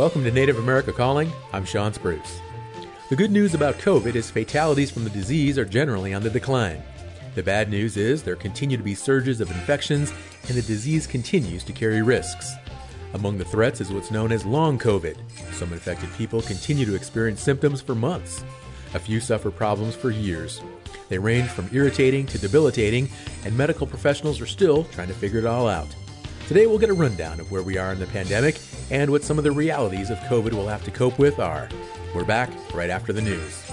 Welcome 0.00 0.24
to 0.24 0.30
Native 0.30 0.58
America 0.58 0.94
Calling. 0.94 1.30
I'm 1.52 1.66
Shawn 1.66 1.92
Spruce. 1.92 2.40
The 3.10 3.16
good 3.16 3.30
news 3.30 3.52
about 3.52 3.76
COVID 3.76 4.14
is 4.14 4.30
fatalities 4.30 4.90
from 4.90 5.04
the 5.04 5.10
disease 5.10 5.58
are 5.58 5.64
generally 5.66 6.14
on 6.14 6.22
the 6.22 6.30
decline. 6.30 6.82
The 7.34 7.42
bad 7.42 7.68
news 7.68 7.98
is 7.98 8.22
there 8.22 8.34
continue 8.34 8.78
to 8.78 8.82
be 8.82 8.94
surges 8.94 9.42
of 9.42 9.50
infections 9.50 10.10
and 10.48 10.56
the 10.56 10.62
disease 10.62 11.06
continues 11.06 11.64
to 11.64 11.74
carry 11.74 12.00
risks. 12.00 12.54
Among 13.12 13.36
the 13.36 13.44
threats 13.44 13.82
is 13.82 13.92
what's 13.92 14.10
known 14.10 14.32
as 14.32 14.46
long 14.46 14.78
COVID. 14.78 15.18
Some 15.52 15.70
infected 15.70 16.10
people 16.14 16.40
continue 16.40 16.86
to 16.86 16.94
experience 16.94 17.42
symptoms 17.42 17.82
for 17.82 17.94
months. 17.94 18.42
A 18.94 18.98
few 18.98 19.20
suffer 19.20 19.50
problems 19.50 19.94
for 19.96 20.10
years. 20.10 20.62
They 21.10 21.18
range 21.18 21.50
from 21.50 21.68
irritating 21.74 22.24
to 22.28 22.38
debilitating, 22.38 23.10
and 23.44 23.54
medical 23.54 23.86
professionals 23.86 24.40
are 24.40 24.46
still 24.46 24.84
trying 24.84 25.08
to 25.08 25.14
figure 25.14 25.40
it 25.40 25.44
all 25.44 25.68
out. 25.68 25.94
Today, 26.50 26.66
we'll 26.66 26.78
get 26.78 26.90
a 26.90 26.94
rundown 26.94 27.38
of 27.38 27.52
where 27.52 27.62
we 27.62 27.78
are 27.78 27.92
in 27.92 28.00
the 28.00 28.08
pandemic 28.08 28.58
and 28.90 29.08
what 29.08 29.22
some 29.22 29.38
of 29.38 29.44
the 29.44 29.52
realities 29.52 30.10
of 30.10 30.18
COVID 30.22 30.52
we'll 30.52 30.66
have 30.66 30.82
to 30.82 30.90
cope 30.90 31.16
with 31.16 31.38
are. 31.38 31.68
We're 32.12 32.24
back 32.24 32.50
right 32.74 32.90
after 32.90 33.12
the 33.12 33.22
news. 33.22 33.70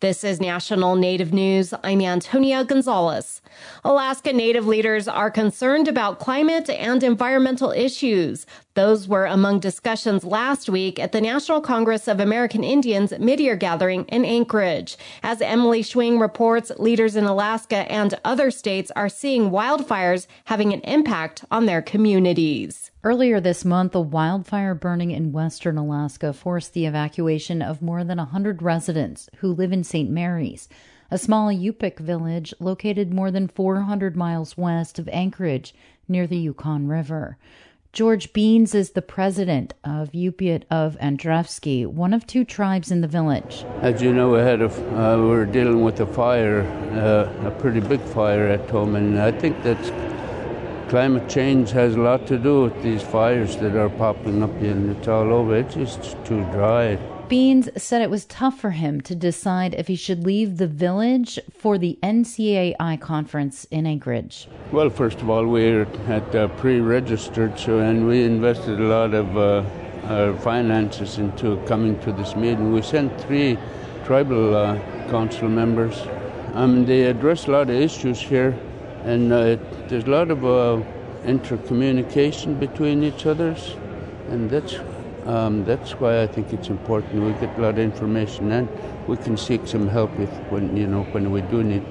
This 0.00 0.24
is 0.24 0.40
National 0.40 0.96
Native 0.96 1.34
News. 1.34 1.74
I'm 1.84 2.00
Antonia 2.00 2.64
Gonzales. 2.64 3.42
Alaska 3.84 4.32
Native 4.32 4.66
leaders 4.66 5.06
are 5.06 5.30
concerned 5.30 5.88
about 5.88 6.18
climate 6.18 6.70
and 6.70 7.02
environmental 7.02 7.70
issues. 7.70 8.46
Those 8.80 9.06
were 9.06 9.26
among 9.26 9.60
discussions 9.60 10.24
last 10.24 10.70
week 10.70 10.98
at 10.98 11.12
the 11.12 11.20
National 11.20 11.60
Congress 11.60 12.08
of 12.08 12.18
American 12.18 12.64
Indians 12.64 13.12
mid-year 13.18 13.54
gathering 13.54 14.06
in 14.06 14.24
Anchorage. 14.24 14.96
As 15.22 15.42
Emily 15.42 15.82
Schwing 15.82 16.18
reports, 16.18 16.72
leaders 16.78 17.14
in 17.14 17.24
Alaska 17.24 17.92
and 17.92 18.18
other 18.24 18.50
states 18.50 18.90
are 18.96 19.10
seeing 19.10 19.50
wildfires 19.50 20.26
having 20.46 20.72
an 20.72 20.80
impact 20.80 21.44
on 21.50 21.66
their 21.66 21.82
communities. 21.82 22.90
Earlier 23.04 23.38
this 23.38 23.66
month, 23.66 23.94
a 23.94 24.00
wildfire 24.00 24.74
burning 24.74 25.10
in 25.10 25.30
western 25.32 25.76
Alaska 25.76 26.32
forced 26.32 26.72
the 26.72 26.86
evacuation 26.86 27.60
of 27.60 27.82
more 27.82 28.02
than 28.02 28.16
100 28.16 28.62
residents 28.62 29.28
who 29.40 29.52
live 29.52 29.72
in 29.72 29.84
St. 29.84 30.08
Mary's, 30.08 30.70
a 31.10 31.18
small 31.18 31.50
Yupik 31.52 31.98
village 31.98 32.54
located 32.60 33.12
more 33.12 33.30
than 33.30 33.46
400 33.46 34.16
miles 34.16 34.56
west 34.56 34.98
of 34.98 35.06
Anchorage 35.10 35.74
near 36.08 36.26
the 36.26 36.38
Yukon 36.38 36.88
River. 36.88 37.36
George 37.92 38.32
Beans 38.32 38.72
is 38.72 38.92
the 38.92 39.02
president 39.02 39.74
of 39.82 40.12
Yupiit 40.12 40.62
of 40.70 40.96
Andreafski, 41.00 41.84
one 41.84 42.14
of 42.14 42.24
two 42.24 42.44
tribes 42.44 42.92
in 42.92 43.00
the 43.00 43.08
village. 43.08 43.64
As 43.80 44.00
you 44.00 44.12
know, 44.12 44.30
we 44.30 44.38
had 44.38 44.62
a, 44.62 44.66
uh, 44.96 45.16
we 45.16 45.26
were 45.26 45.44
dealing 45.44 45.82
with 45.82 45.98
a 45.98 46.06
fire, 46.06 46.60
uh, 46.92 47.48
a 47.48 47.50
pretty 47.50 47.80
big 47.80 48.00
fire 48.00 48.46
at 48.46 48.70
home, 48.70 48.94
and 48.94 49.20
I 49.20 49.32
think 49.32 49.60
that 49.64 50.88
climate 50.88 51.28
change 51.28 51.72
has 51.72 51.96
a 51.96 52.00
lot 52.00 52.28
to 52.28 52.38
do 52.38 52.62
with 52.62 52.80
these 52.80 53.02
fires 53.02 53.56
that 53.56 53.74
are 53.74 53.90
popping 53.90 54.40
up, 54.44 54.54
and 54.60 54.96
it's 54.96 55.08
all 55.08 55.32
over. 55.32 55.56
It's 55.56 55.74
just 55.74 56.16
too 56.24 56.44
dry. 56.52 56.96
Beans 57.30 57.68
said 57.76 58.02
it 58.02 58.10
was 58.10 58.24
tough 58.24 58.58
for 58.58 58.70
him 58.70 59.00
to 59.02 59.14
decide 59.14 59.76
if 59.76 59.86
he 59.86 59.94
should 59.94 60.26
leave 60.26 60.56
the 60.56 60.66
village 60.66 61.38
for 61.56 61.78
the 61.78 61.96
NCAI 62.02 63.00
conference 63.00 63.68
in 63.70 63.86
Anchorage. 63.86 64.48
Well, 64.72 64.90
first 64.90 65.20
of 65.20 65.30
all, 65.30 65.46
we 65.46 65.62
had 66.08 66.34
uh, 66.34 66.48
pre-registered, 66.48 67.56
so 67.56 67.78
and 67.78 68.08
we 68.08 68.24
invested 68.24 68.80
a 68.80 68.82
lot 68.82 69.14
of 69.14 69.36
uh, 69.36 69.64
our 70.12 70.36
finances 70.38 71.18
into 71.18 71.56
coming 71.68 72.00
to 72.00 72.10
this 72.10 72.34
meeting. 72.34 72.72
We 72.72 72.82
sent 72.82 73.20
three 73.20 73.56
tribal 74.04 74.56
uh, 74.56 74.80
council 75.08 75.48
members. 75.48 76.02
Um, 76.54 76.84
they 76.84 77.04
address 77.04 77.46
a 77.46 77.52
lot 77.52 77.70
of 77.70 77.76
issues 77.76 78.20
here, 78.20 78.58
and 79.04 79.32
uh, 79.32 79.56
there's 79.86 80.02
a 80.02 80.10
lot 80.10 80.32
of 80.32 80.44
uh, 80.44 80.82
intercommunication 81.24 82.58
between 82.58 83.04
each 83.04 83.24
others, 83.24 83.76
and 84.30 84.50
that's 84.50 84.74
um, 85.26 85.64
that's 85.64 85.92
why 85.92 86.22
I 86.22 86.26
think 86.26 86.52
it's 86.52 86.68
important. 86.68 87.22
We 87.22 87.32
get 87.44 87.58
a 87.58 87.62
lot 87.62 87.70
of 87.70 87.78
information 87.78 88.52
and 88.52 88.68
we 89.06 89.16
can 89.16 89.36
seek 89.36 89.66
some 89.66 89.88
help 89.88 90.10
if 90.18 90.30
when 90.50 90.76
you 90.76 90.86
know 90.86 91.02
when 91.04 91.30
we 91.30 91.40
do 91.42 91.62
need 91.62 91.84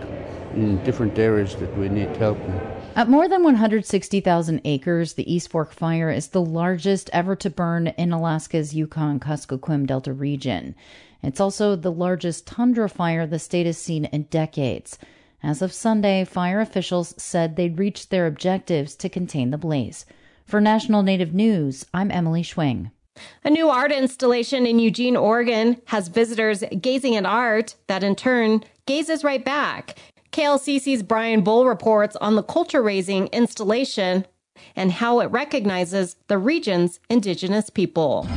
in 0.56 0.84
different 0.84 1.18
areas 1.20 1.56
that 1.56 1.76
we 1.78 1.90
need 1.90 2.16
help 2.18 2.40
in. 2.40 2.80
At 2.96 3.08
more 3.08 3.30
than 3.30 3.44
160,000 3.44 4.62
acres, 4.66 5.14
the 5.14 5.32
East 5.32 5.50
Fork 5.50 5.72
fire 5.72 6.10
is 6.10 6.30
the 6.30 6.42
largest 6.42 7.10
ever 7.14 7.36
to 7.38 7.50
burn 7.50 7.88
in 7.88 8.12
Alaska's 8.12 8.74
Yukon 8.74 9.20
Kuskokwim 9.20 9.86
Delta 9.86 10.12
region. 10.12 10.76
It's 11.22 11.40
also 11.40 11.76
the 11.76 11.92
largest 11.92 12.48
tundra 12.48 12.90
fire 12.90 13.28
the 13.28 13.40
state 13.40 13.66
has 13.66 13.78
seen 13.78 14.06
in 14.06 14.24
decades. 14.24 14.98
As 15.44 15.62
of 15.62 15.72
Sunday, 15.72 16.26
fire 16.26 16.60
officials 16.60 17.14
said 17.18 17.56
they'd 17.56 17.80
reached 17.80 18.10
their 18.10 18.28
objectives 18.28 18.96
to 18.96 19.08
contain 19.08 19.52
the 19.52 19.58
blaze. 19.58 20.06
For 20.46 20.60
National 20.60 21.04
Native 21.04 21.34
News, 21.34 21.86
I'm 21.94 22.12
Emily 22.12 22.44
Schwing. 22.44 22.92
A 23.44 23.50
new 23.50 23.69
art 23.69 23.91
installation 23.91 24.66
in 24.66 24.80
Eugene, 24.80 25.16
Oregon 25.16 25.81
has 25.85 26.07
visitors 26.07 26.63
gazing 26.81 27.16
at 27.16 27.25
art 27.25 27.75
that 27.88 28.03
in 28.03 28.16
turn 28.16 28.63
gazes 28.85 29.24
right 29.24 29.44
back. 29.44 29.97
KLCC's 30.31 31.03
Brian 31.03 31.41
Bull 31.41 31.66
reports 31.66 32.16
on 32.18 32.35
the 32.35 32.44
culture 32.44 32.81
raising 32.81 33.28
installation 33.28 34.25
and 34.75 34.91
how 34.91 35.19
it 35.19 35.28
recognizes 35.28 36.16
the 36.28 36.38
region's 36.38 37.00
indigenous 37.09 37.69
people. 37.69 38.28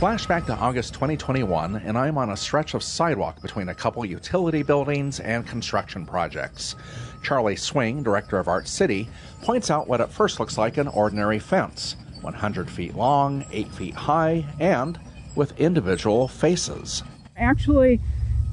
Flashback 0.00 0.46
to 0.46 0.54
August 0.54 0.94
2021, 0.94 1.76
and 1.76 1.98
I'm 1.98 2.16
on 2.16 2.30
a 2.30 2.36
stretch 2.36 2.72
of 2.72 2.82
sidewalk 2.82 3.42
between 3.42 3.68
a 3.68 3.74
couple 3.74 4.02
utility 4.06 4.62
buildings 4.62 5.20
and 5.20 5.46
construction 5.46 6.06
projects. 6.06 6.74
Charlie 7.22 7.56
Swing, 7.56 8.02
director 8.02 8.38
of 8.38 8.48
Art 8.48 8.66
City, 8.66 9.10
points 9.42 9.70
out 9.70 9.88
what 9.88 10.00
at 10.00 10.10
first 10.10 10.40
looks 10.40 10.56
like 10.56 10.78
an 10.78 10.88
ordinary 10.88 11.38
fence 11.38 11.96
100 12.22 12.70
feet 12.70 12.94
long, 12.94 13.44
8 13.50 13.68
feet 13.68 13.94
high, 13.94 14.46
and 14.58 14.98
with 15.34 15.58
individual 15.58 16.28
faces. 16.28 17.02
Actually, 17.36 18.00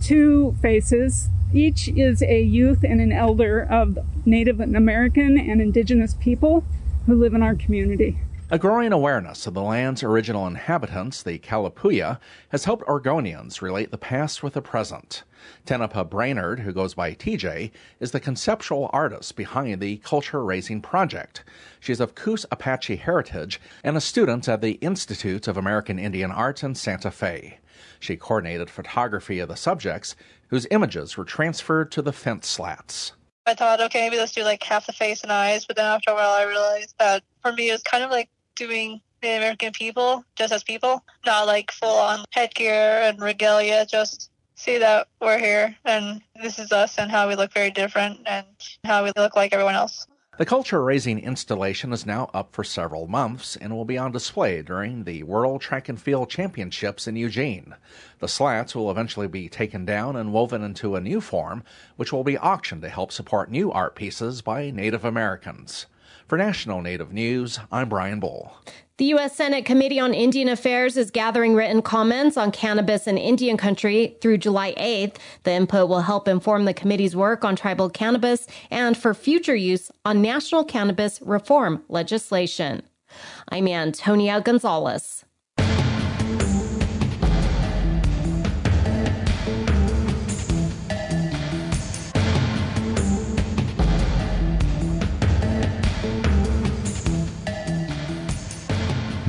two 0.01 0.55
faces. 0.61 1.29
Each 1.53 1.87
is 1.87 2.21
a 2.21 2.41
youth 2.41 2.83
and 2.83 2.99
an 2.99 3.11
elder 3.11 3.61
of 3.63 3.97
Native 4.25 4.59
American 4.59 5.37
and 5.37 5.61
Indigenous 5.61 6.13
people 6.15 6.63
who 7.05 7.15
live 7.15 7.33
in 7.33 7.41
our 7.41 7.55
community. 7.55 8.19
A 8.49 8.57
growing 8.57 8.93
awareness 8.93 9.45
of 9.45 9.55
the 9.55 9.61
land's 9.61 10.03
original 10.03 10.47
inhabitants, 10.47 11.21
the 11.21 11.37
Kalapuya, 11.37 12.17
has 12.47 12.63
helped 12.63 12.87
Oregonians 12.87 13.61
relate 13.61 13.91
the 13.91 13.97
past 13.97 14.41
with 14.41 14.53
the 14.53 14.61
present. 14.61 15.23
Tenepa 15.65 16.09
Brainerd, 16.09 16.61
who 16.61 16.71
goes 16.71 16.93
by 16.93 17.13
TJ, 17.13 17.71
is 17.99 18.11
the 18.11 18.21
conceptual 18.21 18.89
artist 18.93 19.35
behind 19.35 19.81
the 19.81 19.97
Culture 19.97 20.45
Raising 20.45 20.81
Project. 20.81 21.43
She's 21.81 21.99
of 21.99 22.15
Coos 22.15 22.45
Apache 22.49 22.95
heritage 22.95 23.59
and 23.83 23.97
a 23.97 24.01
student 24.01 24.47
at 24.47 24.61
the 24.61 24.75
Institute 24.75 25.49
of 25.49 25.57
American 25.57 25.99
Indian 25.99 26.31
Art 26.31 26.63
in 26.63 26.73
Santa 26.73 27.11
Fe. 27.11 27.59
She 27.99 28.15
coordinated 28.15 28.69
photography 28.69 29.39
of 29.39 29.49
the 29.49 29.57
subjects, 29.57 30.15
whose 30.47 30.67
images 30.71 31.17
were 31.17 31.25
transferred 31.25 31.91
to 31.91 32.01
the 32.01 32.13
fence 32.13 32.47
slats. 32.47 33.11
I 33.45 33.55
thought, 33.55 33.81
okay, 33.81 34.01
maybe 34.07 34.17
let's 34.17 34.31
do 34.31 34.43
like 34.43 34.63
half 34.63 34.87
the 34.87 34.93
face 34.93 35.23
and 35.23 35.33
eyes, 35.33 35.65
but 35.65 35.75
then 35.75 35.85
after 35.85 36.11
a 36.11 36.13
while 36.13 36.31
I 36.31 36.43
realized 36.43 36.95
that 36.99 37.23
for 37.41 37.51
me 37.51 37.69
it 37.69 37.73
was 37.73 37.83
kind 37.83 38.05
of 38.05 38.09
like 38.09 38.29
doing 38.57 39.01
the 39.21 39.37
American 39.37 39.71
people 39.71 40.23
just 40.35 40.51
as 40.51 40.63
people, 40.63 41.03
not 41.25 41.47
like 41.47 41.71
full 41.71 41.97
on 41.97 42.25
headgear 42.31 43.01
and 43.03 43.21
regalia, 43.21 43.85
just 43.85 44.29
see 44.55 44.77
that 44.79 45.07
we're 45.21 45.39
here 45.39 45.75
and 45.85 46.21
this 46.41 46.59
is 46.59 46.71
us 46.71 46.97
and 46.97 47.11
how 47.11 47.27
we 47.27 47.35
look 47.35 47.53
very 47.53 47.69
different 47.69 48.19
and 48.25 48.45
how 48.83 49.03
we 49.03 49.11
look 49.15 49.35
like 49.35 49.53
everyone 49.53 49.75
else. 49.75 50.07
The 50.37 50.45
Culture 50.45 50.83
Raising 50.83 51.17
installation 51.17 51.91
is 51.91 52.05
now 52.05 52.29
up 52.31 52.53
for 52.53 52.63
several 52.63 53.07
months 53.07 53.55
and 53.55 53.73
will 53.73 53.85
be 53.85 53.97
on 53.97 54.11
display 54.11 54.61
during 54.61 55.03
the 55.03 55.23
World 55.23 55.61
Track 55.61 55.89
and 55.89 55.99
Field 55.99 56.29
Championships 56.29 57.07
in 57.07 57.15
Eugene. 57.15 57.73
The 58.19 58.27
slats 58.27 58.75
will 58.75 58.91
eventually 58.91 59.27
be 59.27 59.49
taken 59.49 59.83
down 59.83 60.15
and 60.15 60.31
woven 60.31 60.63
into 60.63 60.95
a 60.95 61.01
new 61.01 61.21
form, 61.21 61.63
which 61.95 62.13
will 62.13 62.23
be 62.23 62.37
auctioned 62.37 62.83
to 62.83 62.89
help 62.89 63.11
support 63.11 63.49
new 63.49 63.71
art 63.71 63.95
pieces 63.95 64.43
by 64.43 64.69
Native 64.69 65.03
Americans. 65.03 65.87
For 66.27 66.37
National 66.37 66.81
Native 66.81 67.13
News, 67.13 67.57
I'm 67.71 67.87
Brian 67.87 68.19
Bull. 68.19 68.51
The 68.97 69.05
U.S. 69.05 69.33
Senate 69.33 69.63
Committee 69.63 69.99
on 69.99 70.13
Indian 70.13 70.49
Affairs 70.49 70.97
is 70.97 71.09
gathering 71.09 71.55
written 71.55 71.81
comments 71.81 72.35
on 72.35 72.51
cannabis 72.51 73.07
in 73.07 73.17
Indian 73.17 73.55
country 73.55 74.17
through 74.19 74.39
July 74.39 74.73
8th. 74.73 75.15
The 75.43 75.51
input 75.51 75.87
will 75.87 76.01
help 76.01 76.27
inform 76.27 76.65
the 76.65 76.73
committee's 76.73 77.15
work 77.15 77.45
on 77.45 77.55
tribal 77.55 77.89
cannabis 77.89 78.45
and 78.69 78.97
for 78.97 79.13
future 79.13 79.55
use 79.55 79.89
on 80.03 80.21
national 80.21 80.65
cannabis 80.65 81.21
reform 81.21 81.83
legislation. 81.87 82.83
I'm 83.47 83.69
Antonia 83.69 84.41
Gonzales. 84.41 85.23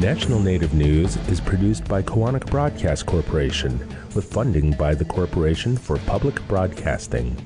National 0.00 0.38
Native 0.38 0.74
News 0.74 1.16
is 1.28 1.40
produced 1.40 1.88
by 1.88 2.02
Koahnic 2.02 2.46
Broadcast 2.46 3.04
Corporation 3.04 3.80
with 4.14 4.32
funding 4.32 4.70
by 4.70 4.94
the 4.94 5.04
Corporation 5.04 5.76
for 5.76 5.96
Public 5.98 6.40
Broadcasting. 6.46 7.36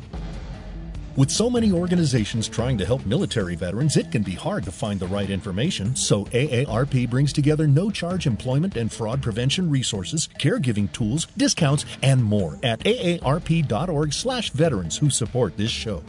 With 1.16 1.30
so 1.30 1.48
many 1.48 1.72
organizations 1.72 2.48
trying 2.48 2.76
to 2.76 2.84
help 2.84 3.06
military 3.06 3.54
veterans, 3.54 3.96
it 3.96 4.12
can 4.12 4.22
be 4.22 4.32
hard 4.32 4.64
to 4.64 4.70
find 4.70 5.00
the 5.00 5.06
right 5.06 5.30
information. 5.30 5.96
So 5.96 6.26
AARP 6.26 7.08
brings 7.08 7.32
together 7.32 7.66
no 7.66 7.90
charge 7.90 8.26
employment 8.26 8.76
and 8.76 8.92
fraud 8.92 9.22
prevention 9.22 9.70
resources, 9.70 10.28
caregiving 10.38 10.92
tools, 10.92 11.28
discounts, 11.38 11.86
and 12.02 12.22
more 12.22 12.58
at 12.62 12.80
aarp.org 12.80 14.12
slash 14.12 14.50
veterans 14.50 14.98
who 14.98 15.08
support 15.08 15.56
this 15.56 15.70
show. 15.70 16.02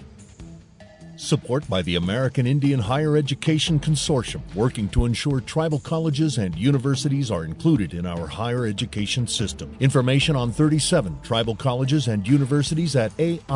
Support 1.24 1.70
by 1.70 1.82
the 1.82 1.96
American 1.96 2.46
Indian 2.46 2.82
Higher 2.82 3.16
Education 3.16 3.80
Consortium, 3.80 4.42
working 4.56 4.90
to 4.90 5.06
ensure 5.06 5.40
tribal 5.40 5.80
colleges 5.80 6.38
and 6.38 6.54
universities 6.54 7.32
are 7.32 7.46
included 7.46 7.94
in 7.94 8.06
our 8.06 8.28
higher 8.28 8.66
education 8.66 9.26
system. 9.26 9.74
Information 9.80 10.36
on 10.36 10.52
37 10.52 11.22
tribal 11.22 11.56
colleges 11.56 12.10
and 12.10 12.28
universities 12.28 12.98
at 12.98 13.16
aihec.org. 13.16 13.52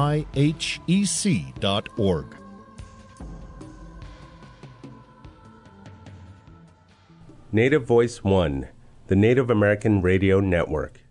Native 7.52 7.86
Voice 7.86 8.24
One, 8.24 8.70
the 9.08 9.16
Native 9.18 9.50
American 9.50 10.02
Radio 10.02 10.40
Network. 10.40 11.02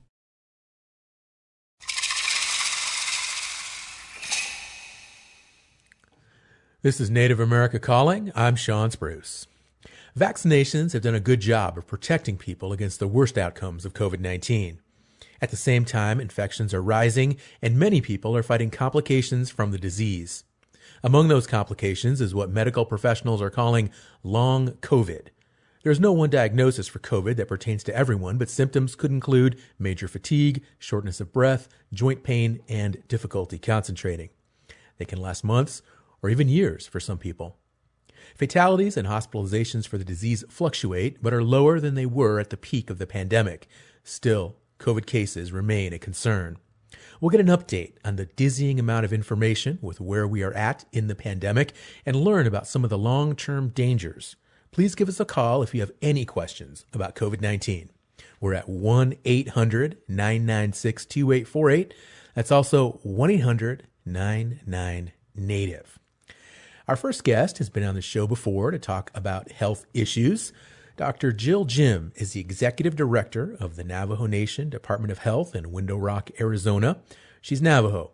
This 6.87 7.00
is 7.00 7.11
Native 7.11 7.41
America 7.41 7.81
Calling. 7.81 8.31
I'm 8.37 8.55
Shawn 8.55 8.93
Spruce. 8.93 9.49
Vaccinations 10.17 10.93
have 10.93 11.03
done 11.03 11.17
a 11.17 11.19
good 11.19 11.41
job 11.41 11.77
of 11.77 11.88
protecting 11.88 12.37
people 12.37 12.73
against 12.73 13.00
the 13.00 13.09
worst 13.09 13.37
outcomes 13.37 13.85
of 13.85 13.93
COVID 13.93 14.21
19. 14.21 14.79
At 15.43 15.50
the 15.50 15.56
same 15.56 15.85
time, 15.85 16.21
infections 16.21 16.73
are 16.73 16.81
rising 16.81 17.38
and 17.61 17.77
many 17.77 18.00
people 18.00 18.37
are 18.37 18.43
fighting 18.44 18.71
complications 18.71 19.50
from 19.50 19.73
the 19.73 19.79
disease. 19.79 20.44
Among 21.03 21.27
those 21.27 21.49
complications 21.49 22.21
is 22.21 22.37
what 22.37 22.50
medical 22.50 22.85
professionals 22.85 23.43
are 23.43 23.50
calling 23.50 23.91
long 24.23 24.75
COVID. 24.75 25.31
There's 25.83 25.99
no 25.99 26.12
one 26.12 26.31
diagnosis 26.31 26.87
for 26.87 27.00
COVID 27.00 27.35
that 27.35 27.49
pertains 27.49 27.83
to 27.83 27.97
everyone, 27.97 28.38
but 28.38 28.49
symptoms 28.49 28.94
could 28.94 29.11
include 29.11 29.59
major 29.77 30.06
fatigue, 30.06 30.62
shortness 30.79 31.21
of 31.21 31.33
breath, 31.33 31.67
joint 31.93 32.23
pain, 32.23 32.61
and 32.69 33.03
difficulty 33.09 33.59
concentrating. 33.59 34.29
They 34.99 35.05
can 35.05 35.21
last 35.21 35.43
months 35.43 35.83
or 36.22 36.30
even 36.30 36.48
years 36.48 36.86
for 36.86 37.00
some 37.00 37.18
people. 37.18 37.56
Fatalities 38.34 38.96
and 38.96 39.08
hospitalizations 39.08 39.86
for 39.86 39.98
the 39.98 40.04
disease 40.04 40.44
fluctuate, 40.48 41.22
but 41.22 41.32
are 41.32 41.42
lower 41.42 41.80
than 41.80 41.94
they 41.94 42.06
were 42.06 42.38
at 42.38 42.50
the 42.50 42.56
peak 42.56 42.90
of 42.90 42.98
the 42.98 43.06
pandemic. 43.06 43.68
Still, 44.04 44.56
COVID 44.78 45.06
cases 45.06 45.52
remain 45.52 45.92
a 45.92 45.98
concern. 45.98 46.58
We'll 47.20 47.30
get 47.30 47.40
an 47.40 47.46
update 47.46 47.94
on 48.04 48.16
the 48.16 48.26
dizzying 48.26 48.78
amount 48.78 49.04
of 49.04 49.12
information 49.12 49.78
with 49.80 50.00
where 50.00 50.26
we 50.26 50.42
are 50.42 50.52
at 50.52 50.84
in 50.92 51.06
the 51.06 51.14
pandemic 51.14 51.72
and 52.04 52.16
learn 52.16 52.46
about 52.46 52.66
some 52.66 52.84
of 52.84 52.90
the 52.90 52.98
long 52.98 53.34
term 53.34 53.68
dangers. 53.68 54.36
Please 54.70 54.94
give 54.94 55.08
us 55.08 55.20
a 55.20 55.24
call 55.24 55.62
if 55.62 55.74
you 55.74 55.80
have 55.80 55.92
any 56.02 56.24
questions 56.24 56.84
about 56.92 57.14
COVID 57.14 57.40
19. 57.40 57.90
We're 58.40 58.54
at 58.54 58.68
1 58.68 59.14
800 59.24 59.96
996 60.08 61.06
2848. 61.06 61.94
That's 62.34 62.52
also 62.52 63.00
1 63.02 63.30
800 63.30 63.84
99 64.04 65.12
Native. 65.34 65.98
Our 66.88 66.94
first 66.94 67.25
guest 67.25 67.59
has 67.59 67.69
been 67.69 67.83
on 67.83 67.97
the 67.97 68.03
show 68.03 68.29
before 68.29 68.71
to 68.71 68.79
talk 68.79 69.11
about 69.12 69.50
health 69.50 69.87
issues. 69.93 70.53
Dr. 70.97 71.33
Jill 71.33 71.65
Jim 71.65 72.12
is 72.15 72.33
the 72.33 72.41
executive 72.41 72.94
director 72.94 73.56
of 73.59 73.75
the 73.75 73.83
Navajo 73.83 74.27
Nation 74.27 74.71
Department 74.71 75.11
of 75.11 75.19
Health 75.19 75.56
in 75.56 75.73
Window 75.73 75.97
Rock, 75.97 76.31
Arizona. 76.38 76.99
She's 77.41 77.61
Navajo. 77.61 78.12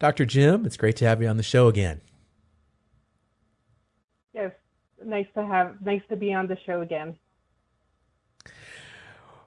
Dr. 0.00 0.26
Jim, 0.26 0.66
it's 0.66 0.76
great 0.76 0.96
to 0.96 1.06
have 1.06 1.22
you 1.22 1.28
on 1.28 1.36
the 1.36 1.44
show 1.44 1.68
again. 1.68 2.00
Yes, 4.34 4.50
nice 5.04 5.28
to 5.34 5.46
have 5.46 5.80
nice 5.80 6.02
to 6.08 6.16
be 6.16 6.34
on 6.34 6.48
the 6.48 6.58
show 6.66 6.80
again. 6.80 7.16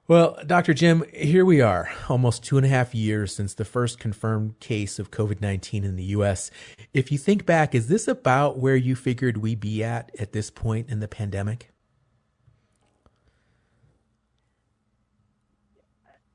Well, 0.08 0.38
Dr. 0.46 0.72
Jim, 0.72 1.02
here 1.12 1.44
we 1.44 1.60
are, 1.60 1.90
almost 2.08 2.44
two 2.44 2.56
and 2.56 2.64
a 2.64 2.68
half 2.68 2.94
years 2.94 3.34
since 3.34 3.54
the 3.54 3.64
first 3.64 3.98
confirmed 3.98 4.60
case 4.60 5.00
of 5.00 5.10
COVID 5.10 5.40
19 5.40 5.82
in 5.82 5.96
the 5.96 6.04
U.S. 6.04 6.52
If 6.94 7.10
you 7.10 7.18
think 7.18 7.44
back, 7.44 7.74
is 7.74 7.88
this 7.88 8.06
about 8.06 8.56
where 8.56 8.76
you 8.76 8.94
figured 8.94 9.38
we'd 9.38 9.58
be 9.58 9.82
at 9.82 10.12
at 10.16 10.30
this 10.30 10.48
point 10.48 10.88
in 10.90 11.00
the 11.00 11.08
pandemic? 11.08 11.72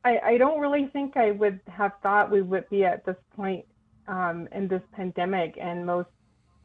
I, 0.04 0.20
I 0.20 0.38
don't 0.38 0.60
really 0.60 0.88
think 0.88 1.16
I 1.16 1.32
would 1.32 1.62
have 1.68 1.94
thought 2.04 2.30
we 2.30 2.42
would 2.42 2.68
be 2.70 2.84
at 2.84 3.06
this 3.06 3.16
point 3.38 3.64
um, 4.06 4.50
in 4.52 4.68
this 4.68 4.82
pandemic, 4.92 5.58
and 5.62 5.86
most 5.86 6.10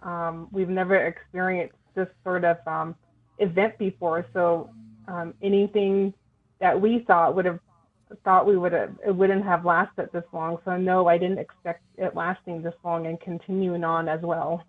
um, 0.02 0.48
we've 0.50 0.68
never 0.68 0.96
experienced 0.96 1.76
this 1.94 2.08
sort 2.24 2.44
of 2.44 2.56
um, 2.66 2.96
event 3.38 3.78
before. 3.78 4.26
So 4.32 4.70
um, 5.06 5.34
anything 5.40 6.12
that 6.60 6.80
we 6.80 7.04
thought 7.06 7.34
would 7.36 7.44
have 7.44 7.60
thought 8.24 8.46
we 8.46 8.56
would 8.56 8.72
have 8.72 8.94
it 9.06 9.14
wouldn't 9.14 9.44
have 9.44 9.64
lasted 9.64 10.08
this 10.12 10.24
long. 10.32 10.58
So 10.64 10.76
no, 10.76 11.08
I 11.08 11.18
didn't 11.18 11.38
expect 11.38 11.82
it 11.96 12.14
lasting 12.14 12.62
this 12.62 12.74
long 12.84 13.06
and 13.06 13.20
continuing 13.20 13.84
on 13.84 14.08
as 14.08 14.20
well. 14.22 14.62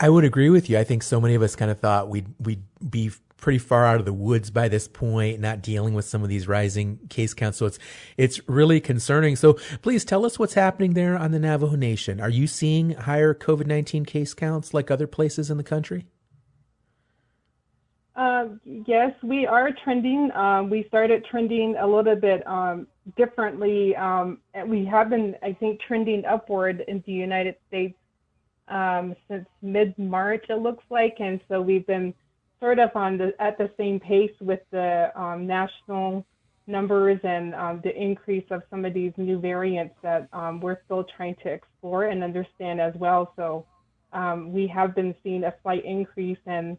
I 0.00 0.08
would 0.08 0.24
agree 0.24 0.50
with 0.50 0.70
you. 0.70 0.78
I 0.78 0.84
think 0.84 1.02
so 1.02 1.20
many 1.20 1.34
of 1.34 1.42
us 1.42 1.56
kind 1.56 1.70
of 1.70 1.78
thought 1.78 2.08
we'd 2.08 2.26
we'd 2.40 2.62
be 2.88 3.12
pretty 3.36 3.58
far 3.58 3.84
out 3.84 4.00
of 4.00 4.06
the 4.06 4.12
woods 4.12 4.50
by 4.50 4.68
this 4.68 4.88
point, 4.88 5.38
not 5.38 5.60
dealing 5.60 5.92
with 5.92 6.06
some 6.06 6.22
of 6.22 6.30
these 6.30 6.48
rising 6.48 6.98
case 7.10 7.34
counts. 7.34 7.58
So 7.58 7.66
it's 7.66 7.78
it's 8.16 8.48
really 8.48 8.80
concerning. 8.80 9.36
So 9.36 9.54
please 9.82 10.04
tell 10.04 10.24
us 10.24 10.38
what's 10.38 10.54
happening 10.54 10.94
there 10.94 11.18
on 11.18 11.30
the 11.30 11.38
Navajo 11.38 11.76
Nation. 11.76 12.20
Are 12.20 12.30
you 12.30 12.46
seeing 12.46 12.90
higher 12.92 13.34
COVID 13.34 13.66
nineteen 13.66 14.04
case 14.06 14.32
counts 14.32 14.72
like 14.72 14.90
other 14.90 15.06
places 15.06 15.50
in 15.50 15.58
the 15.58 15.62
country? 15.62 16.06
Uh, 18.16 18.46
yes, 18.64 19.12
we 19.24 19.44
are 19.44 19.70
trending. 19.82 20.30
Um, 20.32 20.70
we 20.70 20.84
started 20.86 21.24
trending 21.24 21.74
a 21.80 21.86
little 21.86 22.14
bit 22.14 22.46
um, 22.46 22.86
differently. 23.16 23.96
Um, 23.96 24.38
we 24.66 24.84
have 24.84 25.10
been, 25.10 25.34
I 25.42 25.52
think, 25.52 25.80
trending 25.80 26.24
upward 26.24 26.84
in 26.86 27.02
the 27.06 27.12
United 27.12 27.56
States 27.66 27.96
um, 28.68 29.16
since 29.28 29.46
mid 29.62 29.98
March, 29.98 30.44
it 30.48 30.60
looks 30.60 30.84
like. 30.90 31.16
And 31.18 31.40
so 31.48 31.60
we've 31.60 31.86
been 31.86 32.14
sort 32.60 32.78
of 32.78 32.90
on 32.94 33.18
the 33.18 33.34
at 33.40 33.58
the 33.58 33.68
same 33.76 33.98
pace 33.98 34.32
with 34.40 34.60
the 34.70 35.10
um, 35.20 35.46
national 35.48 36.24
numbers 36.68 37.18
and 37.24 37.52
um, 37.56 37.80
the 37.82 37.94
increase 38.00 38.46
of 38.50 38.62
some 38.70 38.84
of 38.84 38.94
these 38.94 39.12
new 39.16 39.40
variants 39.40 39.94
that 40.02 40.28
we're 40.62 40.78
still 40.84 41.04
trying 41.16 41.34
to 41.42 41.48
explore 41.48 42.04
and 42.04 42.22
understand 42.22 42.80
as 42.80 42.94
well. 42.94 43.32
So 43.34 43.66
we 44.46 44.68
have 44.68 44.94
been 44.94 45.16
seeing 45.24 45.42
a 45.42 45.52
slight 45.62 45.84
increase 45.84 46.38
in 46.46 46.78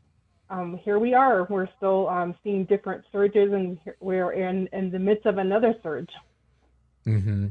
um, 0.50 0.78
here 0.84 1.00
we 1.00 1.14
are. 1.14 1.46
We're 1.50 1.68
still 1.78 2.08
um, 2.08 2.36
seeing 2.44 2.66
different 2.66 3.04
surges, 3.12 3.52
and 3.52 3.80
we're 4.00 4.32
in, 4.32 4.68
in 4.74 4.92
the 4.92 5.00
midst 5.00 5.26
of 5.26 5.38
another 5.38 5.76
surge. 5.82 6.10
Mm-hmm. 7.06 7.48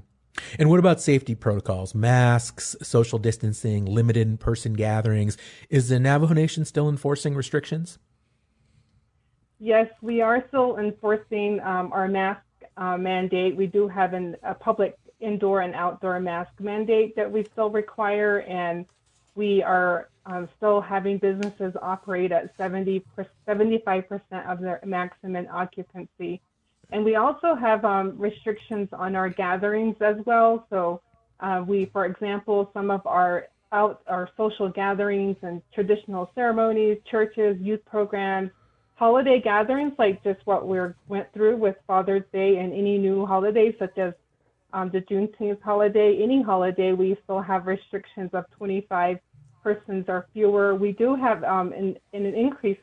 And 0.59 0.71
what 0.71 0.79
about 0.79 1.01
safety 1.01 1.35
protocols, 1.35 1.95
masks, 1.95 2.77
social 2.83 3.19
distancing, 3.19 3.85
limited 3.85 4.41
person 4.41 4.75
gatherings? 4.75 5.37
Is 5.71 5.89
the 5.89 6.01
Navajo 6.01 6.35
Nation 6.35 6.65
still 6.65 6.89
enforcing 6.89 7.35
restrictions? 7.35 7.99
Yes, 9.61 9.89
we 10.03 10.21
are 10.21 10.45
still 10.49 10.79
enforcing 10.79 11.61
um, 11.61 11.93
our 11.93 12.09
mask 12.09 12.43
uh, 12.77 12.97
mandate. 12.97 13.57
We 13.57 13.67
do 13.67 13.87
have 13.89 14.13
an, 14.13 14.37
a 14.43 14.55
public 14.55 14.97
indoor 15.21 15.61
and 15.61 15.75
outdoor 15.75 16.19
mask 16.21 16.51
mandate 16.61 17.15
that 17.17 17.31
we 17.31 17.45
still 17.53 17.71
require, 17.71 18.41
and 18.41 18.85
we 19.37 19.63
are 19.63 20.09
um, 20.27 20.49
still 20.57 20.81
having 20.81 21.19
businesses 21.19 21.75
operate 21.83 22.33
at 22.33 22.55
70 22.57 23.05
75% 23.47 24.21
of 24.47 24.61
their 24.61 24.81
maximum 24.85 25.47
occupancy. 25.53 26.41
And 26.91 27.05
we 27.05 27.17
also 27.17 27.55
have 27.55 27.85
um, 27.85 28.15
restrictions 28.19 28.89
on 28.93 29.17
our 29.17 29.29
gatherings 29.29 29.97
as 30.01 30.17
well. 30.27 30.67
So 30.71 31.01
uh, 31.41 31.65
we, 31.67 31.87
for 31.87 32.07
example, 32.07 32.71
some 32.73 32.91
of 32.91 33.07
our 33.07 33.49
out 33.73 34.03
our 34.07 34.29
social 34.37 34.69
gatherings 34.69 35.37
and 35.43 35.61
traditional 35.75 36.31
ceremonies, 36.35 36.99
churches, 37.11 37.57
youth 37.61 37.81
programs, 37.87 38.51
holiday 38.95 39.41
gatherings 39.41 39.93
like 39.99 40.23
just 40.23 40.41
what 40.47 40.69
we 40.69 40.79
went 41.09 41.33
through 41.33 41.57
with 41.57 41.77
Father's 41.87 42.23
Day 42.33 42.59
and 42.59 42.73
any 42.73 42.99
new 42.99 43.27
holidays 43.27 43.75
such 43.79 43.99
as 43.99 44.15
um, 44.73 44.91
the 44.91 45.01
Juneteenth 45.01 45.63
holiday, 45.63 46.19
any 46.23 46.43
holiday, 46.43 46.93
we 46.93 47.17
still 47.25 47.41
have 47.41 47.67
restrictions 47.67 48.31
of 48.33 48.45
25 48.59 49.19
persons 49.65 50.05
or 50.09 50.29
fewer. 50.33 50.77
We 50.77 50.93
do 50.93 51.17
have 51.17 51.43
um, 51.43 51.73
an, 51.73 51.97
an 52.13 52.27
increased 52.27 52.81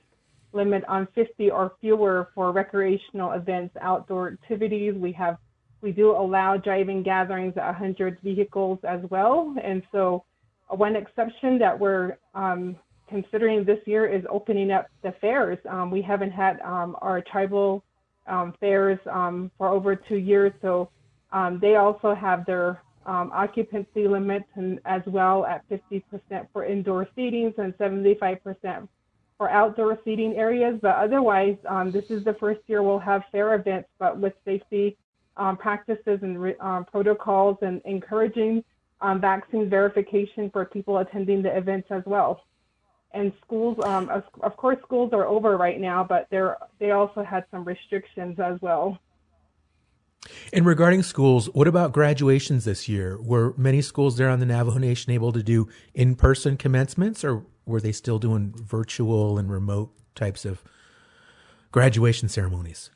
limit 0.52 0.84
on 0.90 1.08
50 1.16 1.50
or 1.50 1.74
fewer 1.80 2.30
for 2.36 2.52
recreational 2.52 3.32
events, 3.32 3.76
outdoor 3.80 4.30
activities. 4.34 4.96
We 4.96 5.14
have 5.14 5.38
we 5.82 5.92
do 5.92 6.12
allow 6.12 6.58
driving 6.58 7.02
gatherings 7.02 7.54
at 7.58 7.66
100 7.66 8.20
vehicles 8.24 8.78
as 8.84 9.00
well. 9.10 9.56
And 9.64 9.82
so 9.92 10.24
uh, 10.72 10.76
one 10.76 10.96
exception 10.96 11.58
that 11.58 11.80
we're 11.80 12.18
um, 12.36 12.76
considering 13.10 13.66
this 13.66 13.80
year 13.86 14.06
is 14.06 14.24
opening 14.30 14.72
up 14.72 14.88
the 15.02 15.14
fairs. 15.20 15.58
Um, 15.68 15.90
we 15.90 16.02
haven't 16.02 16.32
had 16.32 16.60
um, 16.62 16.96
our 17.02 17.22
tribal 17.22 17.84
um, 18.28 18.54
fairs 18.60 19.00
um, 19.12 19.50
for 19.58 19.70
over 19.70 19.96
two 19.96 20.18
years, 20.18 20.54
so 20.62 20.90
um, 21.32 21.60
they 21.60 21.76
also 21.76 22.14
have 22.14 22.46
their 22.46 22.82
um, 23.06 23.32
occupancy 23.34 24.08
limits 24.08 24.46
and 24.56 24.80
as 24.86 25.02
well 25.06 25.46
at 25.46 25.68
50% 25.70 26.04
for 26.54 26.66
indoor 26.66 27.08
seatings 27.18 27.58
and 27.58 27.76
75% 27.78 28.88
for 29.38 29.50
outdoor 29.50 30.00
seating 30.06 30.36
areas. 30.36 30.78
But 30.82 30.96
otherwise, 30.96 31.58
this 31.88 32.12
is 32.12 32.24
the 32.24 32.36
first 32.36 32.62
year 32.68 32.84
we'll 32.84 33.00
have 33.00 33.24
fair 33.32 33.56
events, 33.56 33.90
but 33.98 34.20
with 34.20 34.34
safety 34.46 34.98
practices 35.58 36.20
and 36.22 36.88
protocols 36.88 37.58
and 37.62 37.82
encouraging 37.86 38.64
um, 39.02 39.20
vaccine 39.20 39.70
verification 39.70 40.50
for 40.52 40.66
people 40.66 41.00
attending 41.00 41.42
the 41.42 41.56
events 41.56 41.88
as 41.90 42.04
well. 42.06 42.44
And 43.14 43.34
schools, 43.44 43.78
um, 43.84 44.10
of, 44.10 44.24
of, 44.42 44.56
course, 44.56 44.78
schools 44.86 45.12
are 45.12 45.26
over 45.26 45.58
right 45.58 45.80
now, 45.80 46.04
but 46.04 46.28
they 46.30 46.42
they 46.80 46.92
also 46.92 47.24
had 47.24 47.44
some 47.52 47.66
restrictions 47.66 48.40
as 48.40 48.62
well. 48.62 49.00
And 50.54 50.66
regarding 50.66 51.04
schools, 51.04 51.48
what 51.48 51.68
about 51.68 51.94
graduations 51.94 52.66
this 52.66 52.88
year? 52.88 53.20
Were 53.22 53.54
many 53.58 53.82
schools 53.82 54.18
there 54.18 54.30
on 54.30 54.40
the 54.40 54.46
Navajo 54.46 54.78
Nation 54.78 55.12
able 55.12 55.32
to 55.32 55.42
do 55.42 55.68
in 55.94 56.16
person 56.16 56.58
commencements, 56.58 57.24
or 57.24 57.44
were 57.66 57.82
they 57.82 57.92
still 57.92 58.20
doing 58.20 58.54
virtual 58.56 59.38
and 59.38 59.52
remote 59.52 59.92
types 60.14 60.46
of 60.46 60.64
graduation 61.72 62.30
ceremonies? 62.30 62.92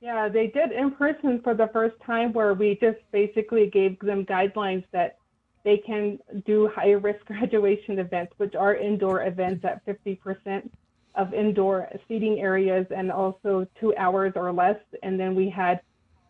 Yeah, 0.00 0.28
they 0.28 0.46
did 0.48 0.72
in 0.72 0.92
person 0.92 1.40
for 1.42 1.54
the 1.54 1.68
first 1.72 1.96
time 2.04 2.32
where 2.32 2.54
we 2.54 2.78
just 2.80 2.98
basically 3.10 3.68
gave 3.68 3.98
them 4.00 4.24
guidelines 4.24 4.84
that 4.92 5.18
they 5.64 5.78
can 5.78 6.18
do 6.46 6.70
high 6.74 6.92
risk 6.92 7.24
graduation 7.26 7.98
events, 7.98 8.32
which 8.36 8.54
are 8.54 8.74
indoor 8.74 9.24
events 9.24 9.64
at 9.64 9.84
50% 9.86 10.68
of 11.14 11.34
indoor 11.34 11.88
seating 12.06 12.38
areas 12.38 12.86
and 12.94 13.10
also 13.10 13.66
two 13.80 13.94
hours 13.96 14.32
or 14.36 14.52
less. 14.52 14.78
And 15.02 15.18
then 15.18 15.34
we 15.34 15.50
had, 15.50 15.80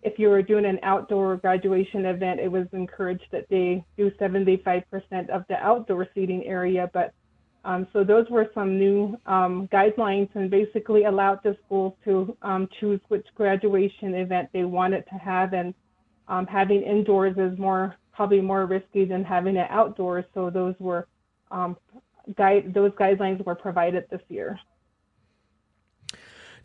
if 0.03 0.19
you 0.19 0.29
were 0.29 0.43
doing 0.43 0.65
an 0.65 0.79
outdoor 0.83 1.37
graduation 1.37 2.07
event, 2.07 2.41
it 2.41 2.51
was 2.51 2.67
encouraged 2.73 3.27
that 3.33 3.47
they 3.51 3.85
do 3.97 4.11
75% 4.13 4.85
of 5.31 5.45
the 5.49 5.57
outdoor 5.57 6.07
seating 6.15 6.45
area, 6.45 6.91
but 6.93 7.13
um, 7.65 7.87
so 7.93 8.05
those 8.05 8.29
were 8.31 8.51
some 8.55 8.79
new 8.79 9.19
um, 9.27 9.69
guidelines 9.69 10.29
and 10.35 10.51
basically 10.51 11.05
allowed 11.05 11.43
the 11.43 11.57
schools 11.67 11.93
to 12.05 12.37
um, 12.43 12.69
choose 12.81 13.01
which 13.09 13.27
graduation 13.35 14.15
event 14.15 14.49
they 14.53 14.65
wanted 14.65 15.05
to 15.13 15.17
have. 15.17 15.53
And 15.53 15.75
um, 16.29 16.47
having 16.47 16.83
indoors 16.83 17.37
is 17.37 17.59
more 17.59 17.97
probably 18.15 18.41
more 18.41 18.67
risky 18.67 19.05
than 19.05 19.25
having 19.25 19.57
it 19.57 19.69
outdoors. 19.71 20.25
So 20.35 20.51
those 20.51 20.77
were 20.79 21.07
um, 21.51 21.77
guide 22.37 22.73
those 22.73 22.93
guidelines 22.93 23.45
were 23.45 23.55
provided 23.55 24.05
this 24.11 24.23
year. 24.29 24.59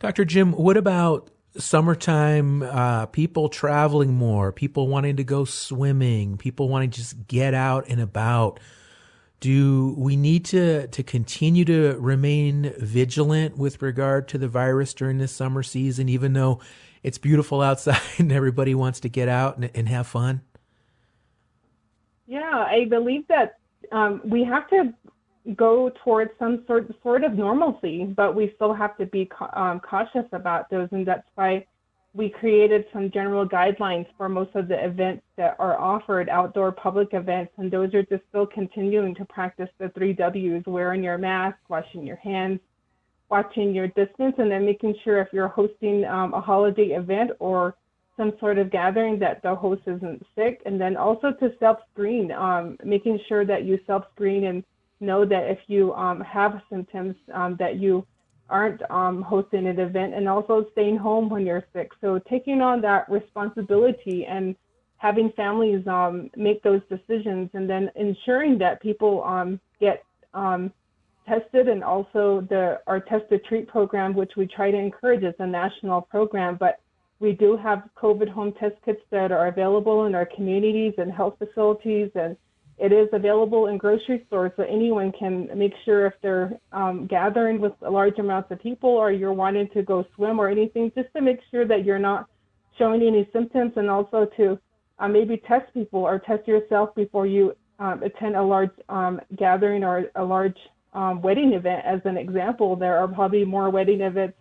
Dr. 0.00 0.24
Jim, 0.24 0.52
what 0.52 0.76
about 0.76 1.30
summertime? 1.56 2.62
Uh, 2.62 3.06
people 3.06 3.48
traveling 3.48 4.14
more, 4.14 4.52
people 4.52 4.88
wanting 4.88 5.16
to 5.16 5.24
go 5.24 5.44
swimming, 5.44 6.36
people 6.36 6.68
wanting 6.68 6.90
to 6.90 6.98
just 6.98 7.26
get 7.26 7.54
out 7.54 7.86
and 7.88 8.00
about 8.00 8.60
do 9.44 9.94
we 9.98 10.16
need 10.16 10.42
to 10.42 10.86
to 10.88 11.02
continue 11.02 11.66
to 11.66 11.94
remain 11.98 12.72
vigilant 12.78 13.58
with 13.58 13.82
regard 13.82 14.26
to 14.26 14.38
the 14.38 14.48
virus 14.48 14.94
during 14.94 15.18
this 15.18 15.32
summer 15.32 15.62
season 15.62 16.08
even 16.08 16.32
though 16.32 16.58
it's 17.02 17.18
beautiful 17.18 17.60
outside 17.60 18.00
and 18.18 18.32
everybody 18.32 18.74
wants 18.74 19.00
to 19.00 19.08
get 19.10 19.28
out 19.28 19.58
and, 19.58 19.70
and 19.74 19.86
have 19.86 20.06
fun 20.06 20.40
yeah 22.26 22.64
i 22.70 22.86
believe 22.88 23.28
that 23.28 23.58
um, 23.92 24.22
we 24.24 24.42
have 24.44 24.66
to 24.70 24.94
go 25.56 25.90
towards 26.02 26.30
some 26.38 26.64
sort 26.66 26.90
sort 27.02 27.22
of 27.22 27.34
normalcy 27.34 28.04
but 28.04 28.34
we 28.34 28.52
still 28.56 28.72
have 28.72 28.96
to 28.96 29.04
be 29.06 29.28
um, 29.52 29.78
cautious 29.80 30.24
about 30.32 30.70
those. 30.70 30.88
And 30.90 31.06
that's 31.06 31.26
why 31.34 31.66
we 32.14 32.28
created 32.28 32.86
some 32.92 33.10
general 33.10 33.46
guidelines 33.46 34.06
for 34.16 34.28
most 34.28 34.54
of 34.54 34.68
the 34.68 34.84
events 34.84 35.22
that 35.36 35.56
are 35.58 35.78
offered, 35.78 36.28
outdoor 36.28 36.70
public 36.70 37.08
events, 37.12 37.52
and 37.58 37.70
those 37.70 37.92
are 37.92 38.04
just 38.04 38.22
still 38.28 38.46
continuing 38.46 39.14
to 39.16 39.24
practice 39.24 39.68
the 39.78 39.88
three 39.90 40.12
W's 40.12 40.62
wearing 40.64 41.02
your 41.02 41.18
mask, 41.18 41.58
washing 41.68 42.06
your 42.06 42.16
hands, 42.16 42.60
watching 43.30 43.74
your 43.74 43.88
distance, 43.88 44.36
and 44.38 44.48
then 44.48 44.64
making 44.64 44.94
sure 45.02 45.20
if 45.20 45.28
you're 45.32 45.48
hosting 45.48 46.04
um, 46.04 46.32
a 46.34 46.40
holiday 46.40 46.90
event 46.90 47.32
or 47.40 47.74
some 48.16 48.32
sort 48.38 48.58
of 48.58 48.70
gathering 48.70 49.18
that 49.18 49.42
the 49.42 49.52
host 49.52 49.82
isn't 49.88 50.24
sick, 50.36 50.62
and 50.66 50.80
then 50.80 50.96
also 50.96 51.32
to 51.32 51.52
self 51.58 51.78
screen, 51.92 52.30
um, 52.30 52.78
making 52.84 53.18
sure 53.28 53.44
that 53.44 53.64
you 53.64 53.80
self 53.88 54.04
screen 54.14 54.44
and 54.44 54.62
know 55.04 55.24
that 55.24 55.50
if 55.50 55.58
you 55.66 55.92
um, 55.94 56.20
have 56.20 56.60
symptoms 56.70 57.14
um, 57.32 57.56
that 57.58 57.76
you 57.76 58.06
aren't 58.50 58.82
um, 58.90 59.22
hosting 59.22 59.66
an 59.66 59.78
event 59.78 60.14
and 60.14 60.28
also 60.28 60.66
staying 60.72 60.96
home 60.96 61.28
when 61.28 61.46
you're 61.46 61.64
sick. 61.72 61.90
So 62.00 62.20
taking 62.28 62.60
on 62.60 62.80
that 62.82 63.08
responsibility 63.10 64.26
and 64.26 64.54
having 64.98 65.32
families 65.32 65.86
um, 65.86 66.30
make 66.36 66.62
those 66.62 66.80
decisions 66.88 67.50
and 67.54 67.68
then 67.68 67.90
ensuring 67.96 68.58
that 68.58 68.82
people 68.82 69.22
um, 69.24 69.60
get 69.80 70.04
um, 70.34 70.72
tested 71.26 71.68
and 71.68 71.82
also 71.82 72.46
the 72.50 72.80
our 72.86 73.00
test 73.00 73.28
to 73.30 73.38
treat 73.38 73.66
program, 73.68 74.14
which 74.14 74.32
we 74.36 74.46
try 74.46 74.70
to 74.70 74.76
encourage 74.76 75.22
is 75.22 75.34
a 75.38 75.46
national 75.46 76.02
program, 76.02 76.56
but 76.58 76.80
we 77.20 77.32
do 77.32 77.56
have 77.56 77.88
COVID 77.96 78.28
home 78.28 78.52
test 78.60 78.74
kits 78.84 79.00
that 79.10 79.32
are 79.32 79.46
available 79.46 80.04
in 80.06 80.14
our 80.14 80.26
communities 80.26 80.94
and 80.98 81.10
health 81.10 81.36
facilities 81.38 82.10
and 82.14 82.36
it 82.76 82.92
is 82.92 83.08
available 83.12 83.68
in 83.68 83.78
grocery 83.78 84.24
stores, 84.26 84.52
so 84.56 84.64
anyone 84.64 85.12
can 85.12 85.48
make 85.56 85.72
sure 85.84 86.06
if 86.06 86.14
they're 86.22 86.58
um, 86.72 87.06
gathering 87.06 87.60
with 87.60 87.72
large 87.80 88.18
amounts 88.18 88.50
of 88.50 88.60
people 88.60 88.90
or 88.90 89.12
you're 89.12 89.32
wanting 89.32 89.68
to 89.74 89.82
go 89.82 90.04
swim 90.16 90.40
or 90.40 90.48
anything, 90.48 90.90
just 90.94 91.08
to 91.14 91.22
make 91.22 91.38
sure 91.50 91.66
that 91.66 91.84
you're 91.84 92.00
not 92.00 92.28
showing 92.76 93.00
any 93.02 93.28
symptoms 93.32 93.72
and 93.76 93.88
also 93.88 94.26
to 94.36 94.58
uh, 94.98 95.06
maybe 95.06 95.36
test 95.36 95.72
people 95.72 96.00
or 96.00 96.18
test 96.18 96.48
yourself 96.48 96.94
before 96.96 97.26
you 97.26 97.54
um, 97.78 98.02
attend 98.02 98.34
a 98.34 98.42
large 98.42 98.70
um, 98.88 99.20
gathering 99.36 99.84
or 99.84 100.06
a 100.16 100.24
large 100.24 100.56
um, 100.94 101.22
wedding 101.22 101.52
event. 101.52 101.84
As 101.84 102.00
an 102.04 102.16
example, 102.16 102.74
there 102.74 102.98
are 102.98 103.06
probably 103.06 103.44
more 103.44 103.70
wedding 103.70 104.00
events 104.00 104.36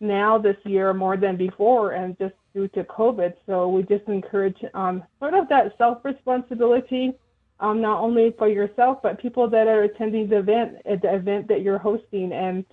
now 0.00 0.38
this 0.38 0.56
year 0.64 0.92
more 0.92 1.16
than 1.16 1.36
before, 1.36 1.92
and 1.92 2.16
just 2.18 2.34
due 2.54 2.68
to 2.68 2.84
COVID. 2.84 3.34
So 3.46 3.68
we 3.68 3.82
just 3.82 4.06
encourage 4.08 4.56
um, 4.74 5.02
sort 5.18 5.34
of 5.34 5.48
that 5.48 5.76
self 5.78 6.04
responsibility 6.04 7.12
um, 7.60 7.80
not 7.80 8.00
only 8.00 8.34
for 8.38 8.48
yourself 8.48 8.98
but 9.02 9.20
people 9.20 9.48
that 9.50 9.68
are 9.68 9.82
attending 9.82 10.28
the 10.28 10.38
event 10.38 10.76
at 10.90 11.02
the 11.02 11.14
event 11.14 11.46
that 11.48 11.62
you're 11.62 11.78
hosting. 11.78 12.32
And 12.32 12.64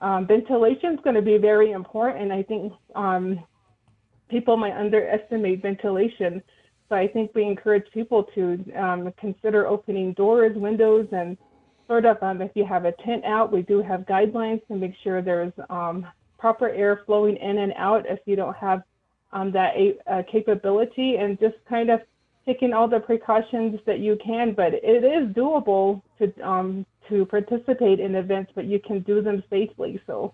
um, 0.00 0.26
ventilation 0.26 0.94
is 0.94 1.00
going 1.02 1.16
to 1.16 1.22
be 1.22 1.38
very 1.38 1.72
important. 1.72 2.32
I 2.32 2.42
think 2.42 2.72
um, 2.94 3.42
people 4.28 4.56
might 4.56 4.76
underestimate 4.76 5.62
ventilation. 5.62 6.42
So 6.88 6.94
I 6.94 7.08
think 7.08 7.32
we 7.34 7.44
encourage 7.44 7.90
people 7.92 8.24
to 8.34 8.64
um, 8.76 9.12
consider 9.18 9.66
opening 9.66 10.12
doors, 10.12 10.56
windows, 10.56 11.08
and 11.12 11.36
sort 11.88 12.04
of 12.04 12.22
um, 12.22 12.40
if 12.40 12.50
you 12.54 12.64
have 12.64 12.84
a 12.84 12.92
tent 13.04 13.24
out, 13.24 13.52
we 13.52 13.62
do 13.62 13.82
have 13.82 14.00
guidelines 14.02 14.64
to 14.68 14.76
make 14.76 14.92
sure 15.02 15.22
there's 15.22 15.52
um, 15.70 16.06
proper 16.38 16.68
air 16.68 17.02
flowing 17.06 17.36
in 17.36 17.58
and 17.58 17.72
out 17.76 18.04
if 18.08 18.20
you 18.26 18.36
don't 18.36 18.56
have 18.56 18.82
that 19.32 19.74
capability, 20.30 21.16
and 21.16 21.38
just 21.38 21.56
kind 21.68 21.90
of 21.90 22.00
taking 22.46 22.72
all 22.72 22.88
the 22.88 23.00
precautions 23.00 23.80
that 23.86 23.98
you 23.98 24.16
can, 24.24 24.54
but 24.54 24.72
it 24.72 25.04
is 25.04 25.34
doable 25.34 26.00
to 26.18 26.32
um, 26.46 26.86
to 27.08 27.26
participate 27.26 28.00
in 28.00 28.14
events, 28.14 28.52
but 28.54 28.64
you 28.64 28.78
can 28.78 29.00
do 29.00 29.22
them 29.22 29.42
safely. 29.50 30.00
So 30.06 30.32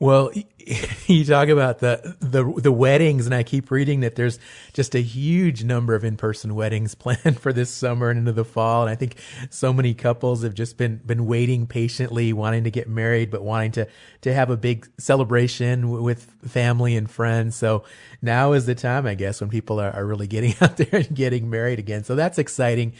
well, 0.00 0.30
you 1.06 1.24
talk 1.26 1.48
about 1.48 1.80
the, 1.80 2.16
the 2.20 2.42
the 2.58 2.72
weddings, 2.72 3.26
and 3.26 3.34
I 3.34 3.42
keep 3.42 3.70
reading 3.70 4.00
that 4.00 4.14
there's 4.16 4.38
just 4.72 4.94
a 4.94 5.00
huge 5.00 5.62
number 5.62 5.94
of 5.94 6.04
in-person 6.04 6.54
weddings 6.54 6.94
planned 6.96 7.38
for 7.38 7.52
this 7.52 7.70
summer 7.70 8.08
and 8.08 8.20
into 8.20 8.32
the 8.32 8.44
fall. 8.44 8.82
And 8.82 8.90
I 8.90 8.94
think 8.94 9.16
so 9.50 9.72
many 9.74 9.92
couples 9.92 10.42
have 10.42 10.54
just 10.54 10.78
been 10.78 10.96
been 11.04 11.26
waiting 11.26 11.66
patiently, 11.66 12.32
wanting 12.32 12.64
to 12.64 12.70
get 12.70 12.88
married, 12.88 13.30
but 13.30 13.42
wanting 13.42 13.72
to 13.72 13.88
to 14.22 14.32
have 14.32 14.48
a 14.48 14.56
big 14.56 14.88
celebration 14.98 15.90
with 16.02 16.30
family 16.46 16.96
and 16.96 17.10
friends. 17.10 17.56
So 17.56 17.84
now 18.22 18.52
is 18.52 18.66
the 18.66 18.74
time, 18.74 19.06
I 19.06 19.14
guess, 19.14 19.40
when 19.40 19.50
people 19.50 19.80
are, 19.80 19.90
are 19.90 20.06
really 20.06 20.26
getting 20.26 20.54
out 20.62 20.78
there 20.78 20.88
and 20.92 21.14
getting 21.14 21.50
married 21.50 21.78
again. 21.78 22.04
So 22.04 22.14
that's 22.14 22.38
exciting. 22.38 22.94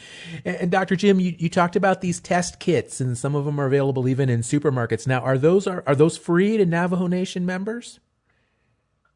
And, 0.45 0.55
and 0.57 0.71
Dr. 0.71 0.95
Jim, 0.95 1.19
you, 1.19 1.35
you 1.37 1.49
talked 1.49 1.75
about 1.75 2.01
these 2.01 2.19
test 2.19 2.59
kits, 2.59 3.01
and 3.01 3.17
some 3.17 3.33
of 3.33 3.45
them 3.45 3.59
are 3.59 3.65
available 3.65 4.07
even 4.07 4.29
in 4.29 4.41
supermarkets. 4.41 5.07
Now, 5.07 5.21
are 5.21 5.37
those 5.39 5.65
are, 5.65 5.83
are 5.87 5.95
those 5.95 6.15
free 6.15 6.57
to 6.57 6.65
now? 6.65 6.90
Navajo 6.91 7.07
Nation 7.07 7.45
members? 7.45 8.01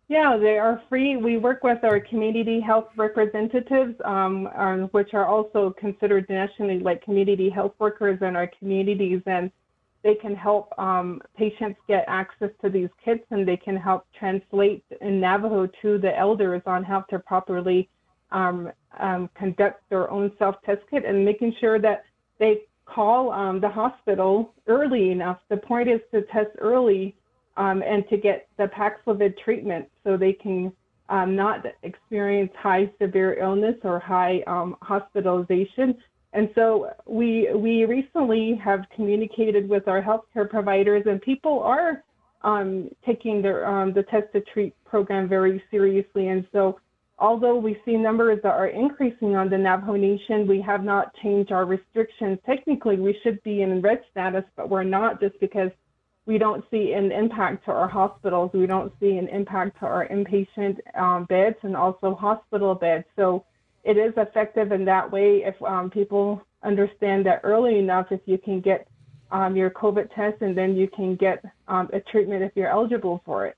Yeah, 0.08 0.38
they 0.38 0.58
are 0.58 0.82
free. 0.88 1.18
We 1.18 1.36
work 1.36 1.62
with 1.62 1.84
our 1.84 2.00
community 2.00 2.62
health 2.62 2.88
representatives, 2.96 3.96
um, 4.06 4.48
um, 4.56 4.84
which 4.92 5.14
are 5.14 5.26
also 5.26 5.76
considered 5.78 6.26
nationally 6.30 6.80
like 6.80 7.04
community 7.04 7.50
health 7.50 7.74
workers 7.78 8.20
in 8.22 8.38
our 8.38 8.50
communities, 8.60 9.22
and 9.26 9.52
they 10.04 10.16
can 10.16 10.36
help 10.36 10.74
um, 10.80 11.22
patients 11.36 11.78
get 11.88 12.06
access 12.08 12.52
to 12.64 12.70
these 12.70 12.90
kits, 13.04 13.26
and 13.32 13.46
they 13.46 13.58
can 13.58 13.76
help 13.76 14.06
translate 14.18 14.86
in 15.02 15.20
Navajo 15.20 15.68
to 15.82 15.98
the 15.98 16.18
elders 16.18 16.62
on 16.66 16.82
how 16.84 17.02
to 17.10 17.20
properly 17.20 17.90
um, 18.32 18.72
um, 19.00 19.30
conduct 19.36 19.82
their 19.90 20.10
own 20.10 20.32
self-test 20.40 20.82
kit, 20.90 21.04
and 21.04 21.26
making 21.26 21.54
sure 21.60 21.78
that 21.80 22.06
they 22.38 22.62
call 22.86 23.32
um, 23.32 23.60
the 23.60 23.70
hospital 23.70 24.54
early 24.68 25.12
enough. 25.12 25.40
The 25.50 25.58
point 25.58 25.90
is 25.90 26.00
to 26.14 26.22
test 26.22 26.52
early 26.60 27.16
um, 27.58 27.82
and 27.84 28.08
to 28.10 28.18
get 28.18 28.48
the 28.58 28.66
Paxlovid 28.66 29.38
treatment 29.38 29.88
so 30.04 30.18
they 30.18 30.34
can 30.34 30.72
um, 31.10 31.36
not 31.36 31.66
experience 31.84 32.52
high 32.58 32.90
severe 33.00 33.40
illness 33.40 33.76
or 33.84 34.00
high 34.00 34.42
um, 34.48 34.76
hospitalization. 34.82 35.96
And 36.34 36.50
so 36.54 36.90
we 37.06 37.50
we 37.56 37.86
recently 37.86 38.60
have 38.64 38.82
communicated 38.94 39.70
with 39.70 39.88
our 39.88 40.02
healthcare 40.02 40.50
providers, 40.50 41.04
and 41.06 41.22
people 41.22 41.62
are 41.62 42.04
um, 42.42 42.90
taking 43.06 43.42
their 43.42 43.66
um, 43.66 43.94
the 43.94 44.04
test 44.04 44.34
to 44.34 44.42
treat 44.42 44.74
program 44.84 45.30
very 45.30 45.64
seriously. 45.72 46.28
And 46.28 46.46
so, 46.52 46.80
although 47.20 47.56
we 47.56 47.78
see 47.86 47.96
numbers 47.96 48.40
that 48.44 48.54
are 48.54 48.68
increasing 48.68 49.38
on 49.38 49.50
the 49.50 49.58
Navajo 49.58 49.96
Nation, 49.96 50.46
we 50.46 50.62
have 50.62 50.84
not 50.84 51.16
changed 51.24 51.54
our 51.54 51.66
restrictions. 51.66 52.38
Technically, 52.46 52.98
we 52.98 53.18
should 53.24 53.42
be 53.44 53.62
in 53.62 53.82
red 53.82 54.02
status, 54.12 54.44
but 54.58 54.70
we're 54.70 54.84
not 54.84 55.22
just 55.22 55.40
because 55.40 55.72
we 56.26 56.38
don't 56.38 56.64
see 56.72 56.94
an 56.94 57.12
impact 57.12 57.66
to 57.66 57.72
our 57.72 57.88
hospitals. 57.88 58.52
We 58.54 58.66
don't 58.66 58.92
see 59.00 59.18
an 59.18 59.28
impact 59.28 59.80
to 59.80 59.86
our 59.86 60.08
inpatient 60.08 60.80
um, 60.98 61.26
beds 61.26 61.58
and 61.62 61.76
also 61.76 62.16
hospital 62.16 62.74
beds. 62.74 63.06
So 63.16 63.46
it 63.84 63.98
is 63.98 64.14
effective 64.18 64.72
in 64.72 64.86
that 64.86 65.12
way 65.12 65.44
if 65.46 65.62
um, 65.62 65.92
people 65.92 66.42
understand 66.64 67.26
that 67.28 67.42
early 67.44 67.78
enough, 67.78 68.08
if 68.10 68.22
you 68.26 68.40
can 68.40 68.60
get 68.60 68.88
um, 69.32 69.56
your 69.56 69.70
COVID 69.70 70.14
test 70.16 70.42
and 70.42 70.58
then 70.58 70.76
you 70.76 70.88
can 70.88 71.16
get 71.16 71.44
um, 71.68 71.90
a 71.94 72.00
treatment 72.00 72.44
if 72.44 72.52
you're 72.56 72.70
eligible 72.70 73.22
for 73.26 73.46
it. 73.46 73.58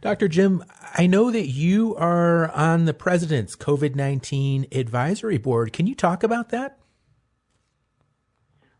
Dr. 0.00 0.26
Jim, 0.26 0.64
I 0.98 1.06
know 1.06 1.30
that 1.30 1.48
you 1.48 1.94
are 1.96 2.50
on 2.50 2.84
the 2.84 2.92
president's 2.92 3.54
COVID 3.54 3.94
19 3.94 4.66
advisory 4.72 5.38
board. 5.38 5.72
Can 5.72 5.86
you 5.86 5.94
talk 5.94 6.22
about 6.22 6.48
that? 6.50 6.78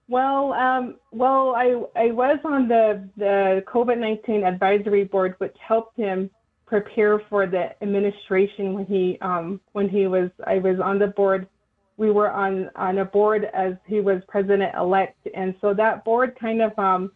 Well, 0.09 0.53
um, 0.53 0.97
well, 1.13 1.55
I 1.57 1.83
I 1.97 2.11
was 2.11 2.39
on 2.45 2.69
the 2.69 3.09
the 3.17 3.65
COVID 3.67 3.99
nineteen 3.99 4.45
advisory 4.45 5.05
board, 5.05 5.35
which 5.39 5.57
helped 5.67 5.97
him 5.97 6.31
prepare 6.67 7.21
for 7.31 7.47
the 7.47 7.71
administration 7.83 8.75
when 8.75 8.87
he 8.87 9.19
um, 9.23 9.61
when 9.73 9.89
he 9.89 10.07
was 10.07 10.31
I 10.47 10.59
was 10.59 10.79
on 10.79 10.99
the 10.99 11.09
board. 11.09 11.49
We 11.97 12.11
were 12.11 12.31
on 12.31 12.71
on 12.77 12.99
a 12.99 13.05
board 13.05 13.47
as 13.55 13.75
he 13.87 14.01
was 14.01 14.21
president 14.29 14.75
elect, 14.75 15.27
and 15.35 15.55
so 15.61 15.73
that 15.75 16.05
board 16.05 16.37
kind 16.39 16.61
of 16.61 16.79
um, 16.79 17.13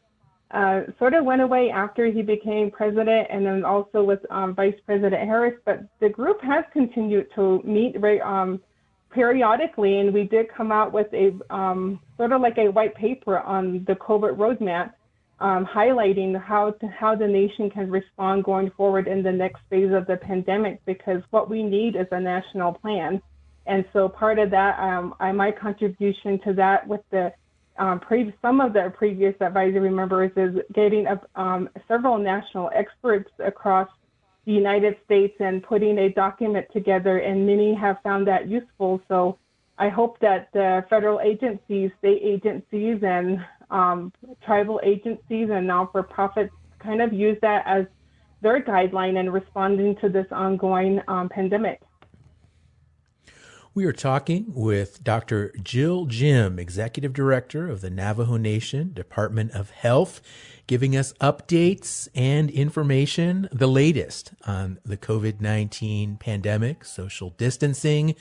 uh, 0.53 0.83
sort 0.99 1.13
of 1.13 1.27
went 1.27 1.43
away 1.43 1.71
after 1.71 2.07
he 2.07 2.23
became 2.23 2.71
president, 2.71 3.27
and 3.31 3.45
then 3.45 3.65
also 3.67 4.03
with 4.03 4.21
um, 4.31 4.55
Vice 4.55 4.79
President 4.87 5.27
Harris. 5.27 5.61
But 5.67 5.81
the 6.01 6.09
group 6.09 6.41
has 6.43 6.65
continued 6.73 7.27
to 7.35 7.61
meet 7.65 8.01
right 8.01 8.23
um, 8.23 8.61
periodically, 9.19 9.99
and 9.99 10.15
we 10.15 10.23
did 10.23 10.47
come 10.57 10.71
out 10.71 10.93
with 10.93 11.09
a 11.13 11.33
um, 11.53 11.99
sort 12.17 12.31
of 12.31 12.41
like 12.41 12.57
a 12.57 12.69
white 12.69 12.95
paper 12.95 13.41
on 13.41 13.85
the 13.89 13.95
COVID 13.97 14.37
roadmap, 14.37 14.93
um, 15.41 15.67
highlighting 15.67 16.41
how 16.41 16.71
to, 16.71 16.87
how 16.87 17.17
the 17.17 17.27
nation 17.27 17.69
can 17.69 17.91
respond 17.91 18.45
going 18.45 18.71
forward 18.77 19.09
in 19.09 19.25
the 19.25 19.33
next 19.33 19.61
phase 19.71 19.93
of 19.93 20.07
the 20.07 20.17
pandemic. 20.17 20.81
Because 20.87 21.21
what 21.31 21.51
we 21.51 21.65
need 21.65 21.97
is 21.97 22.07
a 22.13 22.21
national 22.21 22.75
plan, 22.75 23.21
and 23.67 23.85
so 23.93 24.09
part 24.09 24.39
of 24.39 24.53
that, 24.53 24.79
um, 24.79 25.17
I, 25.19 25.33
my 25.33 25.51
contribution 25.51 26.39
to 26.45 26.53
that 26.53 26.87
with 26.87 27.01
the 27.11 27.33
um, 27.77 27.99
pre- 27.99 28.33
some 28.41 28.61
of 28.61 28.73
the 28.73 28.93
previous 28.97 29.35
advisory 29.41 29.91
members 29.91 30.31
is 30.37 30.55
getting 30.75 31.09
up, 31.09 31.29
um, 31.35 31.69
several 31.89 32.19
national 32.19 32.71
experts 32.73 33.31
across 33.45 33.89
the 34.49 34.55
United 34.55 34.97
States 35.05 35.35
and 35.41 35.63
putting 35.63 35.99
a 35.99 36.09
document 36.09 36.67
together, 36.73 37.19
and 37.19 37.47
many 37.47 37.75
have 37.75 37.99
found 38.03 38.27
that 38.27 38.49
useful. 38.49 38.99
So 39.07 39.37
I 39.77 39.91
hope 39.91 40.19
that 40.21 40.49
the 40.55 40.87
federal 40.89 41.21
agencies, 41.21 41.91
state 41.99 42.23
agencies, 42.23 42.99
and 43.03 43.45
um, 43.71 44.11
tribal 44.47 44.81
agencies 44.83 45.51
and 45.53 45.67
non-for-profits 45.67 46.55
kind 46.79 47.03
of 47.03 47.13
use 47.13 47.37
that 47.43 47.63
as 47.67 47.85
their 48.41 48.63
guideline 48.63 49.21
in 49.21 49.29
responding 49.29 49.95
to 49.97 50.09
this 50.09 50.27
ongoing 50.31 51.03
um, 51.09 51.29
pandemic. 51.29 51.83
We 53.79 53.85
are 53.85 53.93
talking 53.93 54.47
with 54.49 55.05
Dr. 55.05 55.55
Jill 55.63 56.07
Jim, 56.07 56.59
Executive 56.59 57.13
Director 57.13 57.69
of 57.69 57.81
the 57.81 57.91
Navajo 57.91 58.37
Nation 58.37 58.93
Department 58.93 59.53
of 59.53 59.71
Health, 59.71 60.21
giving 60.67 60.97
us 60.97 61.13
updates 61.21 62.09
and 62.13 62.51
information, 62.51 63.49
the 63.53 63.69
latest 63.69 64.33
on 64.45 64.81
the 64.85 64.97
COVID 64.97 65.41
19 65.41 66.17
pandemic, 66.17 66.85
social 66.85 67.31
distancing, 67.31 68.17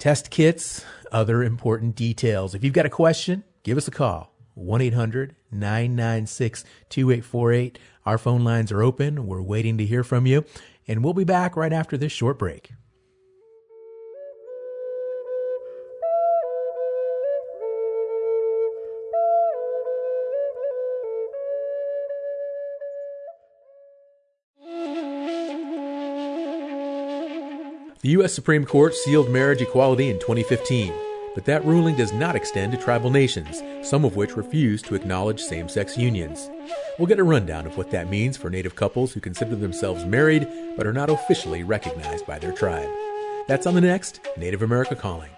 test 0.00 0.30
kits, 0.30 0.84
other 1.12 1.44
important 1.44 1.94
details. 1.94 2.52
If 2.52 2.64
you've 2.64 2.72
got 2.72 2.84
a 2.84 2.90
question, 2.90 3.44
give 3.62 3.78
us 3.78 3.86
a 3.86 3.92
call 3.92 4.34
1 4.54 4.80
800 4.80 5.36
996 5.52 6.64
2848. 6.88 7.78
Our 8.04 8.18
phone 8.18 8.42
lines 8.42 8.72
are 8.72 8.82
open. 8.82 9.28
We're 9.28 9.40
waiting 9.40 9.78
to 9.78 9.86
hear 9.86 10.02
from 10.02 10.26
you. 10.26 10.44
And 10.88 11.04
we'll 11.04 11.14
be 11.14 11.22
back 11.22 11.54
right 11.54 11.72
after 11.72 11.96
this 11.96 12.10
short 12.10 12.40
break. 12.40 12.72
The 28.04 28.10
U.S. 28.10 28.34
Supreme 28.34 28.66
Court 28.66 28.94
sealed 28.94 29.30
marriage 29.30 29.62
equality 29.62 30.10
in 30.10 30.18
2015, 30.18 30.92
but 31.34 31.46
that 31.46 31.64
ruling 31.64 31.96
does 31.96 32.12
not 32.12 32.36
extend 32.36 32.72
to 32.72 32.78
tribal 32.78 33.08
nations, 33.08 33.62
some 33.80 34.04
of 34.04 34.14
which 34.14 34.36
refuse 34.36 34.82
to 34.82 34.94
acknowledge 34.94 35.40
same 35.40 35.70
sex 35.70 35.96
unions. 35.96 36.50
We'll 36.98 37.08
get 37.08 37.18
a 37.18 37.24
rundown 37.24 37.66
of 37.66 37.78
what 37.78 37.90
that 37.92 38.10
means 38.10 38.36
for 38.36 38.50
Native 38.50 38.76
couples 38.76 39.14
who 39.14 39.20
consider 39.20 39.56
themselves 39.56 40.04
married 40.04 40.46
but 40.76 40.86
are 40.86 40.92
not 40.92 41.08
officially 41.08 41.62
recognized 41.62 42.26
by 42.26 42.38
their 42.38 42.52
tribe. 42.52 42.90
That's 43.48 43.66
on 43.66 43.72
the 43.72 43.80
next 43.80 44.20
Native 44.36 44.60
America 44.60 44.94
Calling. 44.94 45.30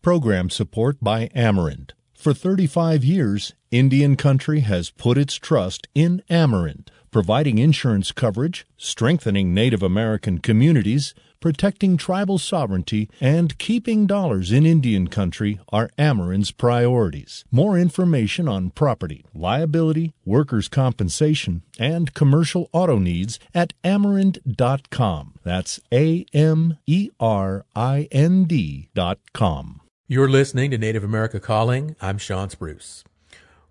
Program 0.00 0.48
support 0.48 1.04
by 1.04 1.28
Amerind. 1.36 1.90
For 2.22 2.32
35 2.32 3.02
years, 3.02 3.52
Indian 3.72 4.14
Country 4.14 4.60
has 4.60 4.90
put 4.90 5.18
its 5.18 5.34
trust 5.34 5.88
in 5.92 6.22
Amerind, 6.30 6.86
providing 7.10 7.58
insurance 7.58 8.12
coverage, 8.12 8.64
strengthening 8.76 9.52
Native 9.52 9.82
American 9.82 10.38
communities, 10.38 11.14
protecting 11.40 11.96
tribal 11.96 12.38
sovereignty, 12.38 13.10
and 13.20 13.58
keeping 13.58 14.06
dollars 14.06 14.52
in 14.52 14.64
Indian 14.64 15.08
Country 15.08 15.58
are 15.72 15.90
Amerind's 15.98 16.52
priorities. 16.52 17.44
More 17.50 17.76
information 17.76 18.46
on 18.46 18.70
property, 18.70 19.24
liability, 19.34 20.14
workers' 20.24 20.68
compensation, 20.68 21.64
and 21.76 22.14
commercial 22.14 22.70
auto 22.72 23.00
needs 23.00 23.40
at 23.52 23.72
amerind.com. 23.82 25.34
That's 25.42 25.80
A 25.92 26.24
M 26.32 26.78
E 26.86 27.10
R 27.18 27.64
I 27.74 28.06
N 28.12 28.44
D.com. 28.44 29.81
You're 30.12 30.28
listening 30.28 30.70
to 30.72 30.76
Native 30.76 31.04
America 31.04 31.40
Calling. 31.40 31.96
I'm 31.98 32.18
Shawn 32.18 32.50
Spruce. 32.50 33.02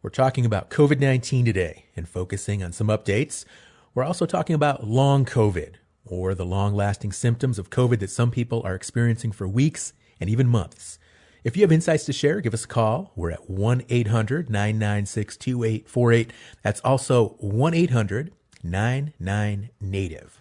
We're 0.02 0.10
talking 0.10 0.44
about 0.44 0.72
COVID 0.72 1.00
19 1.00 1.46
today 1.46 1.86
and 1.96 2.10
focusing 2.10 2.64
on 2.64 2.72
some 2.72 2.88
updates. 2.88 3.46
We're 3.94 4.06
also 4.06 4.26
talking 4.26 4.56
about 4.56 4.84
long 4.84 5.24
COVID, 5.24 5.76
or 6.04 6.34
the 6.34 6.44
long 6.44 6.74
lasting 6.74 7.12
symptoms 7.12 7.60
of 7.60 7.70
COVID 7.70 8.00
that 8.00 8.10
some 8.10 8.32
people 8.32 8.64
are 8.66 8.74
experiencing 8.74 9.32
for 9.32 9.48
weeks 9.48 9.94
and 10.20 10.32
even 10.32 10.48
months. 10.48 10.98
If 11.44 11.56
you 11.56 11.62
have 11.62 11.72
insights 11.72 12.06
to 12.06 12.12
share, 12.12 12.42
give 12.42 12.56
us 12.56 12.66
a 12.66 12.68
call. 12.68 13.12
We're 13.16 13.30
at 13.30 13.48
1 13.48 13.84
800 13.88 14.50
996 14.50 15.38
2848. 15.38 16.34
That's 16.64 16.80
also 16.80 17.36
1 17.38 17.76
800 17.76 18.32
99 18.64 19.70
Native. 19.80 20.41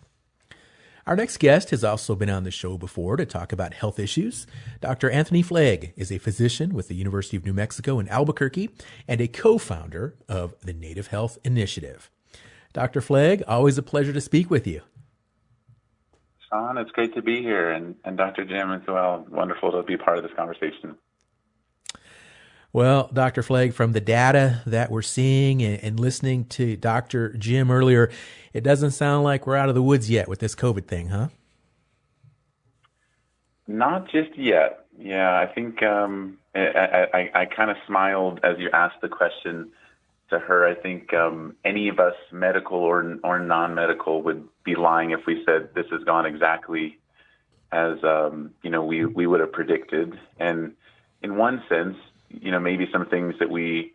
Our 1.10 1.16
next 1.16 1.38
guest 1.38 1.70
has 1.70 1.82
also 1.82 2.14
been 2.14 2.30
on 2.30 2.44
the 2.44 2.52
show 2.52 2.78
before 2.78 3.16
to 3.16 3.26
talk 3.26 3.52
about 3.52 3.74
health 3.74 3.98
issues. 3.98 4.46
Dr. 4.80 5.10
Anthony 5.10 5.42
Fleg 5.42 5.92
is 5.96 6.12
a 6.12 6.18
physician 6.18 6.72
with 6.72 6.86
the 6.86 6.94
University 6.94 7.36
of 7.36 7.44
New 7.44 7.52
Mexico 7.52 7.98
in 7.98 8.08
Albuquerque 8.08 8.70
and 9.08 9.20
a 9.20 9.26
co 9.26 9.58
founder 9.58 10.14
of 10.28 10.54
the 10.60 10.72
Native 10.72 11.08
Health 11.08 11.36
Initiative. 11.42 12.12
Dr. 12.72 13.00
Fleg, 13.00 13.42
always 13.48 13.76
a 13.76 13.82
pleasure 13.82 14.12
to 14.12 14.20
speak 14.20 14.50
with 14.50 14.68
you. 14.68 14.82
Shawn, 16.48 16.78
it's 16.78 16.92
great 16.92 17.12
to 17.16 17.22
be 17.22 17.42
here, 17.42 17.72
and, 17.72 17.96
and 18.04 18.16
Dr. 18.16 18.44
Jim 18.44 18.70
as 18.70 18.82
well. 18.86 19.26
Wonderful 19.28 19.72
to 19.72 19.82
be 19.82 19.96
part 19.96 20.18
of 20.18 20.22
this 20.22 20.32
conversation. 20.36 20.94
Well, 22.72 23.10
Dr. 23.12 23.42
Fleg, 23.42 23.74
from 23.74 23.92
the 23.92 24.00
data 24.00 24.62
that 24.64 24.90
we're 24.90 25.02
seeing 25.02 25.62
and, 25.62 25.98
listening 25.98 26.44
to 26.46 26.76
Dr. 26.76 27.32
Jim 27.32 27.70
earlier, 27.70 28.10
it 28.52 28.62
doesn't 28.62 28.92
sound 28.92 29.24
like 29.24 29.46
we're 29.46 29.56
out 29.56 29.68
of 29.68 29.74
the 29.74 29.82
woods 29.82 30.08
yet 30.08 30.28
with 30.28 30.38
this 30.38 30.54
COVID 30.54 30.86
thing, 30.86 31.08
huh? 31.08 31.28
Not 33.66 34.08
just 34.10 34.36
yet. 34.36 34.86
Yeah, 34.96 35.36
I 35.36 35.46
think 35.52 35.82
um, 35.82 36.38
I, 36.54 37.08
I, 37.12 37.30
I 37.42 37.46
kind 37.46 37.70
of 37.70 37.76
smiled 37.86 38.40
as 38.44 38.56
you 38.58 38.70
asked 38.72 39.00
the 39.00 39.08
question 39.08 39.70
to 40.28 40.38
her. 40.38 40.66
I 40.66 40.74
think 40.74 41.12
um, 41.12 41.56
any 41.64 41.88
of 41.88 41.98
us, 41.98 42.14
medical 42.30 42.78
or 42.78 43.18
or 43.24 43.38
non-medical, 43.38 44.22
would 44.22 44.46
be 44.64 44.74
lying 44.74 45.10
if 45.10 45.20
we 45.26 45.42
said 45.46 45.70
this 45.74 45.86
has 45.90 46.04
gone 46.04 46.26
exactly 46.26 46.98
as 47.72 48.02
um, 48.04 48.50
you 48.62 48.70
know 48.70 48.84
we 48.84 49.04
we 49.04 49.26
would 49.26 49.40
have 49.40 49.52
predicted. 49.52 50.18
And 50.38 50.72
in 51.22 51.36
one 51.36 51.62
sense, 51.68 51.96
you 52.30 52.50
know, 52.50 52.60
maybe 52.60 52.88
some 52.92 53.06
things 53.06 53.34
that 53.38 53.50
we 53.50 53.92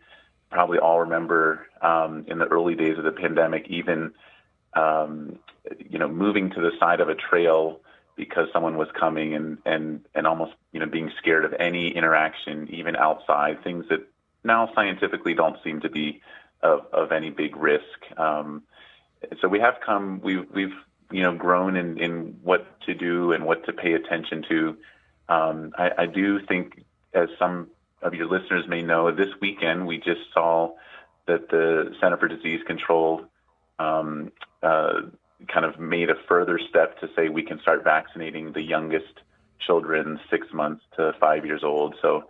probably 0.50 0.78
all 0.78 1.00
remember 1.00 1.66
um, 1.82 2.24
in 2.28 2.38
the 2.38 2.46
early 2.46 2.74
days 2.74 2.98
of 2.98 3.04
the 3.04 3.12
pandemic, 3.12 3.66
even 3.68 4.12
um, 4.74 5.38
you 5.90 5.98
know, 5.98 6.08
moving 6.08 6.50
to 6.50 6.60
the 6.60 6.72
side 6.78 7.00
of 7.00 7.08
a 7.08 7.14
trail 7.14 7.80
because 8.14 8.48
someone 8.52 8.76
was 8.76 8.88
coming 8.98 9.34
and 9.34 9.58
and 9.66 10.04
and 10.14 10.26
almost 10.26 10.52
you 10.72 10.80
know 10.80 10.86
being 10.86 11.10
scared 11.18 11.44
of 11.44 11.54
any 11.58 11.88
interaction, 11.88 12.68
even 12.70 12.96
outside, 12.96 13.62
things 13.62 13.84
that 13.88 14.06
now 14.44 14.70
scientifically 14.74 15.34
don't 15.34 15.56
seem 15.62 15.80
to 15.80 15.90
be 15.90 16.22
of, 16.62 16.86
of 16.92 17.12
any 17.12 17.30
big 17.30 17.56
risk. 17.56 17.84
Um, 18.16 18.62
so 19.40 19.48
we 19.48 19.60
have 19.60 19.74
come, 19.84 20.20
we've, 20.22 20.46
we've, 20.52 20.74
you 21.10 21.22
know, 21.22 21.34
grown 21.34 21.76
in, 21.76 21.98
in 21.98 22.38
what 22.42 22.80
to 22.82 22.94
do 22.94 23.32
and 23.32 23.44
what 23.44 23.64
to 23.66 23.72
pay 23.72 23.92
attention 23.94 24.44
to. 24.48 24.76
Um, 25.28 25.72
I, 25.76 25.90
I 25.98 26.06
do 26.06 26.40
think, 26.46 26.84
as 27.12 27.28
some 27.38 27.68
of 28.02 28.14
your 28.14 28.26
listeners 28.26 28.64
may 28.68 28.82
know, 28.82 29.10
this 29.10 29.28
weekend 29.40 29.86
we 29.86 29.98
just 29.98 30.20
saw 30.32 30.74
that 31.26 31.48
the 31.48 31.94
Center 32.00 32.16
for 32.16 32.28
Disease 32.28 32.60
Control 32.66 33.22
um, 33.78 34.32
uh, 34.62 35.02
kind 35.48 35.64
of 35.64 35.78
made 35.78 36.10
a 36.10 36.14
further 36.28 36.58
step 36.68 36.98
to 37.00 37.08
say 37.16 37.28
we 37.28 37.42
can 37.42 37.60
start 37.60 37.84
vaccinating 37.84 38.52
the 38.52 38.62
youngest 38.62 39.20
children, 39.58 40.20
six 40.30 40.46
months 40.52 40.82
to 40.96 41.14
five 41.18 41.44
years 41.44 41.64
old. 41.64 41.96
So 42.00 42.24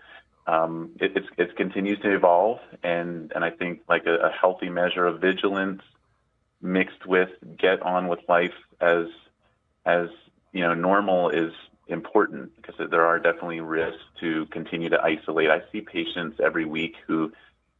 um, 0.46 0.92
it, 1.00 1.12
it's, 1.16 1.26
it 1.36 1.56
continues 1.56 1.98
to 2.00 2.14
evolve, 2.14 2.58
and, 2.82 3.32
and 3.34 3.44
I 3.44 3.50
think 3.50 3.80
like 3.88 4.06
a, 4.06 4.14
a 4.14 4.30
healthy 4.30 4.68
measure 4.68 5.06
of 5.06 5.20
vigilance 5.20 5.82
mixed 6.62 7.06
with 7.06 7.30
get 7.58 7.82
on 7.82 8.08
with 8.08 8.20
life 8.28 8.54
as 8.80 9.06
as 9.84 10.08
you 10.52 10.62
know 10.62 10.74
normal 10.74 11.30
is 11.30 11.52
important 11.88 12.54
because 12.56 12.74
there 12.90 13.06
are 13.06 13.18
definitely 13.18 13.60
risks 13.60 14.02
to 14.20 14.46
continue 14.46 14.88
to 14.88 15.00
isolate. 15.00 15.50
I 15.50 15.62
see 15.70 15.80
patients 15.80 16.40
every 16.42 16.64
week 16.64 16.96
who 17.06 17.32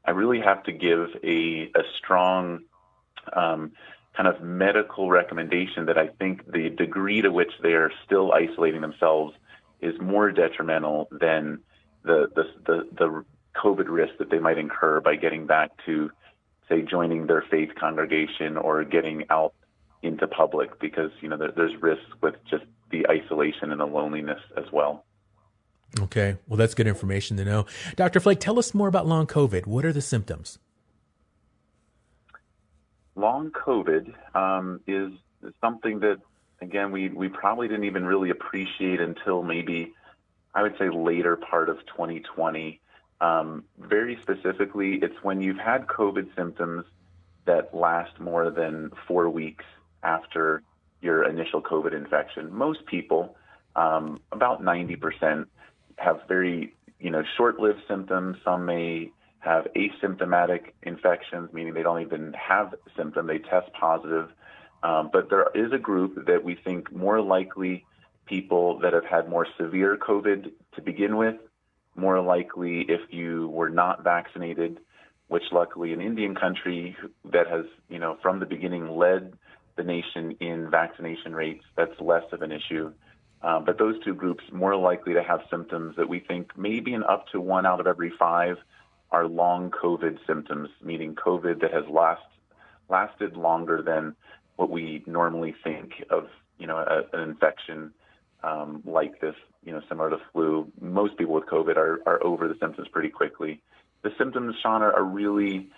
I 0.05 0.13
really 0.13 0.41
have 0.41 0.63
to 0.65 0.73
give 0.73 1.11
a 1.25 1.71
a 1.75 1.83
strong 1.99 2.61
um, 3.33 3.73
kind 4.17 4.29
of 4.29 4.41
medical 4.41 5.11
recommendation 5.11 5.87
that 5.87 5.99
I 5.99 6.09
think 6.09 6.51
the 6.51 6.71
degree 6.71 7.23
to 7.23 7.31
which 7.31 7.53
they 7.63 7.73
are 7.73 7.91
still 8.05 8.33
isolating 8.33 8.81
themselves 8.81 9.35
is 9.81 10.01
more 10.01 10.31
detrimental 10.31 11.09
than 11.11 11.61
the 12.05 12.31
the 12.35 12.45
the, 12.65 12.89
the 12.93 13.25
COVID 13.57 13.89
risk 13.89 14.19
that 14.19 14.31
they 14.31 14.39
might 14.39 14.59
incur 14.59 15.01
by 15.01 15.17
getting 15.17 15.47
back 15.47 15.71
to, 15.87 16.11
say, 16.69 16.83
joining 16.83 17.27
their 17.27 17.43
faith 17.51 17.71
congregation 17.75 18.57
or 18.57 18.85
getting 18.85 19.25
out 19.31 19.55
into 20.03 20.27
public, 20.29 20.79
because 20.79 21.11
you 21.21 21.29
know 21.29 21.37
there, 21.37 21.53
there's 21.53 21.75
risks 21.83 22.07
with 22.21 22.35
just 22.49 22.65
the 22.91 23.07
isolation 23.09 23.73
and 23.73 23.81
the 23.81 23.87
loneliness 23.87 24.41
as 24.57 24.65
well. 24.73 25.05
Okay, 26.01 26.37
well 26.49 26.57
that's 26.57 26.75
good 26.75 26.87
information 26.87 27.37
to 27.39 27.45
know. 27.45 27.67
Dr. 27.97 28.21
Fleg, 28.21 28.41
tell 28.41 28.59
us 28.59 28.75
more 28.75 28.89
about 28.89 29.07
long 29.07 29.27
COVID. 29.27 29.67
What 29.67 29.85
are 29.85 29.93
the 29.93 30.03
symptoms? 30.03 30.59
Long 33.15 33.51
COVID 33.51 34.13
um, 34.35 34.81
is 34.87 35.13
something 35.61 36.01
that, 36.01 36.21
again, 36.61 36.93
we 36.93 37.09
we 37.09 37.29
probably 37.29 37.67
didn't 37.69 37.85
even 37.85 38.05
really 38.05 38.31
appreciate 38.31 39.01
until 39.01 39.43
maybe 39.43 39.95
I 40.55 40.63
would 40.63 40.77
say 40.79 40.89
later 40.89 41.37
part 41.37 41.69
of 41.69 41.79
2020. 41.87 42.81
Um, 43.21 43.65
very 43.79 44.19
specifically, 44.21 44.97
it's 44.97 45.23
when 45.23 45.41
you've 45.41 45.59
had 45.59 45.87
COVID 45.87 46.35
symptoms 46.37 46.85
that 47.47 47.75
last 47.75 48.19
more 48.21 48.51
than 48.51 48.91
four 49.07 49.31
weeks 49.31 49.65
after 50.03 50.63
your 51.07 51.27
initial 51.27 51.63
COVID 51.63 51.95
infection. 51.95 52.53
Most 52.53 52.85
people, 52.87 53.37
um, 53.77 54.21
about 54.33 54.63
90%, 54.63 55.47
have 55.97 56.21
very 56.29 56.75
you 56.99 57.11
know 57.11 57.23
short-lived 57.37 57.81
symptoms. 57.89 58.37
Some 58.45 58.67
may 58.67 59.13
have 59.39 59.69
asymptomatic 59.77 60.73
infections, 60.83 61.53
meaning 61.53 61.73
they 61.73 61.83
don't 61.83 62.03
even 62.03 62.35
have 62.35 62.75
symptom. 62.97 63.27
They 63.27 63.39
test 63.39 63.73
positive. 63.73 64.29
Um, 64.83 65.11
but 65.13 65.31
there 65.31 65.47
is 65.55 65.73
a 65.73 65.79
group 65.79 66.27
that 66.27 66.45
we 66.45 66.57
think 66.57 66.93
more 66.93 67.21
likely 67.21 67.87
people 68.27 68.81
that 68.81 68.93
have 68.93 69.05
had 69.05 69.29
more 69.29 69.47
severe 69.59 69.97
COVID 69.97 70.51
to 70.75 70.83
begin 70.83 71.17
with, 71.17 71.37
more 71.95 72.21
likely 72.21 72.81
if 72.83 73.01
you 73.11 73.49
were 73.49 73.71
not 73.71 74.03
vaccinated, 74.05 74.81
which 75.29 75.45
luckily 75.53 75.93
an 75.93 76.01
Indian 76.01 76.35
country 76.35 76.97
that 77.25 77.47
has, 77.47 77.65
you 77.89 77.99
know, 77.99 78.19
from 78.21 78.41
the 78.41 78.47
beginning 78.47 78.97
led 78.97 79.33
the 79.77 79.85
nation 79.85 80.37
in 80.41 80.71
vaccination 80.71 81.35
rates, 81.35 81.65
that's 81.77 81.99
less 82.01 82.25
of 82.33 82.43
an 82.43 82.53
issue. 82.53 82.93
Um, 83.43 83.65
but 83.65 83.79
those 83.79 84.03
two 84.03 84.15
groups 84.15 84.45
more 84.51 84.77
likely 84.77 85.15
to 85.15 85.23
have 85.23 85.41
symptoms 85.51 85.97
that 85.97 86.09
we 86.09 86.21
think 86.21 86.57
maybe 86.57 86.95
in 86.95 87.05
up 87.05 87.29
to 87.33 87.41
one 87.41 87.67
out 87.67 87.81
of 87.81 87.87
every 87.87 88.13
five 88.19 88.57
are 89.11 89.27
long 89.27 89.71
COVID 89.71 90.19
symptoms, 90.27 90.69
meaning 90.83 91.15
COVID 91.15 91.61
that 91.61 91.73
has 91.73 91.85
last 91.89 92.23
lasted 92.89 93.37
longer 93.37 93.83
than 93.83 94.15
what 94.57 94.71
we 94.71 95.03
normally 95.07 95.55
think 95.63 95.93
of, 96.11 96.29
you 96.59 96.67
know, 96.67 96.77
a, 96.77 97.17
an 97.17 97.29
infection 97.29 97.93
um, 98.43 98.83
like 98.85 99.21
this, 99.21 99.35
you 99.65 99.73
know, 99.73 99.83
similar 99.89 100.11
to 100.11 100.19
flu, 100.33 100.71
most 100.81 101.17
people 101.19 101.35
with 101.35 101.47
COVID 101.47 101.77
are, 101.77 102.01
are 102.07 102.23
over 102.25 102.49
the 102.49 102.57
symptoms 102.61 102.89
pretty 102.89 103.09
quickly. 103.09 103.61
The 104.03 104.11
symptoms, 104.17 104.55
Shawn, 104.63 104.83
are, 104.83 104.93
are 104.93 105.05
really 105.05 105.69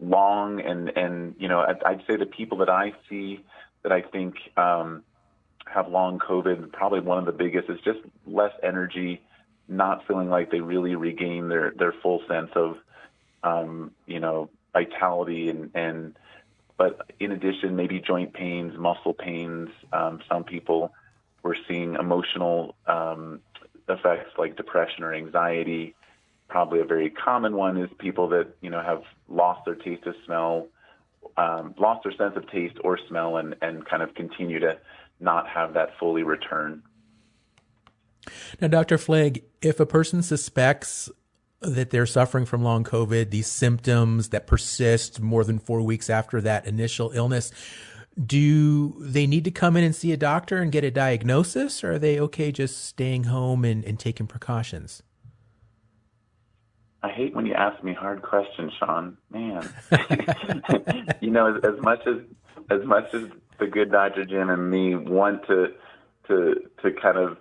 long, 0.00 0.60
and 0.60 0.88
and 0.96 1.34
you 1.38 1.48
know, 1.48 1.60
I'd, 1.60 1.82
I'd, 1.84 2.02
say 2.06 2.16
the 2.16 2.26
people 2.26 2.58
that 2.58 2.70
I 2.70 2.92
see 3.08 3.44
that 3.82 3.92
I 3.92 4.02
think 4.02 4.34
um, 4.56 5.02
have 5.66 5.88
long 5.88 6.18
COVID, 6.18 6.72
probably 6.72 7.00
one 7.00 7.18
of 7.18 7.26
the 7.26 7.32
biggest 7.32 7.68
is 7.68 7.78
just 7.84 8.00
less 8.26 8.52
energy, 8.62 9.20
not 9.68 10.06
feeling 10.06 10.28
like 10.28 10.50
they 10.50 10.60
really 10.60 10.94
regain 10.94 11.48
their 11.48 11.72
their 11.72 11.92
full 12.02 12.22
sense 12.28 12.50
of, 12.54 12.76
um, 13.42 13.92
you 14.06 14.20
know, 14.20 14.50
vitality 14.72 15.48
and 15.48 15.70
and. 15.74 16.16
But 16.76 17.10
in 17.20 17.32
addition, 17.32 17.76
maybe 17.76 18.00
joint 18.00 18.32
pains, 18.32 18.74
muscle 18.78 19.12
pains. 19.12 19.68
Um, 19.92 20.22
some 20.30 20.44
people 20.44 20.94
we're 21.42 21.54
seeing 21.68 21.94
emotional 21.94 22.74
um, 22.86 23.40
effects 23.88 24.30
like 24.38 24.56
depression 24.56 25.04
or 25.04 25.14
anxiety. 25.14 25.94
Probably 26.50 26.80
a 26.80 26.84
very 26.84 27.10
common 27.10 27.56
one 27.56 27.78
is 27.78 27.88
people 27.98 28.28
that 28.30 28.48
you 28.60 28.70
know 28.70 28.82
have 28.82 29.02
lost 29.28 29.64
their 29.64 29.76
taste 29.76 30.04
of 30.06 30.14
smell, 30.26 30.66
um, 31.36 31.74
lost 31.78 32.02
their 32.02 32.12
sense 32.12 32.36
of 32.36 32.50
taste 32.50 32.76
or 32.82 32.98
smell, 33.08 33.36
and 33.36 33.54
and 33.62 33.86
kind 33.86 34.02
of 34.02 34.14
continue 34.14 34.58
to 34.58 34.76
not 35.20 35.48
have 35.48 35.74
that 35.74 35.90
fully 35.98 36.24
return. 36.24 36.82
Now, 38.60 38.68
Dr. 38.68 38.98
Fleg, 38.98 39.44
if 39.62 39.80
a 39.80 39.86
person 39.86 40.22
suspects 40.22 41.08
that 41.60 41.90
they're 41.90 42.06
suffering 42.06 42.46
from 42.46 42.62
long 42.62 42.84
COVID, 42.84 43.30
these 43.30 43.46
symptoms 43.46 44.30
that 44.30 44.46
persist 44.46 45.20
more 45.20 45.44
than 45.44 45.58
four 45.58 45.82
weeks 45.82 46.10
after 46.10 46.40
that 46.40 46.66
initial 46.66 47.10
illness, 47.14 47.52
do 48.26 48.94
they 48.98 49.26
need 49.26 49.44
to 49.44 49.50
come 49.50 49.76
in 49.76 49.84
and 49.84 49.94
see 49.94 50.12
a 50.12 50.16
doctor 50.16 50.58
and 50.58 50.72
get 50.72 50.84
a 50.84 50.90
diagnosis, 50.90 51.84
or 51.84 51.92
are 51.92 51.98
they 51.98 52.18
okay 52.18 52.50
just 52.50 52.84
staying 52.84 53.24
home 53.24 53.64
and, 53.64 53.84
and 53.84 53.98
taking 53.98 54.26
precautions? 54.26 55.02
I 57.02 57.10
hate 57.10 57.34
when 57.34 57.46
you 57.46 57.54
ask 57.54 57.82
me 57.82 57.94
hard 57.94 58.22
questions, 58.22 58.72
Shawn. 58.78 59.16
Man, 59.30 59.68
you 61.20 61.30
know, 61.30 61.56
as, 61.56 61.64
as 61.64 61.80
much 61.80 62.00
as 62.06 62.16
as 62.70 62.84
much 62.84 63.12
as 63.14 63.24
the 63.58 63.66
good. 63.66 63.92
Jim 64.28 64.50
and 64.50 64.70
me 64.70 64.94
want 64.94 65.46
to 65.46 65.68
to 66.28 66.54
to 66.82 66.92
kind 67.00 67.18
of, 67.18 67.38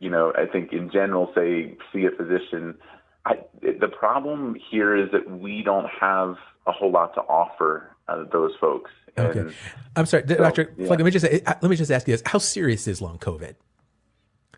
you 0.00 0.10
know, 0.10 0.32
I 0.36 0.46
think 0.46 0.72
in 0.72 0.90
general 0.90 1.30
say 1.34 1.76
see 1.92 2.06
a 2.06 2.10
physician. 2.10 2.76
I, 3.24 3.38
the 3.60 3.88
problem 3.88 4.56
here 4.70 4.96
is 4.96 5.10
that 5.10 5.28
we 5.28 5.62
don't 5.62 5.88
have 6.00 6.36
a 6.66 6.72
whole 6.72 6.92
lot 6.92 7.12
to 7.14 7.20
offer 7.22 7.90
uh, 8.08 8.24
those 8.32 8.52
folks. 8.60 8.92
Okay. 9.18 9.40
And 9.40 9.54
I'm 9.96 10.06
sorry, 10.06 10.24
so, 10.28 10.36
Doctor. 10.36 10.72
Yeah. 10.76 10.88
Let 10.88 11.00
me 11.00 11.10
just 11.10 11.24
let 11.24 11.62
me 11.64 11.76
just 11.76 11.90
ask 11.90 12.06
you 12.06 12.14
this: 12.14 12.22
How 12.26 12.38
serious 12.38 12.86
is 12.86 13.00
long 13.00 13.18
COVID, 13.18 13.54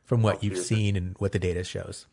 from 0.04 0.22
what 0.22 0.36
How 0.36 0.40
you've 0.42 0.58
seen 0.58 0.96
and 0.96 1.16
what 1.18 1.32
the 1.32 1.38
data 1.38 1.64
shows? 1.64 2.06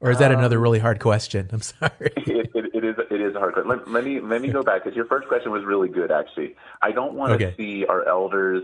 Or 0.00 0.10
is 0.10 0.18
that 0.18 0.32
um, 0.32 0.38
another 0.38 0.58
really 0.58 0.78
hard 0.78 0.98
question? 0.98 1.48
I'm 1.52 1.62
sorry. 1.62 2.12
It, 2.30 2.50
it, 2.54 2.74
it 2.74 2.84
is. 2.84 2.96
It 3.10 3.20
is 3.20 3.34
a 3.34 3.38
hard 3.38 3.54
question. 3.54 3.68
Let, 3.68 3.88
let 3.90 4.04
me 4.04 4.20
let 4.20 4.40
me 4.40 4.48
go 4.48 4.62
back 4.62 4.82
because 4.82 4.96
your 4.96 5.04
first 5.04 5.28
question 5.28 5.52
was 5.52 5.64
really 5.64 5.88
good. 5.88 6.10
Actually, 6.10 6.56
I 6.80 6.90
don't 6.92 7.14
want 7.14 7.32
okay. 7.34 7.50
to 7.50 7.56
see 7.56 7.84
our 7.86 8.06
elders 8.06 8.62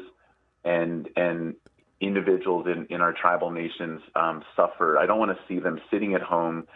and 0.65 1.09
and 1.17 1.55
individuals 2.01 2.67
in 2.67 2.87
in 2.87 3.01
our 3.01 3.13
tribal 3.13 3.51
nations 3.51 4.01
um, 4.15 4.43
suffer. 4.55 4.99
I 4.99 5.07
don't 5.07 5.19
want 5.19 5.37
to 5.37 5.39
see 5.47 5.59
them 5.59 5.81
sitting 5.91 6.15
at 6.15 6.23
home. 6.23 6.67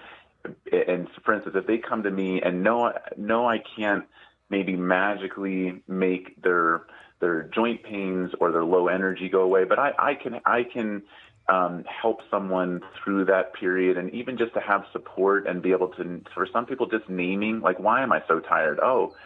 And 0.73 1.09
for 1.25 1.35
instance, 1.35 1.57
if 1.57 1.67
they 1.67 1.79
come 1.79 2.03
to 2.03 2.11
me 2.11 2.41
and 2.43 2.63
know 2.63 2.93
know 3.17 3.49
I 3.49 3.63
can't 3.77 4.05
maybe 4.51 4.77
magically 4.77 5.83
make 5.89 6.41
their 6.43 6.83
their 7.21 7.45
joint 7.45 7.83
pains 7.83 8.33
or 8.41 8.51
their 8.51 8.65
low 8.65 8.89
energy 8.89 9.29
go 9.29 9.43
away. 9.43 9.65
But 9.65 9.79
I, 9.79 9.93
I 9.99 10.15
can 10.15 10.41
I 10.45 10.65
can 10.65 11.03
um, 11.51 11.85
help 11.85 12.21
someone 12.31 12.81
through 13.03 13.25
that 13.25 13.55
period, 13.55 13.99
and 13.99 14.15
even 14.15 14.39
just 14.39 14.55
to 14.55 14.61
have 14.61 14.85
support 14.93 15.49
and 15.49 15.61
be 15.61 15.73
able 15.73 15.89
to, 15.89 16.23
for 16.33 16.47
some 16.47 16.65
people, 16.65 16.87
just 16.87 17.09
naming 17.09 17.61
like, 17.61 17.81
why 17.81 18.03
am 18.03 18.13
I 18.13 18.23
so 18.29 18.39
tired? 18.39 18.79
Oh, 18.81 19.17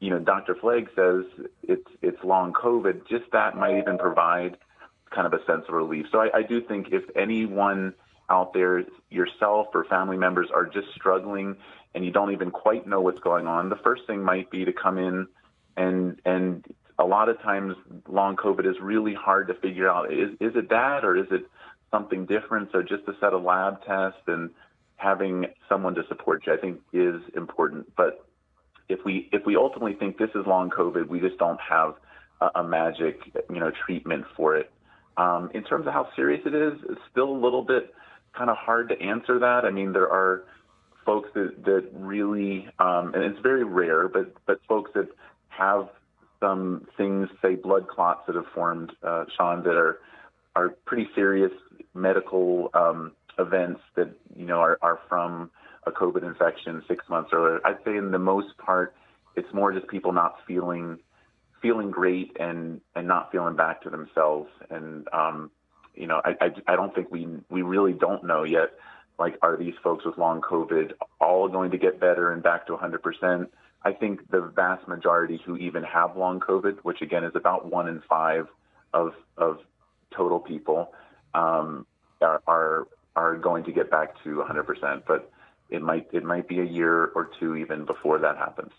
you 0.00 0.08
know, 0.08 0.18
Dr. 0.18 0.54
Fleg 0.54 0.88
says 0.96 1.24
it's 1.62 1.88
it's 2.00 2.22
long 2.24 2.54
COVID. 2.54 3.06
Just 3.08 3.30
that 3.32 3.56
might 3.56 3.78
even 3.78 3.98
provide 3.98 4.56
kind 5.10 5.26
of 5.26 5.34
a 5.34 5.44
sense 5.44 5.64
of 5.68 5.74
relief. 5.74 6.06
So 6.10 6.20
I, 6.20 6.38
I 6.38 6.42
do 6.42 6.62
think 6.62 6.88
if 6.92 7.04
anyone 7.14 7.94
out 8.28 8.54
there, 8.54 8.84
yourself 9.10 9.68
or 9.74 9.84
family 9.84 10.16
members, 10.16 10.48
are 10.52 10.64
just 10.64 10.88
struggling 10.94 11.56
and 11.94 12.04
you 12.04 12.10
don't 12.10 12.32
even 12.32 12.50
quite 12.50 12.86
know 12.86 13.00
what's 13.00 13.20
going 13.20 13.46
on, 13.46 13.68
the 13.68 13.76
first 13.76 14.06
thing 14.06 14.22
might 14.22 14.50
be 14.50 14.64
to 14.64 14.72
come 14.72 14.98
in 14.98 15.26
and 15.76 16.20
and 16.24 16.64
a 16.98 17.04
lot 17.04 17.28
of 17.28 17.40
times 17.42 17.76
long 18.08 18.36
COVID 18.36 18.66
is 18.66 18.80
really 18.80 19.14
hard 19.14 19.48
to 19.48 19.54
figure 19.54 19.88
out. 19.88 20.10
Is 20.10 20.30
is 20.40 20.56
it 20.56 20.70
that 20.70 21.04
or 21.04 21.16
is 21.16 21.26
it 21.30 21.46
something 21.90 22.26
different? 22.26 22.70
So 22.72 22.82
just 22.82 23.02
a 23.08 23.12
set 23.20 23.32
of 23.32 23.42
lab 23.42 23.84
tests 23.84 24.20
and 24.26 24.50
having 24.96 25.46
someone 25.68 25.94
to 25.94 26.02
support 26.08 26.46
you, 26.46 26.54
I 26.54 26.56
think, 26.56 26.80
is 26.92 27.20
important. 27.36 27.92
But 27.96 28.26
if 28.88 29.00
we 29.04 29.28
if 29.32 29.44
we 29.44 29.56
ultimately 29.56 29.94
think 29.94 30.18
this 30.18 30.30
is 30.34 30.46
long 30.46 30.70
COVID, 30.70 31.08
we 31.08 31.20
just 31.20 31.38
don't 31.38 31.60
have 31.60 31.94
a, 32.40 32.60
a 32.60 32.64
magic 32.64 33.20
you 33.50 33.60
know 33.60 33.70
treatment 33.84 34.24
for 34.36 34.56
it. 34.56 34.70
Um, 35.16 35.50
in 35.54 35.64
terms 35.64 35.86
of 35.86 35.92
how 35.92 36.08
serious 36.14 36.42
it 36.44 36.54
is, 36.54 36.74
it's 36.90 37.00
still 37.10 37.30
a 37.30 37.38
little 37.40 37.62
bit 37.62 37.94
kind 38.36 38.50
of 38.50 38.56
hard 38.56 38.90
to 38.90 39.00
answer 39.00 39.38
that. 39.38 39.64
I 39.64 39.70
mean, 39.70 39.92
there 39.92 40.10
are 40.10 40.44
folks 41.04 41.30
that 41.34 41.64
that 41.64 41.88
really, 41.92 42.68
um, 42.78 43.14
and 43.14 43.24
it's 43.24 43.40
very 43.40 43.64
rare, 43.64 44.08
but 44.08 44.34
but 44.46 44.60
folks 44.68 44.90
that 44.94 45.08
have 45.48 45.88
some 46.40 46.86
things, 46.96 47.28
say 47.40 47.54
blood 47.54 47.88
clots 47.88 48.20
that 48.26 48.36
have 48.36 48.46
formed, 48.54 48.92
uh, 49.02 49.24
Shawn, 49.36 49.62
that 49.64 49.76
are 49.76 50.00
are 50.54 50.70
pretty 50.86 51.08
serious 51.14 51.52
medical 51.94 52.70
um, 52.74 53.12
events 53.38 53.80
that 53.94 54.08
you 54.34 54.46
know 54.46 54.60
are, 54.60 54.78
are 54.82 55.00
from 55.08 55.50
a 55.86 55.92
COVID 55.92 56.24
infection 56.24 56.82
six 56.88 57.08
months 57.08 57.30
earlier. 57.32 57.60
I'd 57.64 57.78
say 57.84 57.96
in 57.96 58.10
the 58.10 58.18
most 58.18 58.56
part, 58.58 58.94
it's 59.36 59.52
more 59.52 59.72
just 59.72 59.88
people 59.88 60.12
not 60.12 60.36
feeling 60.46 60.98
feeling 61.62 61.90
great 61.90 62.36
and 62.38 62.80
and 62.94 63.06
not 63.06 63.32
feeling 63.32 63.56
back 63.56 63.82
to 63.82 63.90
themselves. 63.90 64.50
And 64.70 65.06
um, 65.12 65.50
you 65.94 66.06
know, 66.06 66.20
I, 66.24 66.34
I 66.40 66.50
I 66.72 66.76
don't 66.76 66.94
think 66.94 67.10
we 67.10 67.28
we 67.50 67.62
really 67.62 67.92
don't 67.92 68.24
know 68.24 68.44
yet. 68.44 68.72
Like, 69.18 69.38
are 69.40 69.56
these 69.56 69.74
folks 69.82 70.04
with 70.04 70.18
long 70.18 70.42
COVID 70.42 70.92
all 71.20 71.48
going 71.48 71.70
to 71.70 71.78
get 71.78 71.98
better 71.98 72.32
and 72.32 72.42
back 72.42 72.66
to 72.66 72.72
100 72.72 73.02
percent? 73.02 73.50
I 73.82 73.92
think 73.92 74.30
the 74.30 74.40
vast 74.40 74.88
majority 74.88 75.40
who 75.44 75.56
even 75.56 75.84
have 75.84 76.16
long 76.16 76.40
COVID, 76.40 76.78
which 76.82 77.00
again 77.02 77.24
is 77.24 77.32
about 77.34 77.70
one 77.70 77.88
in 77.88 78.02
five 78.08 78.46
of 78.92 79.14
of 79.36 79.58
total 80.14 80.40
people, 80.40 80.92
um, 81.36 81.86
are, 82.20 82.42
are 82.46 82.88
are 83.14 83.36
going 83.36 83.64
to 83.64 83.72
get 83.72 83.90
back 83.90 84.22
to 84.22 84.44
100%. 84.46 85.02
But 85.06 85.30
it 85.70 85.82
might 85.82 86.08
it 86.12 86.24
might 86.24 86.48
be 86.48 86.60
a 86.60 86.64
year 86.64 87.06
or 87.06 87.30
two 87.38 87.56
even 87.56 87.84
before 87.84 88.18
that 88.18 88.36
happens. 88.36 88.72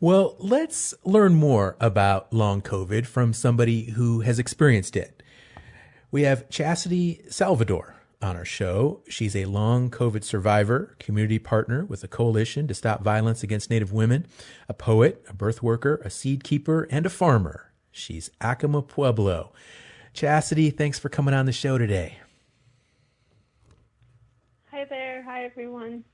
Well, 0.00 0.36
let's 0.38 0.92
learn 1.04 1.34
more 1.34 1.76
about 1.80 2.32
long 2.32 2.60
COVID 2.60 3.06
from 3.06 3.32
somebody 3.32 3.90
who 3.90 4.20
has 4.20 4.38
experienced 4.38 4.96
it. 4.96 5.22
We 6.10 6.22
have 6.22 6.50
Chastity 6.50 7.22
Salvador 7.28 7.96
on 8.20 8.36
our 8.36 8.44
show. 8.44 9.02
She's 9.08 9.34
a 9.34 9.46
long 9.46 9.90
COVID 9.90 10.22
survivor, 10.22 10.96
community 10.98 11.38
partner 11.38 11.84
with 11.84 12.02
the 12.02 12.08
Coalition 12.08 12.68
to 12.68 12.74
Stop 12.74 13.02
Violence 13.02 13.42
Against 13.42 13.70
Native 13.70 13.92
Women, 13.92 14.26
a 14.68 14.74
poet, 14.74 15.24
a 15.28 15.34
birth 15.34 15.62
worker, 15.62 16.00
a 16.04 16.10
seed 16.10 16.44
keeper, 16.44 16.86
and 16.90 17.06
a 17.06 17.10
farmer. 17.10 17.72
She's 17.90 18.30
Acoma 18.40 18.82
Pueblo. 18.82 19.52
Chastity, 20.14 20.70
thanks 20.70 20.98
for 20.98 21.08
coming 21.08 21.34
on 21.34 21.44
the 21.44 21.52
show 21.52 21.76
today. 21.76 22.18
Hi 24.70 24.84
there. 24.84 25.24
Hi, 25.24 25.44
everyone. 25.44 26.04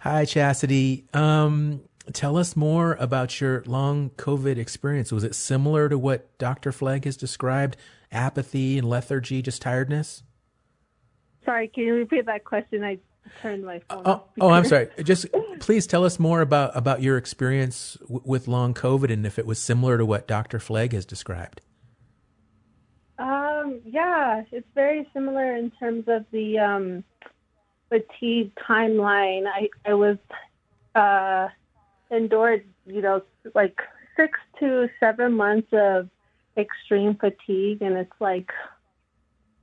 Hi, 0.00 0.24
Chastity. 0.24 1.06
Um, 1.12 1.82
tell 2.12 2.36
us 2.36 2.54
more 2.54 2.96
about 3.00 3.40
your 3.40 3.64
long 3.66 4.10
COVID 4.10 4.58
experience. 4.58 5.10
Was 5.10 5.24
it 5.24 5.34
similar 5.34 5.88
to 5.88 5.98
what 5.98 6.38
Dr. 6.38 6.70
Fleg 6.70 7.04
has 7.04 7.16
described? 7.16 7.76
Apathy 8.12 8.78
and 8.78 8.88
lethargy, 8.88 9.42
just 9.42 9.60
tiredness? 9.60 10.22
Sorry, 11.44 11.66
can 11.66 11.82
you 11.82 11.94
repeat 11.94 12.26
that 12.26 12.44
question? 12.44 12.84
I 12.84 12.98
turned 13.42 13.64
my 13.64 13.80
phone. 13.90 14.02
Oh, 14.04 14.22
oh 14.40 14.50
I'm 14.50 14.64
sorry. 14.66 14.88
Just 15.02 15.26
please 15.58 15.88
tell 15.88 16.04
us 16.04 16.20
more 16.20 16.40
about 16.40 16.76
about 16.76 17.02
your 17.02 17.16
experience 17.16 17.96
w- 18.02 18.22
with 18.24 18.46
long 18.46 18.72
COVID 18.72 19.12
and 19.12 19.26
if 19.26 19.36
it 19.36 19.46
was 19.46 19.58
similar 19.58 19.98
to 19.98 20.06
what 20.06 20.28
Dr. 20.28 20.60
Fleg 20.60 20.92
has 20.92 21.04
described. 21.04 21.60
Um, 23.18 23.80
yeah, 23.84 24.42
it's 24.52 24.66
very 24.74 25.08
similar 25.12 25.56
in 25.56 25.70
terms 25.72 26.04
of 26.06 26.24
the 26.32 26.58
um, 26.58 27.04
fatigue 27.88 28.52
timeline. 28.56 29.44
I 29.46 29.68
I 29.86 29.94
was 29.94 30.18
uh, 30.94 31.48
endured, 32.10 32.64
you 32.86 33.00
know, 33.00 33.22
like 33.54 33.80
six 34.16 34.38
to 34.60 34.88
seven 35.00 35.32
months 35.32 35.68
of 35.72 36.08
extreme 36.56 37.14
fatigue, 37.16 37.82
and 37.82 37.96
it's 37.96 38.20
like 38.20 38.50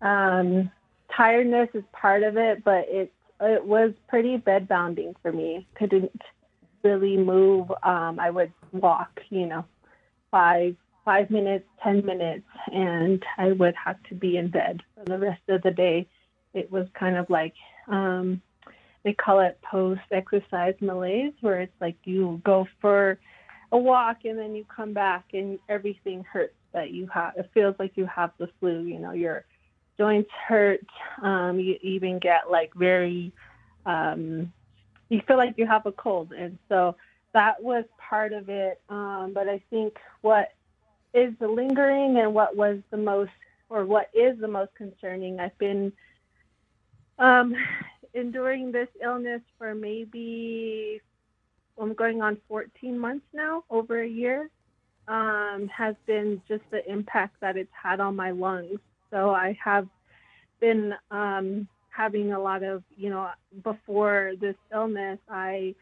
um 0.02 0.70
tiredness 1.16 1.70
is 1.74 1.84
part 1.94 2.24
of 2.24 2.38
it, 2.38 2.64
but 2.64 2.86
it 2.90 3.12
it 3.40 3.66
was 3.66 3.92
pretty 4.08 4.38
bed 4.38 4.68
bounding 4.68 5.16
for 5.22 5.32
me. 5.32 5.68
Couldn't 5.76 6.22
really 6.84 7.18
move. 7.18 7.72
Um, 7.84 8.20
I 8.20 8.30
would 8.30 8.52
walk, 8.72 9.22
you 9.30 9.46
know, 9.46 9.66
five 10.32 10.76
five 11.06 11.30
minutes, 11.30 11.66
ten 11.84 12.06
minutes, 12.06 12.46
and 12.72 13.24
I 13.38 13.52
would 13.52 13.76
have 13.76 14.02
to 14.10 14.16
be 14.16 14.38
in 14.38 14.50
bed 14.50 14.82
for 14.96 15.06
the 15.06 15.18
rest 15.18 15.42
of 15.50 15.62
the 15.62 15.72
day. 15.72 16.08
It 16.54 16.72
was 16.72 16.88
kind 16.94 17.18
of 17.18 17.30
like 17.30 17.54
um, 17.88 18.42
they 19.04 19.14
call 19.14 19.40
it 19.42 19.60
post 19.62 20.02
exercise 20.12 20.76
malaise, 20.82 21.34
where 21.42 21.62
it's 21.62 21.82
like 21.82 21.98
you 22.06 22.42
go 22.46 22.68
for 22.80 23.20
a 23.72 23.78
walk 23.78 24.20
and 24.24 24.38
then 24.38 24.56
you 24.56 24.66
come 24.74 24.94
back 24.94 25.26
and 25.34 25.60
everything 25.68 26.24
hurts 26.24 26.54
that 26.74 26.92
you 26.92 27.08
have. 27.08 27.34
It 27.38 27.50
feels 27.54 27.76
like 27.80 27.94
you 27.96 28.06
have 28.06 28.32
the 28.38 28.48
flu. 28.60 28.84
You 28.84 29.00
know, 29.00 29.12
your 29.12 29.46
joints 29.98 30.30
hurt. 30.48 30.86
Um, 31.22 31.60
you 31.60 31.78
even 31.82 32.20
get 32.20 32.50
like 32.50 32.74
very, 32.76 33.34
um, 33.86 34.54
you 35.10 35.22
feel 35.28 35.38
like 35.38 35.56
you 35.58 35.68
have 35.68 35.86
a 35.86 35.92
cold. 35.92 36.32
And 36.32 36.58
so 36.70 36.96
that 37.34 37.62
was 37.62 37.84
part 37.98 38.32
of 38.32 38.48
it. 38.48 38.80
Um, 38.90 39.32
but 39.34 39.50
I 39.50 39.62
think 39.70 39.98
what 40.22 40.54
is 41.14 41.34
the 41.40 41.48
lingering 41.48 42.18
and 42.18 42.34
what 42.34 42.56
was 42.56 42.80
the 42.92 42.98
most, 42.98 43.32
or 43.70 43.86
what 43.86 44.10
is 44.14 44.40
the 44.40 44.48
most 44.48 44.74
concerning, 44.76 45.40
I've 45.40 45.58
been 45.58 45.92
um, 47.20 47.56
enduring 48.14 48.72
this 48.72 48.90
illness 49.02 49.42
for 49.58 49.76
maybe, 49.76 51.02
I'm 51.80 51.94
going 51.94 52.22
on 52.22 52.38
14 52.48 52.98
months 52.98 53.26
now, 53.34 53.64
over 53.70 54.02
a 54.02 54.08
year. 54.08 54.50
Um, 55.06 55.70
has 55.76 55.96
been 56.06 56.42
just 56.48 56.64
the 56.72 56.90
impact 56.90 57.36
that 57.42 57.58
it's 57.58 57.70
had 57.74 58.00
on 58.00 58.16
my 58.16 58.32
lungs. 58.32 58.80
So 59.12 59.32
I 59.32 59.58
have 59.62 59.86
been 60.62 60.94
um, 61.12 61.68
having 61.90 62.32
a 62.32 62.40
lot 62.40 62.64
of, 62.64 62.84
you 62.96 63.10
know, 63.10 63.30
before 63.64 64.32
this 64.40 64.56
illness, 64.74 65.20
I 65.30 65.76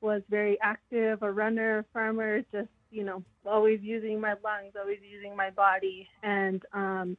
was 0.00 0.22
very 0.28 0.60
active, 0.60 1.22
a 1.22 1.30
runner, 1.30 1.84
farmer, 1.92 2.40
just, 2.50 2.68
you 2.94 3.04
know, 3.04 3.22
always 3.44 3.80
using 3.82 4.20
my 4.20 4.34
lungs, 4.44 4.74
always 4.78 5.00
using 5.02 5.36
my 5.36 5.50
body. 5.50 6.08
And 6.22 6.62
um, 6.72 7.16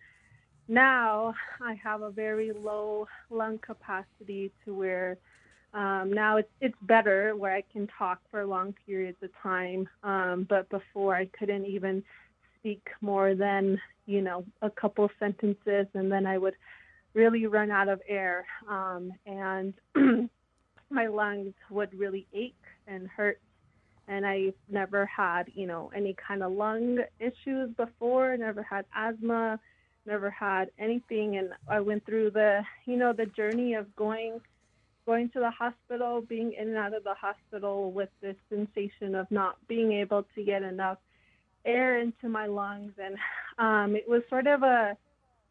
now 0.69 1.33
I 1.61 1.75
have 1.83 2.01
a 2.01 2.09
very 2.09 2.51
low 2.53 3.07
lung 3.29 3.59
capacity 3.59 4.51
to 4.63 4.73
where 4.73 5.17
um, 5.73 6.13
now 6.13 6.38
it's 6.38 6.49
it's 6.61 6.77
better 6.83 7.35
where 7.35 7.53
I 7.53 7.63
can 7.73 7.88
talk 7.99 8.19
for 8.31 8.45
long 8.45 8.73
periods 8.85 9.17
of 9.21 9.29
time. 9.43 9.89
Um, 10.03 10.47
but 10.49 10.69
before 10.69 11.15
I 11.15 11.25
couldn't 11.38 11.65
even 11.65 12.01
speak 12.57 12.88
more 13.01 13.35
than 13.35 13.79
you 14.05 14.21
know 14.21 14.45
a 14.61 14.69
couple 14.69 15.09
sentences 15.19 15.85
and 15.93 16.11
then 16.11 16.25
i 16.25 16.38
would 16.38 16.55
really 17.13 17.45
run 17.45 17.71
out 17.71 17.88
of 17.88 18.01
air 18.09 18.45
um, 18.69 19.11
and 19.25 19.73
my 20.89 21.07
lungs 21.07 21.53
would 21.69 21.93
really 21.97 22.27
ache 22.33 22.55
and 22.88 23.07
hurt 23.07 23.39
and 24.08 24.26
I've 24.26 24.54
never 24.70 25.06
had 25.06 25.46
you 25.54 25.68
know 25.68 25.91
any 25.96 26.15
kind 26.15 26.44
of 26.44 26.52
lung 26.52 27.00
issues 27.20 27.72
before 27.76 28.38
never 28.38 28.63
had 28.63 28.86
asthma 28.96 29.60
never 30.06 30.30
had 30.30 30.70
anything. 30.78 31.38
And 31.38 31.50
i 31.68 31.80
went 31.80 32.06
through 32.06 32.32
the 32.32 32.62
you 32.86 32.98
know 32.98 33.13
the 33.13 33.26
journey 33.26 33.74
of 33.74 33.96
going 33.96 34.39
going 35.06 35.30
to 35.30 35.39
the 35.39 35.52
hospital 35.52 36.22
being 36.22 36.54
in 36.54 36.70
and 36.70 36.78
out 36.78 36.96
of 36.96 37.04
the 37.04 37.13
hospital 37.13 37.91
with 37.91 38.10
this 38.22 38.36
sensation 38.50 39.13
of 39.15 39.30
not 39.30 39.56
being 39.68 39.91
able 39.91 40.26
to 40.36 40.44
get 40.44 40.63
enough 40.63 40.98
air 41.63 42.00
into 42.00 42.30
my 42.30 42.46
lungs, 42.46 42.91
and 42.98 43.15
um, 43.58 43.96
it 43.96 44.08
was 44.08 44.22
sort 44.30 44.48
of 44.48 44.63
a 44.63 44.98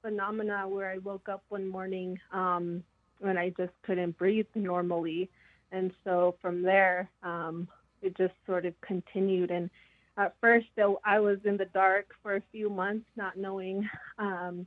phenomena 0.02 0.68
where 0.68 0.90
I 0.90 0.98
woke 0.98 1.28
up 1.28 1.42
one 1.48 1.66
morning 1.66 2.18
um, 2.32 2.82
and 3.24 3.38
I 3.38 3.50
just 3.50 3.72
couldn't 3.82 4.18
breathe 4.18 4.46
normally, 4.54 5.30
and 5.72 5.92
so 6.04 6.34
from 6.42 6.62
there 6.62 7.08
um, 7.22 7.68
it 8.04 8.16
just 8.16 8.34
sort 8.46 8.66
of 8.66 8.74
continued, 8.80 9.50
and 9.50 9.70
at 10.16 10.34
first 10.40 10.66
I 11.04 11.20
was 11.20 11.38
in 11.44 11.56
the 11.56 11.66
dark 11.66 12.06
for 12.22 12.36
a 12.36 12.42
few 12.52 12.70
months, 12.70 13.06
not 13.16 13.36
knowing 13.36 13.88
um, 14.18 14.66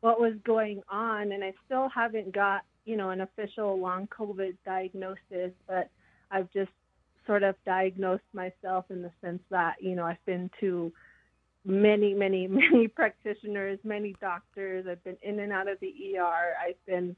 what 0.00 0.20
was 0.20 0.34
going 0.44 0.82
on, 0.90 1.32
and 1.32 1.42
I 1.42 1.54
still 1.64 1.88
haven't 1.88 2.34
got 2.34 2.62
you 2.84 2.96
know 2.96 3.10
an 3.10 3.22
official 3.22 3.78
long 3.78 4.06
COVID 4.08 4.56
diagnosis, 4.64 5.52
but 5.66 5.88
I've 6.30 6.52
just 6.52 6.70
sort 7.26 7.42
of 7.42 7.54
diagnosed 7.64 8.22
myself 8.34 8.84
in 8.90 9.02
the 9.02 9.10
sense 9.22 9.42
that 9.50 9.76
you 9.80 9.96
know 9.96 10.04
I've 10.04 10.24
been 10.26 10.50
to 10.60 10.92
many, 11.64 12.14
many, 12.14 12.46
many 12.48 12.88
practitioners, 12.88 13.78
many 13.84 14.14
doctors. 14.20 14.86
I've 14.88 15.02
been 15.04 15.16
in 15.22 15.40
and 15.40 15.52
out 15.52 15.68
of 15.68 15.78
the 15.80 15.92
ER. 16.18 16.54
I've 16.62 16.86
been 16.86 17.16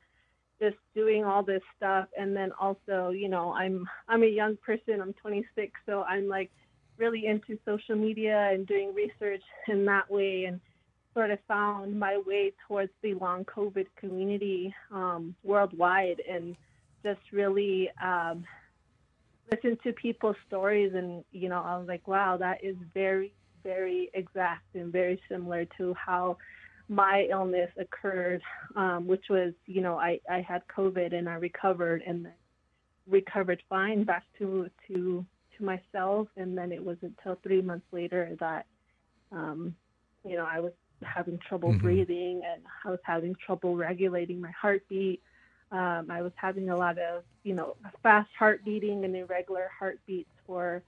just 0.61 0.77
doing 0.95 1.25
all 1.25 1.43
this 1.43 1.63
stuff. 1.77 2.09
And 2.19 2.35
then 2.35 2.51
also 2.61 3.11
you 3.11 3.29
know 3.29 3.53
i'm 3.53 3.87
i'm 4.09 4.23
a 4.23 4.27
young 4.27 4.57
person. 4.65 5.01
I'm 5.01 5.13
26 5.15 5.73
so 5.87 6.03
i'm 6.03 6.29
like 6.29 6.51
really 6.99 7.27
into 7.27 7.59
social 7.65 7.97
media 7.97 8.51
and 8.53 8.67
doing 8.67 8.95
research 8.95 9.43
in 9.69 9.85
that 9.87 10.11
way 10.11 10.45
and 10.45 10.61
sort 11.15 11.31
of 11.31 11.39
found 11.49 11.99
my 11.99 12.21
way 12.27 12.53
towards 12.67 12.93
the 13.03 13.15
long 13.15 13.45
covid 13.45 13.87
community 13.97 14.75
um, 14.93 15.35
worldwide 15.43 16.21
and 16.31 16.57
just 17.03 17.21
really 17.33 17.89
um, 18.03 18.45
listen 19.51 19.79
to 19.83 19.93
people's 19.93 20.37
stories 20.47 20.93
and 20.95 21.25
you 21.33 21.49
know 21.49 21.63
i 21.65 21.77
was 21.77 21.87
like 21.89 22.07
wow 22.07 22.37
that 22.37 22.63
is 22.63 22.77
very 22.93 23.33
very 23.63 24.11
exact 24.15 24.65
and 24.75 24.93
very 24.93 25.21
similar 25.29 25.65
to 25.77 25.95
how 25.95 26.37
my 26.89 27.27
illness 27.31 27.71
occurred, 27.79 28.43
um, 28.77 29.07
which 29.07 29.25
was, 29.29 29.53
you 29.67 29.81
know, 29.81 29.99
I, 29.99 30.21
I 30.31 30.41
had 30.41 30.63
COVID 30.69 31.15
and 31.15 31.29
I 31.29 31.35
recovered 31.35 32.03
and 32.07 32.25
then 32.25 32.33
recovered 33.09 33.63
fine 33.69 34.05
back 34.05 34.25
to 34.39 34.69
to 34.89 35.25
to 35.57 35.65
myself. 35.65 36.29
And 36.37 36.57
then 36.57 36.73
it 36.73 36.85
was 36.85 36.97
until 37.03 37.39
three 37.43 37.63
months 37.63 37.87
later 37.93 38.37
that, 38.41 38.67
um, 39.33 39.75
you 40.25 40.37
know, 40.37 40.47
I 40.51 40.61
was 40.61 40.73
having 41.03 41.39
trouble 41.39 41.71
mm-hmm. 41.71 41.83
breathing 41.83 42.43
and 42.49 42.63
I 42.85 42.91
was 42.91 43.01
having 43.03 43.35
trouble 43.45 43.77
regulating 43.77 44.41
my 44.41 44.51
heartbeat. 44.51 45.23
Um, 45.73 46.07
I 46.11 46.23
was 46.23 46.33
having 46.37 46.71
a 46.71 46.77
lot 46.77 46.99
of, 46.99 47.25
you 47.43 47.55
know, 47.55 47.77
fast 48.03 48.31
heart 48.39 48.65
beating 48.65 49.05
and 49.05 49.17
irregular 49.17 49.69
heartbeats 49.77 50.31
for 50.47 50.83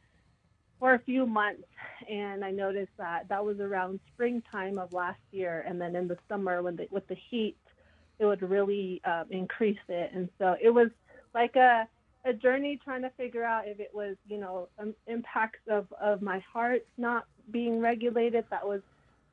for 0.79 0.95
a 0.95 0.99
few 1.01 1.27
months 1.27 1.65
and 2.09 2.45
I 2.45 2.51
noticed 2.51 2.93
that 2.99 3.29
that 3.29 3.45
was 3.45 3.59
around 3.61 4.01
springtime 4.15 4.79
of 4.79 4.93
last 4.93 5.21
year 5.33 5.65
and 5.67 5.81
then 5.81 5.97
in 5.97 6.09
the 6.09 6.17
summer 6.29 6.63
when 6.63 6.77
the, 6.77 6.87
with 6.91 7.07
the 7.09 7.17
heat 7.31 7.57
it 8.19 8.25
would 8.25 8.43
really 8.43 9.01
um, 9.05 9.25
increase 9.31 9.79
it. 9.89 10.11
And 10.15 10.29
so 10.39 10.57
it 10.63 10.71
was 10.71 10.89
like 11.35 11.57
a 11.57 11.89
a 12.25 12.33
journey 12.33 12.79
trying 12.85 13.01
to 13.03 13.11
figure 13.11 13.45
out 13.45 13.69
if 13.69 13.79
it 13.79 13.91
was 13.95 14.17
you 14.27 14.39
know 14.39 14.69
um, 14.79 14.95
impacts 15.07 15.61
of 15.71 15.87
of 16.01 16.21
my 16.21 16.43
heart 16.53 16.85
not 16.97 17.27
being 17.53 17.81
regulated 17.81 18.45
that 18.51 18.67
was 18.67 18.81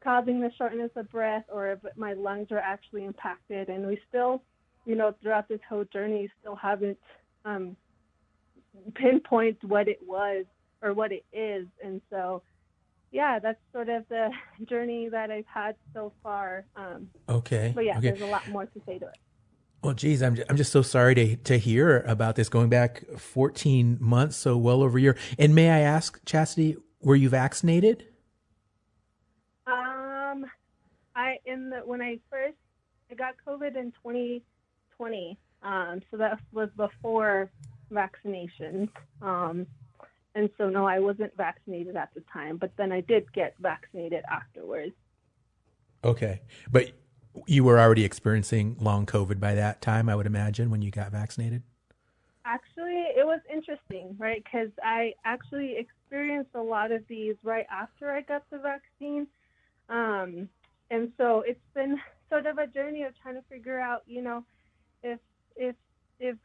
causing 0.04 0.40
the 0.40 0.52
shortness 0.56 0.92
of 0.96 1.10
breath 1.12 1.44
or 1.52 1.72
if 1.72 1.80
my 1.98 2.14
lungs 2.14 2.48
were 2.52 2.60
actually 2.60 3.06
impacted. 3.06 3.70
And 3.70 3.88
we 3.88 4.00
still 4.08 4.42
you 4.86 4.96
know 4.96 5.16
throughout 5.22 5.48
this 5.48 5.60
whole 5.68 5.86
journey 5.86 6.30
still 6.42 6.56
haven't 6.56 6.98
um 7.44 7.76
what 9.64 9.88
it 9.88 10.00
was 10.06 10.46
or 10.82 10.94
what 10.94 11.12
it 11.12 11.26
is. 11.34 11.68
And 11.84 12.02
so, 12.10 12.42
yeah, 13.12 13.40
that's 13.40 13.60
sort 13.74 13.90
of 13.90 14.08
the 14.10 14.30
journey 14.66 15.10
that 15.10 15.32
I've 15.32 15.46
had 15.46 15.76
so 15.94 16.14
far. 16.24 16.66
Um, 16.76 17.10
okay. 17.30 17.72
But 17.74 17.86
yeah, 17.86 17.98
okay. 17.98 18.10
there's 18.10 18.22
a 18.22 18.28
lot 18.28 18.48
more 18.50 18.66
to 18.66 18.82
say 18.86 19.00
to 19.00 19.06
it. 19.08 19.18
Well, 19.84 19.94
geez, 19.94 20.24
I'm 20.24 20.36
I'm 20.50 20.58
just 20.58 20.72
so 20.72 20.82
sorry 20.82 21.14
to 21.14 21.36
to 21.36 21.60
hear 21.60 22.00
about 22.08 22.36
this. 22.36 22.50
Going 22.50 22.70
back 22.70 23.04
14 23.20 24.00
months, 24.02 24.36
so 24.36 24.58
well 24.58 24.82
over 24.82 24.98
a 24.98 25.02
year. 25.02 25.16
And 25.38 25.54
may 25.54 25.70
I 25.70 25.82
ask, 25.82 26.26
Chastity, 26.26 26.76
were 27.02 27.16
you 27.16 27.30
vaccinated? 27.30 28.08
Um, 29.68 30.48
I 31.16 31.38
in 31.46 31.70
the 31.70 31.82
when 31.86 32.02
I 32.02 32.18
first 32.32 32.58
I 33.12 33.14
got 33.14 33.36
COVID 33.48 33.76
in 33.76 33.92
2020. 33.92 35.38
Um, 35.62 36.02
so 36.10 36.18
that 36.18 36.40
was 36.52 36.70
before 36.76 37.52
vaccinations. 37.92 38.90
Um, 39.22 39.68
and 40.36 40.50
so, 40.58 40.70
no, 40.70 40.86
I 40.86 41.00
wasn't 41.00 41.36
vaccinated 41.38 41.96
at 41.96 42.14
the 42.14 42.22
time, 42.32 42.58
but 42.58 42.72
then 42.78 42.92
I 42.92 43.00
did 43.00 43.32
get 43.32 43.56
vaccinated 43.60 44.24
afterwards. 44.30 44.94
Okay. 46.04 46.42
But 46.70 46.92
you 47.48 47.64
were 47.64 47.80
already 47.80 48.04
experiencing 48.04 48.76
long 48.80 49.06
COVID 49.06 49.40
by 49.40 49.56
that 49.56 49.82
time, 49.82 50.10
I 50.10 50.16
would 50.16 50.26
imagine, 50.26 50.70
when 50.70 50.82
you 50.82 50.92
got 50.92 51.12
vaccinated? 51.12 51.64
Actually, 52.44 53.06
it 53.18 53.26
was 53.26 53.40
interesting, 53.52 54.16
right? 54.20 54.44
Because 54.44 54.70
I 54.84 55.14
actually 55.24 55.78
experienced 55.78 56.52
a 56.54 56.62
lot 56.62 56.92
of 56.92 57.02
these 57.08 57.36
right 57.42 57.66
after 57.72 58.12
I 58.12 58.22
got 58.22 58.44
the 58.52 58.60
vaccine. 58.60 59.28
Um, 59.90 60.50
and 60.92 61.14
so 61.18 61.44
it's 61.48 61.60
been 61.74 61.98
sort 62.30 62.46
of 62.46 62.58
a 62.58 62.68
journey 62.68 63.04
of 63.04 63.14
trying 63.22 63.36
to 63.36 63.44
figure 63.50 63.80
out, 63.80 64.04
you 64.06 64.22
know, 64.22 64.44
if 65.02 65.20
if 65.56 65.76
if 66.20 66.36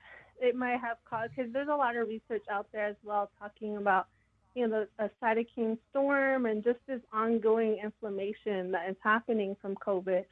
it 0.40 0.56
might 0.56 0.80
have 0.80 0.96
caused 1.08 1.32
because 1.36 1.52
there's 1.52 1.68
a 1.68 1.74
lot 1.74 1.96
of 1.96 2.08
research 2.08 2.44
out 2.50 2.66
there 2.72 2.86
as 2.86 2.96
well 3.04 3.30
talking 3.38 3.76
about 3.76 4.06
you 4.54 4.66
know 4.66 4.86
the 4.98 5.04
a 5.04 5.10
cytokine 5.22 5.78
storm 5.90 6.46
and 6.46 6.64
just 6.64 6.78
this 6.86 7.00
ongoing 7.12 7.78
inflammation 7.82 8.70
that 8.72 8.88
is 8.88 8.96
happening 9.02 9.56
from 9.60 9.76
COVID, 9.76 10.24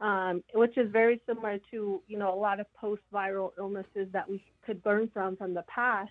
um, 0.00 0.42
which 0.54 0.76
is 0.76 0.90
very 0.90 1.20
similar 1.26 1.58
to 1.70 2.02
you 2.08 2.18
know 2.18 2.34
a 2.34 2.38
lot 2.38 2.60
of 2.60 2.66
post-viral 2.74 3.52
illnesses 3.58 4.08
that 4.12 4.28
we 4.28 4.42
could 4.64 4.80
learn 4.84 5.08
from 5.12 5.36
from 5.36 5.54
the 5.54 5.64
past. 5.72 6.10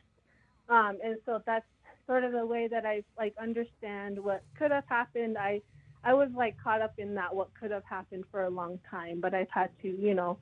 Um, 0.69 0.97
and 1.03 1.17
so 1.25 1.41
that's 1.45 1.65
sort 2.07 2.23
of 2.23 2.31
the 2.31 2.45
way 2.45 2.67
that 2.67 2.85
I 2.85 3.03
like 3.17 3.33
understand 3.41 4.17
what 4.17 4.43
could 4.57 4.71
have 4.71 4.85
happened. 4.87 5.37
I 5.37 5.61
I 6.03 6.13
was 6.13 6.29
like 6.35 6.55
caught 6.63 6.81
up 6.81 6.93
in 6.97 7.13
that 7.15 7.35
what 7.35 7.49
could 7.59 7.71
have 7.71 7.83
happened 7.83 8.23
for 8.31 8.43
a 8.43 8.49
long 8.49 8.79
time, 8.89 9.19
but 9.19 9.33
I've 9.33 9.49
had 9.49 9.69
to 9.81 9.87
you 9.87 10.13
know 10.13 10.37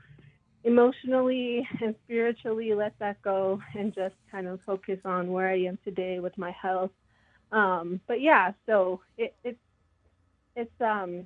emotionally 0.67 1.65
and 1.82 1.95
spiritually 2.03 2.73
let 2.73 2.93
that 2.99 3.21
go 3.21 3.62
and 3.73 3.95
just 3.95 4.15
kind 4.30 4.47
of 4.47 4.60
focus 4.65 4.99
on 5.06 5.32
where 5.32 5.49
I 5.49 5.62
am 5.62 5.80
today 5.86 6.19
with 6.19 6.38
my 6.38 6.51
health. 6.51 6.91
Um, 7.53 8.01
but 8.06 8.19
yeah, 8.19 8.51
so 8.65 8.99
it, 9.17 9.34
it's 9.43 9.58
it's 10.56 10.82
um 10.82 11.25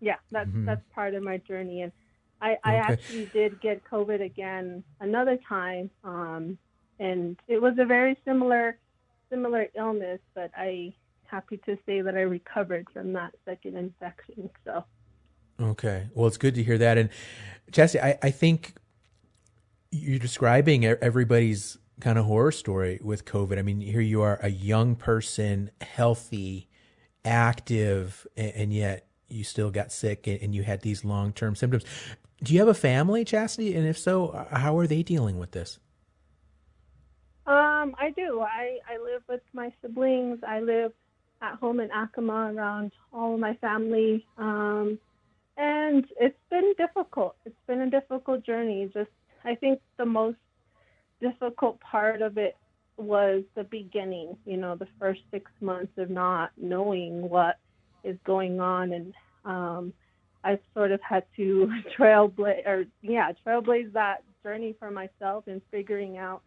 yeah, 0.00 0.16
that's 0.32 0.48
mm-hmm. 0.48 0.64
that's 0.64 0.82
part 0.92 1.14
of 1.14 1.22
my 1.22 1.38
journey 1.38 1.82
and 1.82 1.92
I, 2.40 2.58
I 2.64 2.74
actually 2.74 3.26
did 3.26 3.60
get 3.60 3.84
COVID 3.84 4.20
again 4.20 4.82
another 4.98 5.38
time. 5.48 5.88
Um, 6.02 6.58
and 6.98 7.36
it 7.46 7.62
was 7.62 7.74
a 7.78 7.84
very 7.84 8.18
similar 8.24 8.78
similar 9.30 9.68
illness, 9.76 10.18
but 10.34 10.50
I 10.56 10.92
happy 11.26 11.58
to 11.66 11.78
say 11.86 12.02
that 12.02 12.16
I 12.16 12.22
recovered 12.22 12.88
from 12.92 13.12
that 13.12 13.32
second 13.44 13.76
infection. 13.76 14.50
So 14.64 14.84
Okay. 15.60 16.08
Well, 16.14 16.26
it's 16.26 16.36
good 16.36 16.54
to 16.54 16.62
hear 16.62 16.78
that. 16.78 16.98
And 16.98 17.10
Jesse, 17.72 17.98
I, 17.98 18.18
I 18.22 18.30
think 18.30 18.74
you're 19.90 20.18
describing 20.18 20.84
everybody's 20.84 21.78
kind 22.00 22.18
of 22.18 22.26
horror 22.26 22.52
story 22.52 23.00
with 23.02 23.24
COVID. 23.24 23.58
I 23.58 23.62
mean, 23.62 23.80
here 23.80 24.00
you 24.00 24.22
are, 24.22 24.38
a 24.42 24.48
young 24.48 24.94
person, 24.94 25.70
healthy, 25.80 26.68
active, 27.24 28.26
and, 28.36 28.52
and 28.54 28.72
yet 28.72 29.06
you 29.28 29.44
still 29.44 29.70
got 29.70 29.90
sick 29.90 30.26
and, 30.26 30.40
and 30.42 30.54
you 30.54 30.62
had 30.62 30.82
these 30.82 31.04
long 31.04 31.32
term 31.32 31.56
symptoms. 31.56 31.84
Do 32.42 32.52
you 32.52 32.58
have 32.60 32.68
a 32.68 32.74
family, 32.74 33.24
Chastity? 33.24 33.74
And 33.74 33.86
if 33.86 33.98
so, 33.98 34.46
how 34.50 34.76
are 34.78 34.86
they 34.86 35.02
dealing 35.02 35.38
with 35.38 35.52
this? 35.52 35.78
Um, 37.46 37.94
I 37.98 38.12
do. 38.14 38.40
I, 38.40 38.78
I 38.88 38.98
live 38.98 39.22
with 39.28 39.42
my 39.52 39.72
siblings. 39.80 40.38
I 40.46 40.60
live 40.60 40.92
at 41.40 41.54
home 41.56 41.80
in 41.80 41.90
Acoma 41.90 42.52
around 42.54 42.92
all 43.12 43.34
of 43.34 43.40
my 43.40 43.54
family. 43.54 44.26
Um, 44.38 44.98
and 45.56 46.06
it's 46.18 46.38
been 46.50 46.74
difficult. 46.78 47.36
It's 47.44 47.54
been 47.66 47.82
a 47.82 47.90
difficult 47.90 48.44
journey. 48.44 48.90
Just 48.92 49.10
I 49.44 49.54
think 49.54 49.80
the 49.98 50.06
most 50.06 50.38
difficult 51.20 51.80
part 51.80 52.22
of 52.22 52.38
it 52.38 52.56
was 52.96 53.42
the 53.54 53.64
beginning, 53.64 54.36
you 54.44 54.56
know, 54.56 54.76
the 54.76 54.88
first 54.98 55.20
six 55.30 55.50
months 55.60 55.92
of 55.96 56.10
not 56.10 56.50
knowing 56.56 57.28
what 57.28 57.56
is 58.04 58.16
going 58.26 58.60
on 58.60 58.92
and 58.92 59.14
um 59.44 59.92
I 60.44 60.58
sort 60.74 60.90
of 60.90 61.00
had 61.00 61.24
to 61.36 61.70
trailblaze 61.98 62.66
or 62.66 62.84
yeah, 63.02 63.30
trailblaze 63.46 63.92
that 63.92 64.22
journey 64.42 64.74
for 64.78 64.90
myself 64.90 65.44
and 65.46 65.60
figuring 65.70 66.18
out 66.18 66.42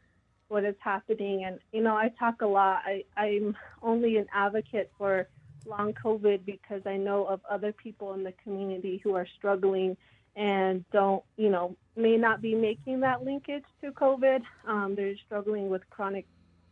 what 0.47 0.64
is 0.66 0.76
happening 0.80 1.45
and 1.45 1.60
you 1.72 1.82
know, 1.82 1.95
I 1.95 2.12
talk 2.20 2.41
a 2.41 2.47
lot. 2.47 2.82
I, 2.86 3.03
I'm 3.18 3.56
only 3.82 4.18
an 4.18 4.28
advocate 4.34 4.91
for 4.97 5.28
long 5.68 5.93
COVID 5.93 6.45
because 6.45 6.82
I 6.86 6.97
know 6.97 7.26
of 7.26 7.41
other 7.49 7.72
people 7.72 8.13
in 8.13 8.24
the 8.24 8.34
community 8.43 9.01
who 9.03 9.16
are 9.16 9.28
struggling 9.38 9.97
and 10.36 10.84
don't, 10.91 11.24
you 11.38 11.49
know, 11.49 11.76
may 11.95 12.18
not 12.18 12.41
be 12.41 12.55
making 12.55 12.99
that 13.01 13.24
linkage 13.24 13.63
to 13.82 13.91
COVID. 13.91 14.41
Um, 14.68 14.93
they're 14.95 15.16
struggling 15.26 15.70
with 15.70 15.82
chronic, 15.89 16.26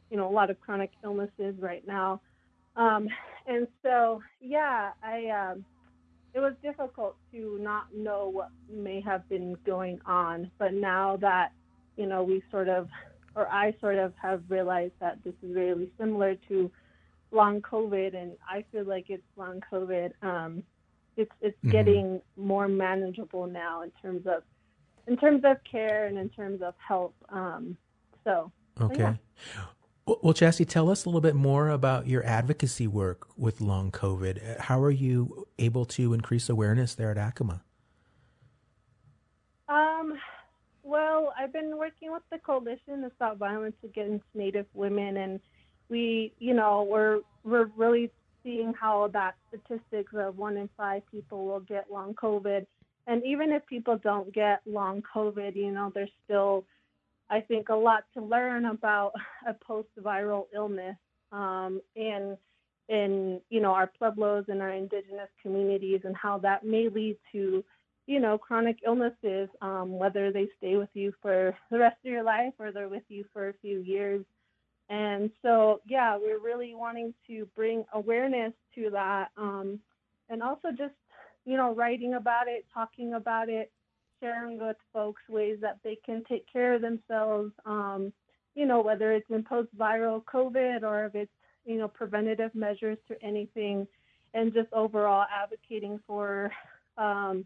you 0.09 0.17
know, 0.17 0.29
a 0.29 0.31
lot 0.31 0.49
of 0.49 0.59
chronic 0.59 0.91
illnesses 1.03 1.55
right 1.59 1.85
now. 1.87 2.21
Um, 2.75 3.07
and 3.47 3.67
so, 3.81 4.21
yeah, 4.41 4.91
I, 5.01 5.29
um, 5.29 5.65
it 6.33 6.39
was 6.39 6.53
difficult 6.61 7.15
to 7.31 7.57
not 7.61 7.93
know 7.95 8.27
what 8.29 8.49
may 8.69 8.99
have 9.01 9.27
been 9.29 9.55
going 9.65 9.99
on. 10.05 10.51
But 10.57 10.73
now 10.73 11.17
that, 11.17 11.51
you 11.95 12.05
know, 12.05 12.23
we 12.23 12.43
sort 12.51 12.67
of, 12.67 12.89
or 13.35 13.47
I 13.47 13.75
sort 13.79 13.97
of 13.97 14.13
have 14.21 14.43
realized 14.49 14.93
that 14.99 15.23
this 15.23 15.33
is 15.41 15.55
really 15.55 15.89
similar 15.97 16.35
to 16.49 16.71
long 17.33 17.61
COVID, 17.61 18.15
and 18.15 18.33
I 18.47 18.65
feel 18.71 18.85
like 18.85 19.05
it's 19.09 19.23
long 19.35 19.61
COVID. 19.71 20.11
Um, 20.21 20.63
it's 21.17 21.31
it's 21.41 21.57
Mm-hmm. 21.65 21.71
getting 21.71 22.21
more 22.37 22.67
manageable 22.67 23.47
now 23.47 23.81
in 23.83 23.91
terms 24.01 24.25
of 24.27 24.43
in 25.07 25.17
terms 25.17 25.43
of 25.45 25.57
care 25.69 26.05
and 26.07 26.17
in 26.17 26.29
terms 26.29 26.61
of 26.61 26.73
help. 26.85 27.15
Um, 27.29 27.77
so 28.23 28.51
Okay. 28.81 28.97
yeah. 29.03 29.15
Well, 30.05 30.33
Chastity, 30.33 30.65
tell 30.65 30.89
us 30.89 31.05
a 31.05 31.09
little 31.09 31.21
bit 31.21 31.35
more 31.35 31.69
about 31.69 32.07
your 32.07 32.25
advocacy 32.25 32.87
work 32.87 33.27
with 33.37 33.61
long 33.61 33.89
COVID. 33.89 34.59
How 34.59 34.81
are 34.81 34.91
you 34.91 35.47
able 35.59 35.85
to 35.85 36.13
increase 36.13 36.49
awareness 36.49 36.93
there 36.95 37.09
at 37.11 37.17
Acoma? 37.17 37.63
Um, 39.69 40.13
well, 40.83 41.33
I've 41.39 41.53
been 41.53 41.77
working 41.77 42.11
with 42.11 42.23
the 42.31 42.37
coalition 42.39 43.01
to 43.01 43.11
stop 43.15 43.37
violence 43.37 43.75
against 43.83 44.25
Native 44.35 44.65
women, 44.73 45.17
and 45.17 45.39
we, 45.89 46.33
you 46.39 46.53
know, 46.53 46.87
we're 46.89 47.19
we're 47.43 47.69
really 47.75 48.11
seeing 48.43 48.73
how 48.73 49.09
that 49.13 49.35
statistics 49.49 50.13
of 50.15 50.37
one 50.37 50.57
in 50.57 50.69
five 50.75 51.01
people 51.11 51.45
will 51.45 51.59
get 51.61 51.91
long 51.91 52.13
COVID, 52.13 52.65
and 53.07 53.23
even 53.25 53.51
if 53.51 53.65
people 53.67 53.97
don't 53.97 54.33
get 54.33 54.61
long 54.65 55.03
COVID, 55.15 55.55
you 55.55 55.71
know, 55.71 55.91
there's 55.93 56.11
still, 56.25 56.65
I 57.29 57.41
think, 57.41 57.69
a 57.69 57.75
lot 57.75 58.03
to 58.15 58.21
learn 58.21 58.65
about 58.65 59.13
a 59.47 59.53
post-viral 59.53 60.45
illness, 60.53 60.97
um, 61.31 61.81
in 61.95 62.37
you 62.87 63.61
know 63.61 63.71
our 63.71 63.87
pueblos 63.87 64.45
and 64.47 64.61
our 64.61 64.71
indigenous 64.71 65.29
communities, 65.41 66.01
and 66.03 66.15
how 66.15 66.37
that 66.39 66.65
may 66.65 66.89
lead 66.89 67.17
to 67.31 67.63
you 68.05 68.19
know, 68.19 68.37
chronic 68.37 68.77
illnesses, 68.85 69.49
um, 69.61 69.97
whether 69.97 70.31
they 70.31 70.47
stay 70.57 70.75
with 70.75 70.89
you 70.93 71.13
for 71.21 71.55
the 71.71 71.79
rest 71.79 71.97
of 72.05 72.11
your 72.11 72.23
life 72.23 72.53
or 72.59 72.71
they're 72.71 72.89
with 72.89 73.03
you 73.07 73.23
for 73.31 73.49
a 73.49 73.53
few 73.61 73.79
years. 73.79 74.25
And 74.89 75.31
so, 75.41 75.81
yeah, 75.87 76.17
we're 76.17 76.39
really 76.39 76.75
wanting 76.75 77.13
to 77.27 77.47
bring 77.55 77.85
awareness 77.93 78.53
to 78.75 78.89
that 78.91 79.29
um, 79.37 79.79
and 80.29 80.43
also 80.43 80.69
just, 80.69 80.93
you 81.45 81.57
know, 81.57 81.73
writing 81.73 82.15
about 82.15 82.47
it, 82.47 82.65
talking 82.73 83.13
about 83.13 83.49
it, 83.49 83.71
sharing 84.19 84.59
with 84.59 84.77
folks 84.91 85.21
ways 85.29 85.57
that 85.61 85.79
they 85.83 85.97
can 86.05 86.23
take 86.29 86.45
care 86.51 86.73
of 86.73 86.81
themselves, 86.81 87.51
um, 87.65 88.13
you 88.55 88.65
know, 88.65 88.81
whether 88.81 89.11
it's 89.11 89.29
in 89.29 89.43
post 89.43 89.69
viral 89.77 90.23
COVID 90.25 90.83
or 90.83 91.05
if 91.05 91.15
it's, 91.15 91.31
you 91.65 91.77
know, 91.77 91.87
preventative 91.87 92.53
measures 92.53 92.97
to 93.07 93.21
anything, 93.23 93.87
and 94.33 94.53
just 94.53 94.71
overall 94.73 95.25
advocating 95.33 95.99
for. 96.05 96.51
Um, 96.97 97.45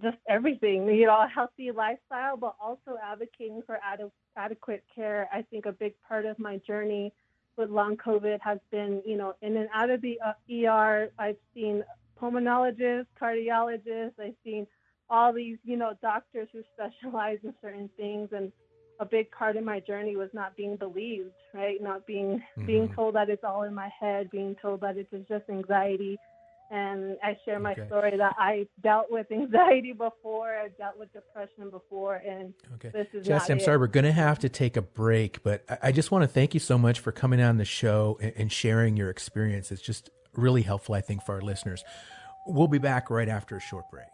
just 0.00 0.16
everything, 0.28 0.86
you 0.86 1.06
know, 1.06 1.20
a 1.24 1.28
healthy 1.28 1.70
lifestyle, 1.70 2.36
but 2.36 2.54
also 2.60 2.96
advocating 3.04 3.62
for 3.66 3.78
ad- 3.84 4.00
adequate 4.36 4.84
care. 4.94 5.28
I 5.32 5.42
think 5.42 5.66
a 5.66 5.72
big 5.72 5.94
part 6.08 6.26
of 6.26 6.38
my 6.38 6.58
journey 6.58 7.12
with 7.56 7.70
long 7.70 7.96
COVID 7.96 8.38
has 8.40 8.58
been, 8.70 9.02
you 9.06 9.16
know, 9.16 9.34
in 9.42 9.56
and 9.56 9.68
out 9.74 9.90
of 9.90 10.00
the 10.00 10.18
ER. 10.50 11.10
I've 11.18 11.36
seen 11.54 11.84
pulmonologists, 12.20 13.06
cardiologists. 13.20 14.12
I've 14.18 14.34
seen 14.44 14.66
all 15.10 15.32
these, 15.32 15.58
you 15.64 15.76
know, 15.76 15.92
doctors 16.00 16.48
who 16.52 16.62
specialize 16.74 17.38
in 17.44 17.54
certain 17.60 17.90
things. 17.96 18.30
And 18.32 18.52
a 19.00 19.04
big 19.04 19.30
part 19.30 19.56
of 19.56 19.64
my 19.64 19.80
journey 19.80 20.16
was 20.16 20.30
not 20.32 20.56
being 20.56 20.76
believed, 20.76 21.32
right? 21.52 21.82
Not 21.82 22.06
being 22.06 22.42
being 22.66 22.88
told 22.94 23.14
that 23.16 23.28
it's 23.28 23.44
all 23.44 23.64
in 23.64 23.74
my 23.74 23.90
head, 23.98 24.30
being 24.30 24.56
told 24.60 24.80
that 24.80 24.96
it 24.96 25.08
is 25.12 25.26
just 25.28 25.48
anxiety 25.50 26.18
and 26.72 27.18
I 27.22 27.36
share 27.44 27.60
my 27.60 27.72
Okay. 27.72 27.86
story 27.86 28.16
that 28.16 28.34
I 28.38 28.66
dealt 28.82 29.06
with 29.10 29.30
anxiety 29.30 29.92
before, 30.08 30.54
I 30.56 30.68
dealt 30.78 30.98
with 30.98 31.12
depression 31.12 31.70
before, 31.70 32.16
and 32.16 32.54
Okay. 32.76 32.88
this 32.88 33.06
is 33.12 33.26
Chastity, 33.26 33.52
I'm 33.52 33.58
not 33.58 33.64
sorry, 33.64 33.76
we're 33.78 33.86
going 33.88 34.04
to 34.04 34.12
have 34.12 34.38
to 34.40 34.48
take 34.48 34.76
a 34.76 34.82
break, 34.82 35.42
but 35.44 35.64
I- 35.68 35.78
I 35.88 35.92
just 35.92 36.10
want 36.10 36.22
to 36.22 36.28
thank 36.28 36.54
you 36.54 36.60
so 36.60 36.78
much 36.78 36.98
for 36.98 37.12
coming 37.12 37.40
on 37.42 37.58
the 37.58 37.64
show 37.66 38.18
and, 38.22 38.32
and 38.36 38.52
sharing 38.52 38.96
your 38.96 39.10
experience. 39.10 39.70
It's 39.70 39.82
just 39.82 40.10
really 40.34 40.62
helpful, 40.62 40.94
I 40.94 41.02
think, 41.02 41.22
for 41.22 41.34
our 41.34 41.42
listeners. 41.42 41.84
We'll 42.46 42.68
be 42.68 42.78
back 42.78 43.10
right 43.10 43.28
after 43.28 43.54
a 43.56 43.60
short 43.60 43.84
break. 43.90 44.06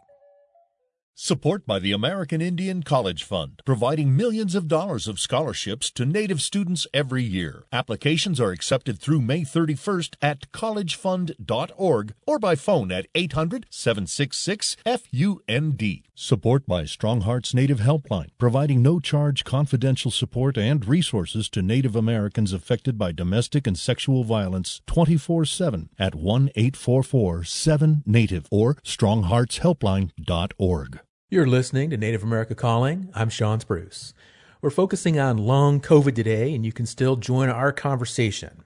Support 1.21 1.67
by 1.67 1.79
the 1.79 1.91
American 1.91 2.39
Indian 2.41 2.81
College 2.81 3.25
Fund, 3.25 3.61
providing 3.65 4.15
millions 4.15 4.55
of 4.55 4.69
dollars 4.69 5.05
of 5.05 5.19
scholarships 5.19 5.91
to 5.91 6.05
Native 6.05 6.41
students 6.41 6.87
every 6.93 7.23
year. 7.23 7.65
Applications 7.73 8.39
are 8.39 8.51
accepted 8.51 8.99
through 8.99 9.19
May 9.19 9.41
31st 9.41 10.15
at 10.21 10.49
collegefund.org 10.53 12.13
or 12.25 12.39
by 12.39 12.55
phone 12.55 12.89
at 12.93 13.07
800 13.13 13.65
766 13.69 14.77
FUND. 14.85 16.03
Support 16.15 16.65
by 16.65 16.85
Strong 16.85 17.19
Hearts 17.21 17.53
Native 17.53 17.81
Helpline, 17.81 18.29
providing 18.37 18.81
no 18.81 19.01
charge 19.01 19.43
confidential 19.43 20.11
support 20.11 20.57
and 20.57 20.87
resources 20.87 21.49
to 21.49 21.61
Native 21.61 21.97
Americans 21.97 22.53
affected 22.53 22.97
by 22.97 23.11
domestic 23.11 23.67
and 23.67 23.77
sexual 23.77 24.23
violence 24.23 24.79
24 24.87 25.43
7 25.43 25.89
at 25.99 26.15
1 26.15 26.49
844 26.55 27.43
7 27.43 28.03
Native 28.05 28.47
or 28.49 28.75
strongheartshelpline.org. 28.75 30.99
You're 31.31 31.45
listening 31.45 31.91
to 31.91 31.97
Native 31.97 32.23
America 32.23 32.55
Calling. 32.55 33.09
I'm 33.13 33.29
Shawn 33.29 33.59
Spruce. 33.59 34.15
We're 34.63 34.71
focusing 34.71 35.19
on 35.19 35.37
long 35.37 35.79
COVID 35.79 36.15
today, 36.15 36.55
and 36.55 36.65
you 36.65 36.71
can 36.73 36.87
still 36.87 37.17
join 37.17 37.49
our 37.49 37.71
conversation. 37.71 38.63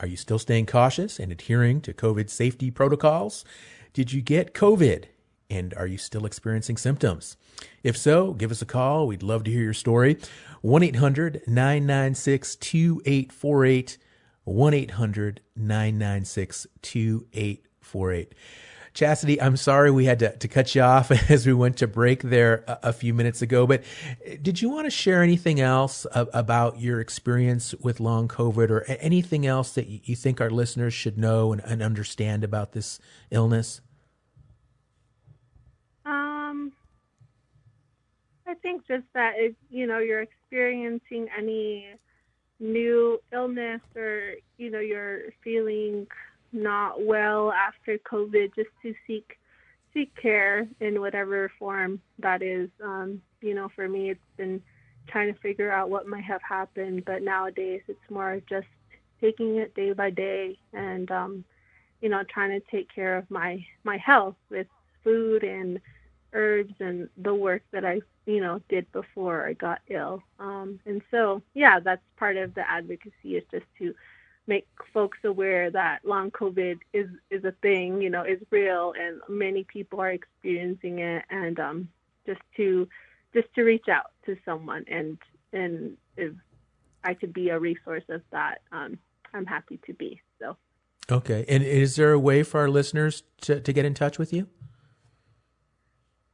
Are 0.00 0.08
you 0.08 0.16
still 0.16 0.40
staying 0.40 0.66
cautious 0.66 1.20
and 1.20 1.30
adhering 1.30 1.80
to 1.82 1.92
COVID 1.92 2.28
safety 2.28 2.72
protocols? 2.72 3.44
Did 3.92 4.12
you 4.12 4.22
get 4.22 4.54
COVID? 4.54 5.04
And 5.48 5.72
are 5.74 5.86
you 5.86 5.98
still 5.98 6.26
experiencing 6.26 6.78
symptoms? 6.78 7.36
If 7.84 7.96
so, 7.96 8.32
give 8.32 8.50
us 8.50 8.60
a 8.60 8.66
call. 8.66 9.06
We'd 9.06 9.22
love 9.22 9.44
to 9.44 9.50
hear 9.52 9.62
your 9.62 9.72
story. 9.72 10.18
1 10.62 10.82
800 10.82 11.42
996 11.46 12.56
2848. 12.56 13.98
1 14.42 14.74
800 14.74 15.40
996 15.54 16.66
2848. 16.82 18.34
Chastity, 19.00 19.40
I'm 19.40 19.56
sorry 19.56 19.90
we 19.90 20.04
had 20.04 20.18
to, 20.18 20.36
to 20.36 20.46
cut 20.46 20.74
you 20.74 20.82
off 20.82 21.10
as 21.30 21.46
we 21.46 21.54
went 21.54 21.78
to 21.78 21.86
break 21.86 22.20
there 22.20 22.64
a, 22.68 22.78
a 22.82 22.92
few 22.92 23.14
minutes 23.14 23.40
ago, 23.40 23.66
but 23.66 23.82
did 24.42 24.60
you 24.60 24.68
want 24.68 24.84
to 24.84 24.90
share 24.90 25.22
anything 25.22 25.58
else 25.58 26.06
a, 26.12 26.26
about 26.34 26.78
your 26.80 27.00
experience 27.00 27.74
with 27.76 27.98
long 27.98 28.28
COVID 28.28 28.68
or 28.68 28.82
anything 28.82 29.46
else 29.46 29.72
that 29.72 29.86
you, 29.86 30.00
you 30.04 30.14
think 30.14 30.38
our 30.38 30.50
listeners 30.50 30.92
should 30.92 31.16
know 31.16 31.50
and, 31.50 31.62
and 31.64 31.82
understand 31.82 32.44
about 32.44 32.72
this 32.72 33.00
illness? 33.30 33.80
Um, 36.04 36.70
I 38.46 38.52
think 38.52 38.86
just 38.86 39.06
that 39.14 39.36
if 39.36 39.54
you 39.70 39.86
know 39.86 39.98
you're 40.00 40.20
experiencing 40.20 41.26
any 41.38 41.86
new 42.58 43.18
illness 43.32 43.80
or 43.96 44.34
you 44.58 44.70
know 44.70 44.80
you're 44.80 45.30
feeling 45.42 46.06
not 46.52 47.04
well 47.04 47.52
after 47.52 47.98
COVID, 47.98 48.54
just 48.54 48.70
to 48.82 48.94
seek 49.06 49.38
seek 49.92 50.14
care 50.20 50.68
in 50.80 51.00
whatever 51.00 51.50
form 51.58 52.00
that 52.20 52.42
is. 52.42 52.68
Um, 52.82 53.20
you 53.40 53.54
know, 53.54 53.68
for 53.74 53.88
me, 53.88 54.10
it's 54.10 54.20
been 54.36 54.62
trying 55.08 55.32
to 55.32 55.40
figure 55.40 55.72
out 55.72 55.90
what 55.90 56.06
might 56.06 56.24
have 56.24 56.42
happened, 56.48 57.04
but 57.04 57.22
nowadays 57.22 57.82
it's 57.88 58.10
more 58.10 58.40
just 58.48 58.66
taking 59.20 59.56
it 59.56 59.74
day 59.74 59.92
by 59.92 60.10
day 60.10 60.58
and 60.72 61.10
um, 61.10 61.44
you 62.00 62.08
know 62.08 62.22
trying 62.32 62.58
to 62.58 62.66
take 62.70 62.92
care 62.94 63.16
of 63.16 63.30
my 63.30 63.64
my 63.84 63.96
health 63.98 64.36
with 64.50 64.66
food 65.04 65.42
and 65.44 65.78
herbs 66.32 66.72
and 66.80 67.08
the 67.22 67.34
work 67.34 67.62
that 67.72 67.84
I 67.84 68.00
you 68.26 68.40
know 68.40 68.60
did 68.68 68.90
before 68.92 69.46
I 69.46 69.54
got 69.54 69.80
ill. 69.88 70.22
Um, 70.38 70.80
and 70.86 71.02
so 71.10 71.42
yeah, 71.54 71.80
that's 71.80 72.02
part 72.16 72.36
of 72.36 72.54
the 72.54 72.68
advocacy 72.70 73.36
is 73.36 73.44
just 73.50 73.66
to 73.78 73.94
make 74.50 74.66
folks 74.92 75.18
aware 75.24 75.70
that 75.70 76.00
long 76.04 76.30
COVID 76.32 76.80
is 76.92 77.08
is 77.30 77.44
a 77.44 77.52
thing, 77.62 78.02
you 78.02 78.10
know, 78.10 78.24
is 78.24 78.40
real, 78.50 78.92
and 79.00 79.20
many 79.28 79.62
people 79.64 80.00
are 80.00 80.10
experiencing 80.10 80.98
it, 80.98 81.24
and 81.30 81.58
um, 81.60 81.88
just 82.26 82.40
to 82.56 82.88
just 83.32 83.48
to 83.54 83.62
reach 83.62 83.88
out 83.88 84.10
to 84.26 84.36
someone, 84.44 84.84
and 84.88 85.16
and 85.52 85.96
if 86.16 86.32
I 87.04 87.14
could 87.14 87.32
be 87.32 87.48
a 87.50 87.58
resource 87.58 88.04
of 88.08 88.22
that, 88.32 88.60
um, 88.72 88.98
I'm 89.32 89.46
happy 89.46 89.78
to 89.86 89.94
be. 89.94 90.20
So. 90.40 90.56
Okay. 91.10 91.44
And 91.48 91.62
is 91.62 91.96
there 91.96 92.12
a 92.12 92.18
way 92.18 92.42
for 92.42 92.60
our 92.60 92.68
listeners 92.68 93.22
to, 93.42 93.60
to 93.60 93.72
get 93.72 93.84
in 93.84 93.94
touch 93.94 94.18
with 94.18 94.32
you? 94.32 94.48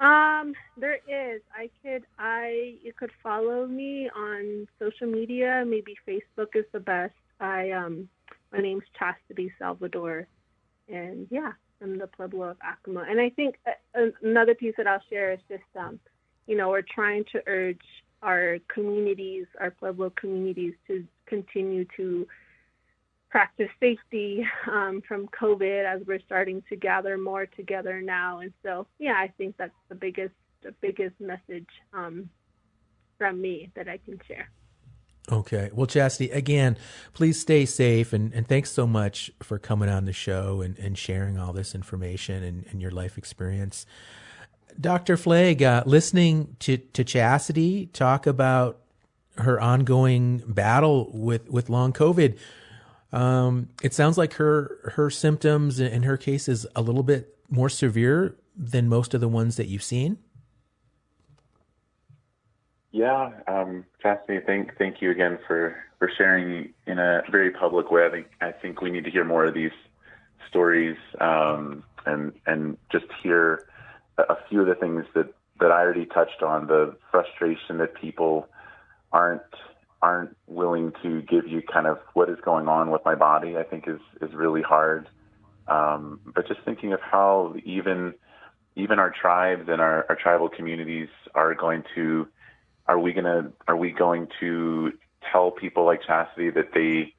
Um, 0.00 0.52
there 0.76 0.98
is. 1.08 1.40
I 1.54 1.70
could 1.82 2.04
I 2.18 2.76
you 2.82 2.92
could 2.92 3.12
follow 3.22 3.66
me 3.66 4.10
on 4.14 4.66
social 4.78 5.06
media. 5.06 5.64
Maybe 5.66 5.96
Facebook 6.06 6.54
is 6.54 6.66
the 6.72 6.80
best. 6.80 7.14
I 7.41 7.70
um 7.70 8.09
my 8.53 8.61
name's 8.61 8.84
Chastity 8.99 9.53
Salvador, 9.59 10.26
and 10.89 11.26
yeah, 11.30 11.53
I'm 11.82 11.99
the 11.99 12.07
Pueblo 12.07 12.51
of 12.51 12.57
Acoma. 12.59 13.05
And 13.09 13.20
I 13.20 13.30
think 13.30 13.57
uh, 13.66 14.07
another 14.22 14.55
piece 14.55 14.74
that 14.76 14.87
I'll 14.87 15.03
share 15.11 15.32
is 15.32 15.41
just 15.49 15.64
um, 15.78 15.99
you 16.47 16.57
know, 16.57 16.68
we're 16.68 16.82
trying 16.82 17.24
to 17.32 17.43
urge 17.47 17.80
our 18.22 18.59
communities, 18.72 19.47
our 19.61 19.70
Pueblo 19.70 20.11
communities, 20.11 20.74
to 20.87 21.05
continue 21.26 21.84
to 21.97 22.26
practice 23.28 23.68
safety 23.80 24.47
um, 24.70 25.03
from 25.07 25.28
COVID 25.28 25.84
as 25.84 26.07
we're 26.07 26.20
starting 26.20 26.62
to 26.68 26.76
gather 26.76 27.18
more 27.18 27.47
together 27.47 28.01
now. 28.01 28.39
And 28.39 28.53
so, 28.62 28.87
yeah, 28.99 29.14
I 29.14 29.32
think 29.37 29.57
that's 29.59 29.74
the 29.89 29.95
biggest, 29.95 30.34
the 30.62 30.72
biggest 30.80 31.20
message 31.20 31.68
um, 31.93 32.30
from 33.18 33.41
me 33.41 33.70
that 33.74 33.89
I 33.89 33.99
can 33.99 34.18
share. 34.26 34.49
Okay. 35.31 35.70
Well, 35.72 35.87
Chastity, 35.87 36.31
again, 36.31 36.77
please 37.12 37.41
stay 37.41 37.66
safe 37.66 38.12
and, 38.12 38.33
and 38.33 38.47
thanks 38.47 38.70
so 38.70 38.87
much 38.87 39.31
for 39.43 39.59
coming 39.59 39.89
on 39.89 40.05
the 40.05 40.12
show 40.12 40.61
and, 40.61 40.79
and 40.79 40.97
sharing 40.97 41.39
all 41.39 41.53
this 41.53 41.74
information 41.74 42.45
and, 42.45 42.64
and 42.70 42.81
your 42.81 42.93
life 42.93 43.18
experience. 43.18 43.87
Dr. 44.81 45.16
Fleg, 45.16 45.62
uh, 45.62 45.83
listening 45.85 46.57
to, 46.61 46.77
to 46.77 47.03
Chastity 47.03 47.87
talk 47.87 48.27
about 48.27 48.79
her 49.39 49.61
ongoing 49.61 50.43
battle 50.47 51.11
with, 51.12 51.51
with 51.51 51.68
long 51.68 51.93
COVID, 51.93 52.39
um, 53.12 53.68
it 53.83 53.95
sounds 53.95 54.18
like 54.18 54.35
her 54.35 54.93
her 54.95 55.11
symptoms 55.11 55.81
in 55.81 56.03
her 56.03 56.16
case 56.16 56.49
is 56.49 56.66
a 56.74 56.83
little 56.83 57.03
bit 57.03 57.37
more 57.49 57.68
severe 57.68 58.37
than 58.57 58.89
most 58.89 59.14
of 59.14 59.20
the 59.20 59.29
ones 59.29 59.57
that 59.57 59.68
you've 59.68 59.83
seen. 59.83 60.18
Yeah, 62.97 63.28
um, 63.47 63.84
Chastity, 64.03 64.40
thank 64.47 64.78
thank 64.78 65.03
you 65.03 65.11
again 65.11 65.38
for 65.47 65.76
for 65.99 66.11
sharing 66.16 66.72
in 66.86 66.99
a 66.99 67.20
very 67.30 67.51
public 67.51 67.90
way. 67.90 68.07
I 68.07 68.09
think 68.09 68.26
I 68.40 68.53
think 68.53 68.80
we 68.80 68.90
need 68.90 69.05
to 69.05 69.11
hear 69.11 69.22
more 69.22 69.44
of 69.44 69.53
these 69.53 69.76
stories 70.49 70.97
um, 71.20 71.84
and 72.07 72.32
and 72.47 72.78
just 72.90 73.05
hear 73.22 73.66
a, 74.16 74.22
a 74.32 74.38
few 74.49 74.62
of 74.62 74.66
the 74.66 74.74
things 74.76 75.05
that 75.14 75.28
that 75.61 75.70
I 75.70 75.82
already 75.82 76.07
touched 76.07 76.42
on. 76.42 76.68
The 76.68 76.97
frustration 77.11 77.76
that 77.76 77.92
people 78.01 78.49
aren't 79.12 79.42
aren't 80.01 80.34
willing 80.47 80.94
to 81.03 81.20
give 81.20 81.47
you 81.47 81.61
kind 81.70 81.86
of 81.86 81.99
what 82.14 82.30
is 82.30 82.38
going 82.47 82.66
on 82.66 82.90
with 82.90 83.03
my 83.05 83.14
body. 83.14 83.59
I 83.59 83.62
think 83.62 83.86
is 83.86 84.01
is 84.22 84.34
really 84.34 84.62
hard. 84.62 85.07
Um, 85.68 86.18
but 86.34 86.49
just 86.49 86.61
thinking 86.64 86.94
of 86.94 87.01
how 87.03 87.57
even 87.62 88.14
even 88.74 88.99
our 88.99 89.11
tribes 89.11 89.68
and 89.68 89.82
our, 89.82 90.07
our 90.09 90.16
tribal 90.16 90.49
communities 90.49 91.09
are 91.34 91.55
going 91.55 91.84
to 91.94 92.26
are 92.89 92.99
we 92.99 93.12
gonna 93.12 93.53
are 93.68 93.76
we 93.76 93.93
going 93.93 94.28
to 94.41 94.93
tell 95.32 95.51
people 95.51 95.84
like 95.84 96.03
Chastity 96.07 96.51
that 96.51 96.72
they 96.72 97.14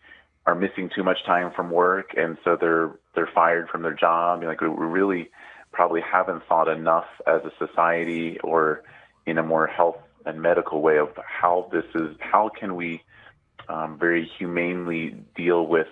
are 0.46 0.56
missing 0.56 0.90
too 0.96 1.04
much 1.04 1.24
time 1.26 1.52
from 1.56 1.70
work 1.70 2.12
and 2.16 2.38
so 2.44 2.58
they're 2.60 2.92
they're 3.16 3.30
fired 3.34 3.70
from 3.70 3.82
their 3.82 3.94
job? 3.94 4.44
Like 4.44 4.62
we 4.62 4.68
really 4.68 5.30
probably 5.72 6.02
haven't 6.02 6.44
thought 6.48 6.68
enough 6.68 7.06
as 7.28 7.42
a 7.44 7.52
society 7.66 8.40
or 8.44 8.84
in 9.26 9.38
a 9.38 9.44
more 9.44 9.68
health 9.68 9.98
and 10.26 10.42
medical 10.42 10.82
way 10.82 10.98
of 10.98 11.10
how 11.26 11.70
this 11.72 11.86
is 11.96 12.16
how 12.20 12.50
can 12.50 12.76
we 12.76 13.02
um, 13.70 13.98
very 14.00 14.30
humanely 14.38 15.16
deal 15.36 15.68
with 15.68 15.88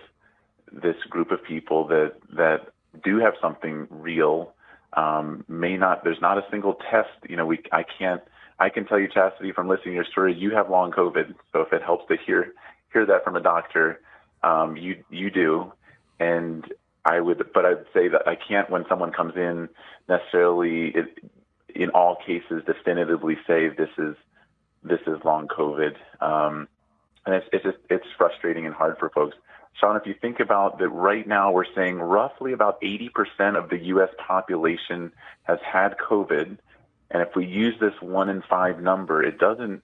this 0.71 0.95
group 1.09 1.31
of 1.31 1.43
people 1.43 1.87
that 1.87 2.13
that 2.35 2.71
do 3.03 3.19
have 3.19 3.33
something 3.41 3.87
real 3.89 4.53
um, 4.93 5.43
may 5.47 5.75
not 5.77 6.03
there's 6.03 6.21
not 6.21 6.37
a 6.37 6.45
single 6.49 6.75
test 6.89 7.09
you 7.29 7.35
know 7.35 7.45
we 7.45 7.59
I 7.71 7.83
can't 7.83 8.21
I 8.59 8.69
can 8.69 8.85
tell 8.85 8.99
you, 8.99 9.07
Chastity, 9.07 9.51
from 9.51 9.67
listening 9.67 9.91
to 9.91 9.95
your 9.95 10.05
story, 10.05 10.33
you 10.33 10.51
have 10.51 10.69
long 10.69 10.91
COVID. 10.91 11.35
So 11.51 11.61
if 11.61 11.73
it 11.73 11.83
helps 11.83 12.07
to 12.07 12.17
hear 12.25 12.53
hear 12.93 13.05
that 13.05 13.23
from 13.23 13.35
a 13.35 13.41
doctor, 13.41 13.99
um, 14.43 14.77
you 14.77 15.03
you 15.09 15.29
do. 15.29 15.73
And 16.19 16.63
I 17.03 17.19
would, 17.19 17.51
but 17.53 17.65
I'd 17.65 17.85
say 17.93 18.07
that 18.07 18.27
I 18.27 18.35
can't 18.35 18.69
when 18.69 18.85
someone 18.87 19.11
comes 19.11 19.35
in 19.35 19.69
necessarily 20.07 20.93
it, 20.95 21.19
in 21.75 21.89
all 21.89 22.17
cases 22.25 22.63
definitively 22.65 23.37
say 23.45 23.67
this 23.69 23.89
is 23.97 24.15
this 24.83 25.01
is 25.05 25.17
long 25.25 25.47
COVID. 25.47 25.95
Um, 26.21 26.67
and 27.25 27.35
it's 27.35 27.47
it's 27.51 27.63
just, 27.63 27.77
it's 27.89 28.05
frustrating 28.17 28.65
and 28.65 28.73
hard 28.73 28.97
for 28.97 29.09
folks. 29.09 29.35
Shawn, 29.79 29.97
if 29.97 30.05
you 30.05 30.13
think 30.13 30.39
about 30.39 30.79
that 30.79 30.87
right 30.87 31.27
now, 31.27 31.51
we're 31.51 31.65
saying 31.75 31.99
roughly 31.99 32.53
about 32.53 32.79
80% 32.81 33.57
of 33.57 33.69
the 33.69 33.77
U.S. 33.87 34.09
population 34.25 35.11
has 35.43 35.59
had 35.69 35.97
COVID. 35.97 36.57
And 37.11 37.21
if 37.21 37.29
we 37.35 37.45
use 37.45 37.75
this 37.79 37.93
one 38.01 38.29
in 38.29 38.41
five 38.49 38.81
number, 38.81 39.23
it 39.23 39.37
doesn't 39.37 39.81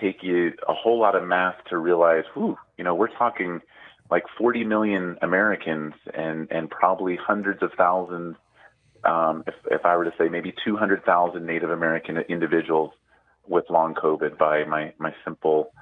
take 0.00 0.22
you 0.22 0.52
a 0.68 0.74
whole 0.74 0.98
lot 0.98 1.14
of 1.14 1.26
math 1.26 1.56
to 1.70 1.78
realize, 1.78 2.24
whew, 2.34 2.56
you 2.76 2.84
know, 2.84 2.94
we're 2.94 3.08
talking 3.08 3.60
like 4.10 4.24
40 4.38 4.64
million 4.64 5.16
Americans 5.22 5.94
and, 6.14 6.48
and 6.50 6.70
probably 6.70 7.16
hundreds 7.16 7.62
of 7.62 7.72
thousands, 7.76 8.36
um, 9.04 9.44
if, 9.46 9.54
if 9.70 9.84
I 9.84 9.96
were 9.96 10.04
to 10.04 10.12
say 10.18 10.28
maybe 10.28 10.54
200,000 10.64 11.44
Native 11.44 11.70
American 11.70 12.18
individuals 12.28 12.92
with 13.46 13.64
long 13.70 13.94
COVID 13.94 14.38
by 14.38 14.64
my, 14.64 14.92
my 14.98 15.14
simple 15.24 15.72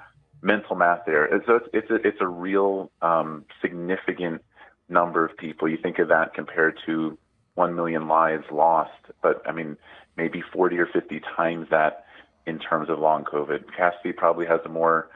mental 0.43 0.77
math 0.77 1.01
there. 1.07 1.25
And 1.25 1.43
so 1.47 1.57
it's, 1.57 1.69
it's 1.73 1.91
a, 1.91 1.95
it's 2.07 2.19
a 2.21 2.27
real 2.27 2.91
um, 3.03 3.45
significant 3.61 4.43
number 4.89 5.25
of 5.25 5.37
people. 5.37 5.69
You 5.69 5.77
think 5.77 5.99
of 5.99 6.09
that 6.09 6.35
compared 6.35 6.79
to 6.87 7.19
1 7.55 7.75
million 7.75 8.09
lives 8.09 8.45
lost. 8.51 8.93
But 9.23 9.43
I 9.47 9.53
mean, 9.53 9.77
maybe 10.17 10.43
40 10.53 10.79
or 10.79 10.87
50 10.87 11.21
times 11.37 11.69
that 11.71 12.05
in 12.47 12.59
terms 12.59 12.89
of 12.89 12.99
long 12.99 13.25
COVID. 13.25 13.65
Chastity 13.77 14.13
probably 14.13 14.47
has 14.47 14.61
a 14.65 14.69
more 14.69 15.09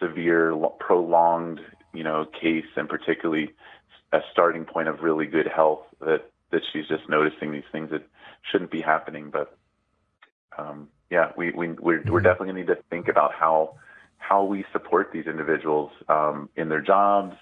severe, 0.00 0.54
prolonged, 0.78 1.60
you 1.92 2.04
know, 2.04 2.24
case, 2.24 2.66
and 2.76 2.88
particularly 2.88 3.50
a 4.12 4.20
starting 4.32 4.64
point 4.64 4.88
of 4.88 5.02
really 5.02 5.26
good 5.26 5.46
health 5.46 5.82
that 6.00 6.30
that 6.50 6.62
she's 6.72 6.88
just 6.88 7.08
noticing 7.08 7.52
these 7.52 7.68
things 7.70 7.90
that 7.90 8.02
shouldn't 8.50 8.72
be 8.72 8.80
happening. 8.80 9.30
But 9.30 9.56
um, 10.58 10.88
yeah, 11.10 11.32
we 11.36 11.52
we 11.52 11.68
we're, 11.68 12.02
we're 12.06 12.20
definitely 12.20 12.52
going 12.52 12.66
to 12.66 12.72
need 12.72 12.78
to 12.78 12.82
think 12.90 13.08
about 13.08 13.32
how 13.34 13.76
how 14.18 14.44
we 14.44 14.64
support 14.72 15.10
these 15.12 15.26
individuals 15.26 15.90
um, 16.08 16.48
in 16.56 16.68
their 16.68 16.80
jobs, 16.80 17.36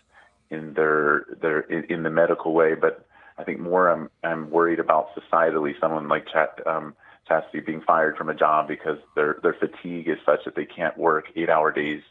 in 0.51 0.75
their 0.75 1.25
their 1.41 1.61
in, 1.61 1.85
in 1.85 2.03
the 2.03 2.11
medical 2.11 2.53
way, 2.53 2.75
but 2.75 3.07
I 3.39 3.45
think 3.45 3.61
more 3.61 3.89
I'm 3.89 4.11
I'm 4.25 4.51
worried 4.51 4.81
about 4.81 5.11
societally 5.15 5.79
someone 5.81 6.09
like 6.09 6.27
Chat 6.33 6.61
um, 6.67 6.95
Chastity 7.29 7.61
being 7.61 7.83
fired 7.83 8.17
from 8.17 8.29
a 8.29 8.35
job 8.35 8.67
because 8.67 8.99
their 9.15 9.39
their 9.43 9.55
fatigue 9.55 10.09
is 10.09 10.19
such 10.27 10.41
that 10.45 10.57
they 10.57 10.65
can't 10.65 10.97
work 10.99 11.27
eight 11.37 11.49
hour 11.49 11.71
days 11.71 12.03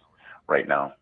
right 0.48 0.68
now. 0.68 0.94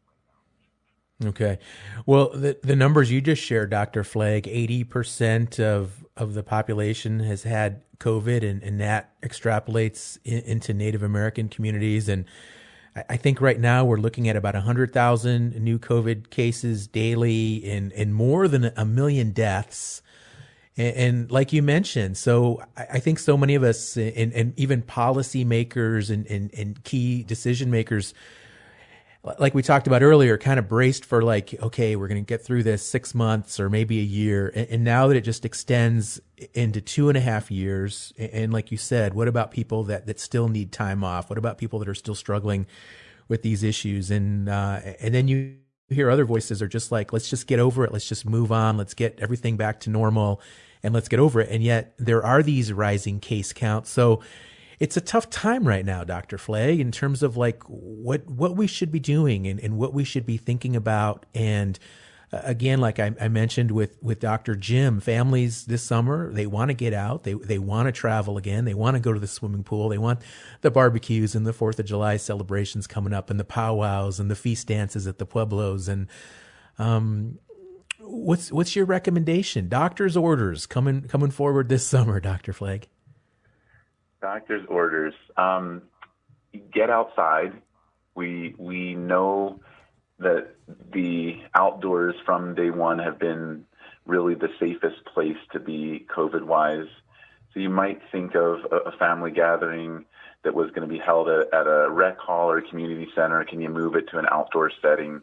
Okay, 1.24 1.60
well 2.06 2.30
the 2.30 2.58
the 2.64 2.76
numbers 2.76 3.12
you 3.12 3.22
just 3.22 3.42
shared, 3.42 3.70
Doctor 3.70 4.04
Fleg, 4.04 4.48
eighty 4.48 4.84
percent 4.84 5.60
of 5.60 6.06
of 6.18 6.34
the 6.34 6.44
population 6.44 7.20
has 7.20 7.44
had 7.44 7.84
COVID, 8.00 8.50
and, 8.50 8.64
and 8.64 8.80
that 8.80 9.22
extrapolates 9.22 10.18
in, 10.24 10.40
into 10.40 10.74
Native 10.74 11.04
American 11.04 11.50
communities 11.50 12.10
and. 12.10 12.26
I 13.10 13.18
think 13.18 13.42
right 13.42 13.60
now 13.60 13.84
we're 13.84 13.98
looking 13.98 14.30
at 14.30 14.38
about 14.38 14.54
100,000 14.54 15.62
new 15.62 15.78
COVID 15.78 16.30
cases 16.30 16.88
daily 16.88 17.70
and, 17.70 17.92
and 17.92 18.16
more 18.16 18.48
than 18.48 18.72
a 18.78 18.86
million 18.86 19.32
deaths. 19.32 20.02
And, 20.78 20.96
and, 20.98 21.32
like 21.32 21.54
you 21.54 21.62
mentioned, 21.62 22.18
so 22.18 22.62
I, 22.76 22.88
I, 22.94 23.00
think 23.00 23.20
so 23.20 23.38
many 23.38 23.56
of 23.56 23.64
us 23.64 23.96
and, 23.96 24.34
and 24.34 24.60
even 24.60 24.82
policymakers 24.82 26.10
and, 26.10 26.28
and, 26.28 26.54
and 26.54 26.84
key 26.84 27.24
decision 27.24 27.72
makers, 27.72 28.14
like 29.40 29.56
we 29.56 29.64
talked 29.64 29.88
about 29.88 30.04
earlier, 30.04 30.38
kind 30.38 30.60
of 30.60 30.68
braced 30.68 31.06
for 31.06 31.24
like, 31.24 31.56
okay, 31.62 31.96
we're 31.96 32.08
going 32.08 32.24
to 32.24 32.28
get 32.28 32.44
through 32.44 32.64
this 32.64 32.88
six 32.88 33.16
months 33.16 33.60
or 33.60 33.70
maybe 33.70 34.00
a 34.00 34.04
year. 34.04 34.52
And, 34.54 34.68
and, 34.70 34.84
now 34.84 35.08
that 35.08 35.16
it 35.16 35.22
just 35.22 35.46
extends 35.46 36.20
into 36.54 36.82
two 36.82 37.10
and 37.10 37.18
a 37.18 37.22
half 37.22 37.50
years. 37.50 38.14
And 38.18 38.54
like 38.54 38.72
you 38.72 38.78
said, 38.78 39.14
what 39.14 39.28
about 39.28 39.52
people 39.52 39.86
that, 39.86 40.06
that 40.08 40.20
still 40.20 40.50
need 40.50 40.72
time 40.72 41.04
off? 41.04 41.30
What 41.30 41.40
about 41.40 41.58
people 41.58 41.80
that 41.80 41.88
are 41.88 41.96
still 41.96 42.16
struggling 42.16 42.68
with 43.28 43.42
these 43.42 43.64
issues? 43.64 44.12
And, 44.12 44.50
uh, 44.50 44.82
and 45.00 45.16
then 45.16 45.28
you 45.28 45.56
hear 45.90 46.10
other 46.10 46.26
voices 46.26 46.62
are 46.62 46.68
just 46.68 46.92
like, 46.92 47.14
let's 47.14 47.30
just 47.30 47.48
get 47.48 47.60
over 47.60 47.84
it. 47.84 47.92
Let's 47.92 48.08
just 48.08 48.26
move 48.26 48.52
on. 48.52 48.78
Let's 48.78 48.94
get 48.94 49.20
everything 49.20 49.58
back 49.58 49.80
to 49.82 49.90
normal 49.90 50.42
and 50.82 50.94
let's 50.94 51.08
get 51.08 51.20
over 51.20 51.42
it. 51.42 51.50
And 51.50 51.64
yet 51.64 51.94
there 51.98 52.24
are 52.26 52.42
these 52.42 52.74
rising 52.74 53.20
case 53.20 53.54
counts. 53.54 53.90
So 53.92 54.22
it's 54.80 54.98
a 54.98 55.02
tough 55.02 55.30
time 55.30 55.68
right 55.68 55.86
now, 55.86 56.04
Dr. 56.04 56.38
Fleg, 56.38 56.80
in 56.80 56.92
terms 56.92 57.24
of 57.24 57.38
like 57.38 57.64
what, 57.64 58.28
what 58.28 58.56
we 58.56 58.68
should 58.68 58.92
be 58.92 59.00
doing 59.00 59.48
and, 59.48 59.60
and 59.60 59.78
what 59.78 59.94
we 59.94 60.04
should 60.04 60.26
be 60.26 60.38
thinking 60.38 60.76
about. 60.76 61.26
And 61.34 61.78
again, 62.32 62.80
like 62.80 63.00
I, 63.00 63.14
I, 63.20 63.28
mentioned 63.28 63.72
with, 63.72 64.02
with 64.02 64.20
Dr. 64.20 64.56
Jim, 64.56 65.00
families 65.00 65.66
this 65.66 65.84
summer, 65.84 66.32
they 66.34 66.46
want 66.46 66.70
to 66.70 66.74
get 66.74 66.94
out. 66.94 67.24
They, 67.24 67.34
they 67.34 67.60
want 67.60 67.88
to 67.88 67.92
travel 67.92 68.38
again. 68.38 68.66
They 68.66 68.74
want 68.74 68.96
to 68.96 69.00
go 69.00 69.14
to 69.14 69.20
the 69.20 69.28
swimming 69.28 69.64
pool. 69.64 69.90
They 69.90 69.98
want 69.98 70.22
the 70.62 70.72
barbecues 70.72 71.36
and 71.36 71.46
the 71.46 71.54
4th 71.54 71.80
of 71.80 71.86
July 71.86 72.18
celebrations 72.18 72.88
coming 72.88 73.14
up 73.14 73.30
and 73.30 73.40
the 73.40 73.46
powwows 73.46 74.20
and 74.20 74.30
the 74.30 74.36
feast 74.36 74.68
dances 74.68 75.08
at 75.08 75.18
the 75.18 75.26
Pueblos. 75.26 75.88
And, 75.88 76.08
um, 76.78 77.40
what's 78.00 78.52
what's 78.52 78.76
your 78.76 78.86
recommendation? 78.86 79.70
Doctor's 79.70 80.18
orders 80.18 80.66
coming 80.66 81.02
coming 81.04 81.32
forward 81.32 81.70
this 81.70 81.88
summer, 81.88 82.20
Doctor 82.20 82.54
Fleg. 82.54 82.88
Doctor's 84.22 84.66
orders. 84.70 85.14
Um, 85.38 85.84
get 86.74 86.90
outside. 86.90 87.54
We 88.16 88.56
we 88.58 88.96
know 88.96 89.60
that 90.20 90.56
the 90.94 91.42
outdoors 91.54 92.16
from 92.26 92.56
day 92.56 92.70
one 92.70 93.00
have 93.00 93.20
been 93.20 93.66
really 94.06 94.36
the 94.36 94.50
safest 94.60 95.04
place 95.14 95.38
to 95.52 95.60
be 95.60 96.06
COVID 96.16 96.44
wise. 96.44 96.88
So 97.54 97.60
you 97.60 97.70
might 97.70 98.02
think 98.12 98.36
of 98.36 98.60
a, 98.72 98.92
family 98.98 99.32
gathering 99.32 100.06
that 100.44 100.54
was 100.54 100.70
going 100.70 100.88
to 100.88 100.94
be 100.94 101.00
held 101.00 101.28
at, 101.28 101.68
a 101.68 101.90
rec 101.90 102.18
hall 102.20 102.50
or 102.50 102.60
a 102.60 102.70
community 102.70 103.08
center. 103.16 103.44
Can 103.46 103.62
you 103.62 103.70
move 103.70 103.96
it 103.96 104.08
to 104.10 104.20
an 104.20 104.26
outdoor 104.30 104.72
setting? 104.82 105.22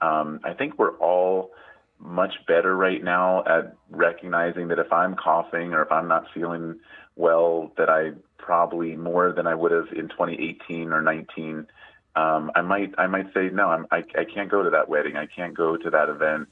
Um, 0.00 0.40
I 0.44 0.54
think 0.54 0.78
we're 0.78 0.96
all 0.96 1.50
much 1.98 2.34
better 2.46 2.76
right 2.76 3.02
now 3.02 3.44
at 3.44 3.76
recognizing 3.90 4.68
that 4.68 4.78
if 4.78 4.92
I'm 4.92 5.14
coughing 5.14 5.72
or 5.72 5.82
if 5.82 5.92
I'm 5.92 6.08
not 6.08 6.26
feeling 6.34 6.80
well, 7.16 7.72
that 7.76 7.88
I 7.88 8.12
probably 8.38 8.96
more 8.96 9.32
than 9.32 9.46
I 9.46 9.54
would 9.54 9.72
have 9.72 9.88
in 9.92 10.08
2018 10.08 10.92
or 10.92 11.00
19 11.00 11.66
um, 12.14 12.50
I 12.54 12.60
might 12.60 12.94
I 12.98 13.06
might 13.06 13.32
say 13.32 13.48
no. 13.52 13.68
I'm, 13.68 13.86
I 13.90 13.98
I 14.18 14.24
can't 14.24 14.50
go 14.50 14.62
to 14.62 14.70
that 14.70 14.88
wedding. 14.88 15.16
I 15.16 15.26
can't 15.26 15.54
go 15.54 15.76
to 15.76 15.90
that 15.90 16.08
event. 16.08 16.48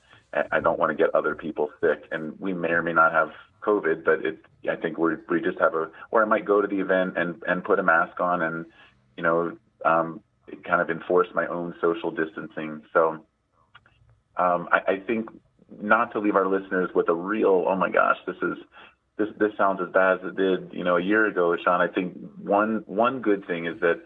I 0.53 0.61
don't 0.61 0.79
want 0.79 0.91
to 0.91 0.97
get 0.97 1.13
other 1.15 1.35
people 1.35 1.71
sick, 1.81 2.05
and 2.13 2.39
we 2.39 2.53
may 2.53 2.69
or 2.69 2.83
may 2.83 2.93
not 2.93 3.13
have 3.13 3.31
COVID, 3.63 4.05
but 4.05 4.25
it 4.25 4.39
I 4.71 4.77
think 4.77 4.97
we 4.97 5.15
we 5.29 5.41
just 5.41 5.59
have 5.59 5.75
a 5.75 5.91
or 6.11 6.23
I 6.23 6.27
might 6.27 6.45
go 6.45 6.61
to 6.61 6.69
the 6.69 6.81
event 6.81 7.19
and 7.19 7.43
and 7.47 7.65
put 7.65 7.79
a 7.79 7.83
mask 7.83 8.21
on 8.21 8.43
and 8.43 8.65
you 9.17 9.23
know 9.23 9.57
um, 9.85 10.21
kind 10.65 10.81
of 10.81 10.89
enforce 10.89 11.29
my 11.35 11.47
own 11.47 11.75
social 11.81 12.11
distancing. 12.11 12.83
So 12.93 13.25
um, 14.37 14.69
I, 14.73 14.93
I 14.93 14.97
think 15.07 15.29
not 15.81 16.13
to 16.13 16.21
leave 16.21 16.37
our 16.37 16.47
listeners 16.47 16.91
with 16.95 17.09
a 17.09 17.15
real 17.15 17.65
oh 17.69 17.77
my 17.77 17.91
gosh 17.91 18.17
this 18.27 18.37
is 18.37 18.59
this 19.19 19.29
this 19.39 19.53
sounds 19.57 19.81
as 19.81 19.93
bad 19.93 20.19
as 20.19 20.31
it 20.31 20.37
did 20.37 20.71
you 20.73 20.85
know 20.85 20.97
a 20.97 21.03
year 21.03 21.27
ago, 21.27 21.55
Shawn. 21.63 21.81
I 21.81 21.89
think 21.89 22.17
one 22.39 22.83
one 22.87 23.21
good 23.21 23.47
thing 23.47 23.67
is 23.67 23.79
that 23.81 24.01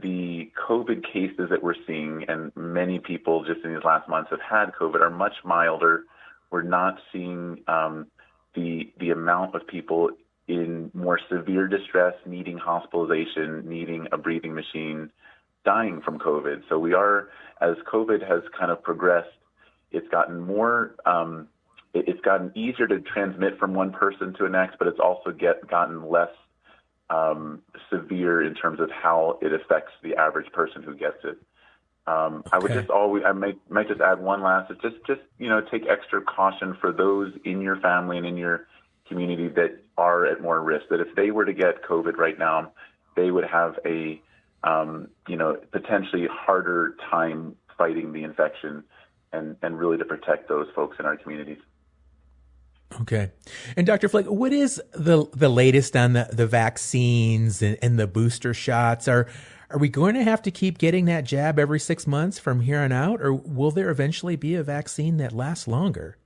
the 0.00 0.50
COVID 0.68 1.04
cases 1.04 1.48
that 1.50 1.62
we're 1.62 1.74
seeing, 1.86 2.24
and 2.28 2.52
many 2.54 2.98
people 2.98 3.44
just 3.44 3.64
in 3.64 3.74
these 3.74 3.84
last 3.84 4.08
months 4.08 4.30
have 4.30 4.40
had 4.40 4.72
COVID, 4.78 5.00
are 5.00 5.10
much 5.10 5.34
milder. 5.44 6.04
We're 6.50 6.62
not 6.62 6.98
seeing 7.12 7.62
um, 7.66 8.06
the 8.54 8.92
the 9.00 9.10
amount 9.10 9.54
of 9.54 9.66
people 9.66 10.10
in 10.48 10.90
more 10.94 11.18
severe 11.30 11.66
distress, 11.66 12.14
needing 12.24 12.58
hospitalization, 12.58 13.68
needing 13.68 14.06
a 14.12 14.18
breathing 14.18 14.54
machine, 14.54 15.10
dying 15.64 16.00
from 16.04 16.18
COVID. 16.18 16.62
So 16.68 16.78
we 16.78 16.94
are, 16.94 17.30
as 17.60 17.74
COVID 17.92 18.20
has 18.28 18.42
kind 18.56 18.70
of 18.70 18.82
progressed, 18.82 19.28
it's 19.90 20.06
gotten 20.08 20.40
more. 20.40 20.94
Um, 21.04 21.48
it's 21.94 22.20
gotten 22.20 22.52
easier 22.54 22.86
to 22.86 23.00
transmit 23.00 23.58
from 23.58 23.72
one 23.72 23.90
person 23.90 24.34
to 24.34 24.42
the 24.44 24.50
next, 24.50 24.78
but 24.78 24.86
it's 24.86 25.00
also 25.00 25.32
get 25.32 25.66
gotten 25.68 26.08
less 26.10 26.28
um, 27.10 27.62
severe 27.90 28.42
in 28.42 28.54
terms 28.54 28.80
of 28.80 28.90
how 28.90 29.38
it 29.42 29.52
affects 29.52 29.92
the 30.02 30.16
average 30.16 30.50
person 30.52 30.82
who 30.82 30.94
gets 30.94 31.18
it. 31.24 31.38
Um, 32.06 32.36
okay. 32.36 32.50
I 32.52 32.58
would 32.58 32.72
just 32.72 32.90
always, 32.90 33.24
I 33.26 33.32
might, 33.32 33.58
might 33.68 33.88
just 33.88 34.00
add 34.00 34.20
one 34.20 34.42
last, 34.42 34.72
just, 34.80 34.96
just, 35.06 35.20
you 35.38 35.48
know, 35.48 35.60
take 35.60 35.86
extra 35.88 36.20
caution 36.20 36.76
for 36.80 36.92
those 36.92 37.32
in 37.44 37.60
your 37.60 37.76
family 37.80 38.16
and 38.16 38.26
in 38.26 38.36
your 38.36 38.68
community 39.08 39.48
that 39.48 39.80
are 39.96 40.26
at 40.26 40.40
more 40.40 40.60
risk, 40.60 40.86
that 40.90 41.00
if 41.00 41.14
they 41.16 41.30
were 41.30 41.44
to 41.44 41.52
get 41.52 41.82
COVID 41.82 42.16
right 42.16 42.38
now, 42.38 42.72
they 43.16 43.30
would 43.30 43.44
have 43.44 43.78
a, 43.84 44.20
um, 44.62 45.08
you 45.26 45.36
know, 45.36 45.56
potentially 45.72 46.28
harder 46.30 46.96
time 47.10 47.56
fighting 47.76 48.12
the 48.12 48.22
infection 48.22 48.84
and, 49.32 49.56
and 49.62 49.78
really 49.78 49.98
to 49.98 50.04
protect 50.04 50.48
those 50.48 50.68
folks 50.74 50.96
in 50.98 51.06
our 51.06 51.16
communities. 51.16 51.58
Okay. 53.00 53.30
And 53.76 53.86
Dr. 53.86 54.08
Fleg, 54.08 54.26
what 54.26 54.52
is 54.52 54.80
the 54.92 55.26
the 55.34 55.48
latest 55.48 55.96
on 55.96 56.12
the, 56.12 56.28
the 56.32 56.46
vaccines 56.46 57.60
and, 57.60 57.76
and 57.82 57.98
the 57.98 58.06
booster 58.06 58.54
shots? 58.54 59.08
Are 59.08 59.26
are 59.70 59.78
we 59.78 59.88
going 59.88 60.14
to 60.14 60.22
have 60.22 60.42
to 60.42 60.50
keep 60.50 60.78
getting 60.78 61.06
that 61.06 61.24
jab 61.24 61.58
every 61.58 61.80
six 61.80 62.06
months 62.06 62.38
from 62.38 62.60
here 62.60 62.78
on 62.78 62.92
out, 62.92 63.20
or 63.20 63.34
will 63.34 63.72
there 63.72 63.90
eventually 63.90 64.36
be 64.36 64.54
a 64.54 64.62
vaccine 64.62 65.16
that 65.16 65.32
lasts 65.32 65.66
longer? 65.66 66.16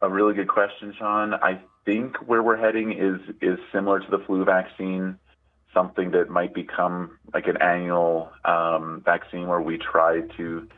A 0.00 0.08
really 0.08 0.34
good 0.34 0.48
question, 0.48 0.94
Shawn. 0.98 1.34
I 1.34 1.60
think 1.84 2.16
where 2.26 2.42
we're 2.42 2.56
heading 2.56 2.92
is 2.92 3.20
is 3.42 3.58
similar 3.72 4.00
to 4.00 4.10
the 4.10 4.18
flu 4.26 4.44
vaccine, 4.44 5.18
something 5.74 6.10
that 6.12 6.30
might 6.30 6.54
become 6.54 7.18
like 7.34 7.46
an 7.46 7.56
annual 7.60 8.30
um, 8.44 9.02
vaccine 9.04 9.46
where 9.46 9.60
we 9.60 9.78
try 9.78 10.22
to 10.36 10.68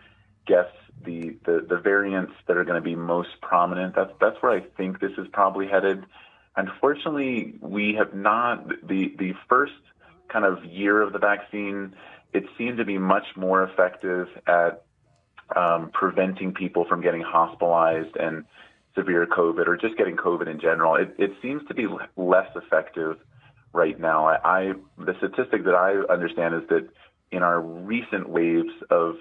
guess 0.48 0.66
the, 1.04 1.36
the, 1.44 1.64
the 1.68 1.78
variants 1.78 2.32
that 2.46 2.56
are 2.56 2.64
going 2.64 2.82
to 2.82 2.84
be 2.84 2.96
most 2.96 3.40
prominent. 3.40 3.94
That's 3.94 4.10
that's 4.20 4.36
where 4.40 4.52
I 4.52 4.60
think 4.76 5.00
this 5.00 5.12
is 5.18 5.26
probably 5.32 5.68
headed. 5.68 6.04
Unfortunately, 6.56 7.54
we 7.60 7.94
have 7.94 8.14
not 8.14 8.68
the 8.68 9.14
the 9.16 9.34
first 9.48 9.72
kind 10.28 10.44
of 10.44 10.64
year 10.64 11.00
of 11.00 11.12
the 11.12 11.18
vaccine. 11.18 11.94
It 12.32 12.44
seemed 12.56 12.78
to 12.78 12.84
be 12.84 12.98
much 12.98 13.26
more 13.36 13.62
effective 13.62 14.28
at 14.46 14.82
um, 15.54 15.90
preventing 15.92 16.52
people 16.52 16.84
from 16.84 17.00
getting 17.00 17.22
hospitalized 17.22 18.16
and 18.16 18.44
severe 18.94 19.26
COVID 19.26 19.68
or 19.68 19.76
just 19.76 19.96
getting 19.96 20.16
COVID 20.16 20.48
in 20.48 20.60
general. 20.60 20.96
It, 20.96 21.14
it 21.18 21.32
seems 21.40 21.62
to 21.68 21.74
be 21.74 21.86
less 22.16 22.50
effective 22.56 23.16
right 23.72 23.98
now. 23.98 24.26
I, 24.26 24.38
I 24.44 24.72
the 24.98 25.14
statistic 25.18 25.64
that 25.64 25.74
I 25.74 26.12
understand 26.12 26.54
is 26.54 26.68
that 26.68 26.88
in 27.30 27.42
our 27.42 27.60
recent 27.60 28.28
waves 28.28 28.72
of 28.90 29.16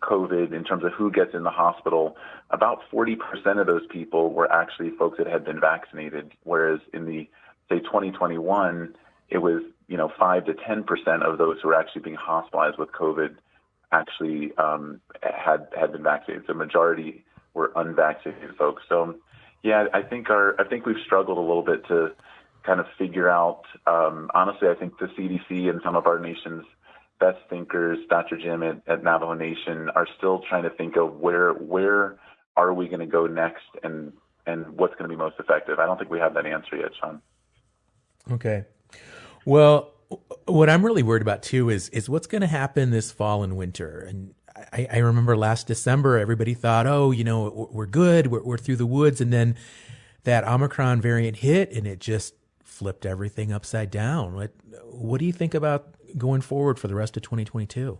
COVID 0.00 0.52
in 0.52 0.64
terms 0.64 0.84
of 0.84 0.92
who 0.92 1.10
gets 1.10 1.34
in 1.34 1.42
the 1.42 1.50
hospital, 1.50 2.16
about 2.50 2.80
40% 2.92 3.18
of 3.60 3.66
those 3.66 3.86
people 3.88 4.32
were 4.32 4.50
actually 4.50 4.90
folks 4.90 5.18
that 5.18 5.26
had 5.26 5.44
been 5.44 5.60
vaccinated, 5.60 6.32
whereas 6.44 6.80
in 6.92 7.06
the 7.06 7.28
say 7.68 7.80
2021, 7.80 8.94
it 9.30 9.38
was 9.38 9.62
you 9.88 9.96
know 9.96 10.10
five 10.18 10.46
to 10.46 10.54
10% 10.54 11.22
of 11.22 11.38
those 11.38 11.58
who 11.62 11.68
were 11.68 11.74
actually 11.74 12.02
being 12.02 12.16
hospitalized 12.16 12.78
with 12.78 12.90
COVID 12.92 13.36
actually 13.92 14.56
um, 14.56 15.00
had 15.22 15.68
had 15.78 15.92
been 15.92 16.02
vaccinated. 16.02 16.46
The 16.46 16.54
majority 16.54 17.24
were 17.54 17.72
unvaccinated 17.76 18.56
folks. 18.56 18.82
So 18.88 19.16
yeah, 19.62 19.86
I 19.92 20.02
think 20.02 20.30
our 20.30 20.60
I 20.60 20.64
think 20.64 20.86
we've 20.86 21.04
struggled 21.04 21.38
a 21.38 21.40
little 21.40 21.62
bit 21.62 21.86
to 21.88 22.12
kind 22.62 22.80
of 22.80 22.86
figure 22.98 23.28
out. 23.28 23.64
Um, 23.86 24.30
honestly, 24.34 24.68
I 24.68 24.74
think 24.74 24.98
the 24.98 25.06
CDC 25.06 25.68
and 25.68 25.80
some 25.82 25.96
of 25.96 26.06
our 26.06 26.18
nation's 26.18 26.64
best 27.20 27.38
thinkers, 27.50 27.98
Dr. 28.08 28.36
Jim 28.36 28.62
at, 28.62 28.80
at 28.86 29.02
Navajo 29.02 29.34
Nation, 29.34 29.90
are 29.94 30.06
still 30.16 30.42
trying 30.48 30.64
to 30.64 30.70
think 30.70 30.96
of 30.96 31.16
where 31.20 31.52
where 31.52 32.18
are 32.56 32.72
we 32.72 32.88
going 32.88 33.00
to 33.00 33.06
go 33.06 33.26
next 33.26 33.64
and 33.82 34.12
and 34.46 34.66
what's 34.76 34.94
going 34.94 35.08
to 35.08 35.14
be 35.14 35.18
most 35.18 35.36
effective. 35.38 35.78
I 35.78 35.86
don't 35.86 35.98
think 35.98 36.10
we 36.10 36.18
have 36.18 36.34
that 36.34 36.46
answer 36.46 36.76
yet, 36.76 36.90
Shawn. 36.98 37.20
Okay. 38.30 38.64
Well, 39.44 39.92
what 40.46 40.70
I'm 40.70 40.84
really 40.84 41.02
worried 41.02 41.22
about 41.22 41.42
too 41.42 41.68
is 41.70 41.88
is 41.90 42.08
what's 42.08 42.26
going 42.26 42.40
to 42.40 42.46
happen 42.46 42.90
this 42.90 43.10
fall 43.10 43.42
and 43.42 43.56
winter. 43.56 44.00
And 44.00 44.34
I, 44.72 44.88
I, 44.92 44.98
remember 44.98 45.36
last 45.36 45.66
December, 45.66 46.18
everybody 46.18 46.54
thought, 46.54 46.86
oh, 46.86 47.10
you 47.12 47.22
know, 47.22 47.68
we're 47.70 47.86
good, 47.86 48.26
we're, 48.26 48.42
we're 48.42 48.58
through 48.58 48.76
the 48.76 48.86
woods, 48.86 49.20
and 49.20 49.32
then 49.32 49.54
that 50.24 50.46
Omicron 50.46 51.00
variant 51.00 51.38
hit, 51.38 51.70
and 51.72 51.86
it 51.86 52.00
just 52.00 52.34
flipped 52.64 53.06
everything 53.06 53.52
upside 53.52 53.90
down. 53.90 54.34
What 54.34 54.52
what 54.84 55.18
do 55.18 55.26
you 55.26 55.32
think 55.32 55.54
about 55.54 55.94
going 56.16 56.40
forward 56.40 56.78
for 56.78 56.88
the 56.88 56.94
rest 56.94 57.16
of 57.16 57.22
2022? 57.22 57.98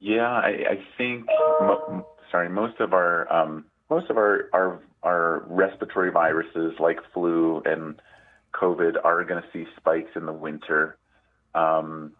Yeah, 0.00 0.28
I, 0.28 0.48
I 0.48 0.78
think 0.98 1.26
mo- 1.26 2.06
sorry, 2.30 2.50
most 2.50 2.78
of 2.80 2.92
our 2.92 3.32
um, 3.32 3.64
most 3.88 4.10
of 4.10 4.18
our, 4.18 4.50
our 4.52 4.80
our 5.02 5.44
respiratory 5.46 6.10
viruses 6.10 6.72
like 6.78 6.98
flu 7.12 7.62
and 7.64 8.00
COVID 8.54 8.96
are 9.02 9.24
going 9.24 9.42
to 9.42 9.48
see 9.52 9.64
spikes 9.76 10.10
in 10.14 10.26
the 10.26 10.32
winter. 10.32 10.96
Um, 11.54 12.12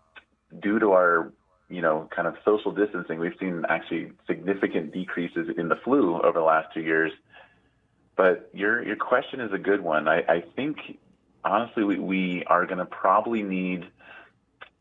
due 0.62 0.78
to 0.78 0.92
our 0.92 1.32
you 1.68 1.82
know 1.82 2.08
kind 2.14 2.26
of 2.26 2.36
social 2.44 2.72
distancing, 2.72 3.18
we've 3.18 3.36
seen 3.38 3.64
actually 3.68 4.12
significant 4.26 4.92
decreases 4.92 5.48
in 5.58 5.68
the 5.68 5.76
flu 5.84 6.20
over 6.22 6.38
the 6.38 6.44
last 6.44 6.68
two 6.72 6.80
years. 6.80 7.12
But 8.16 8.48
your 8.54 8.82
your 8.82 8.96
question 8.96 9.40
is 9.40 9.52
a 9.52 9.58
good 9.58 9.80
one. 9.80 10.08
I, 10.08 10.20
I 10.20 10.44
think 10.56 10.76
honestly, 11.44 11.84
we, 11.84 11.98
we 11.98 12.44
are 12.46 12.66
going 12.66 12.78
to 12.78 12.86
probably 12.86 13.42
need 13.42 13.84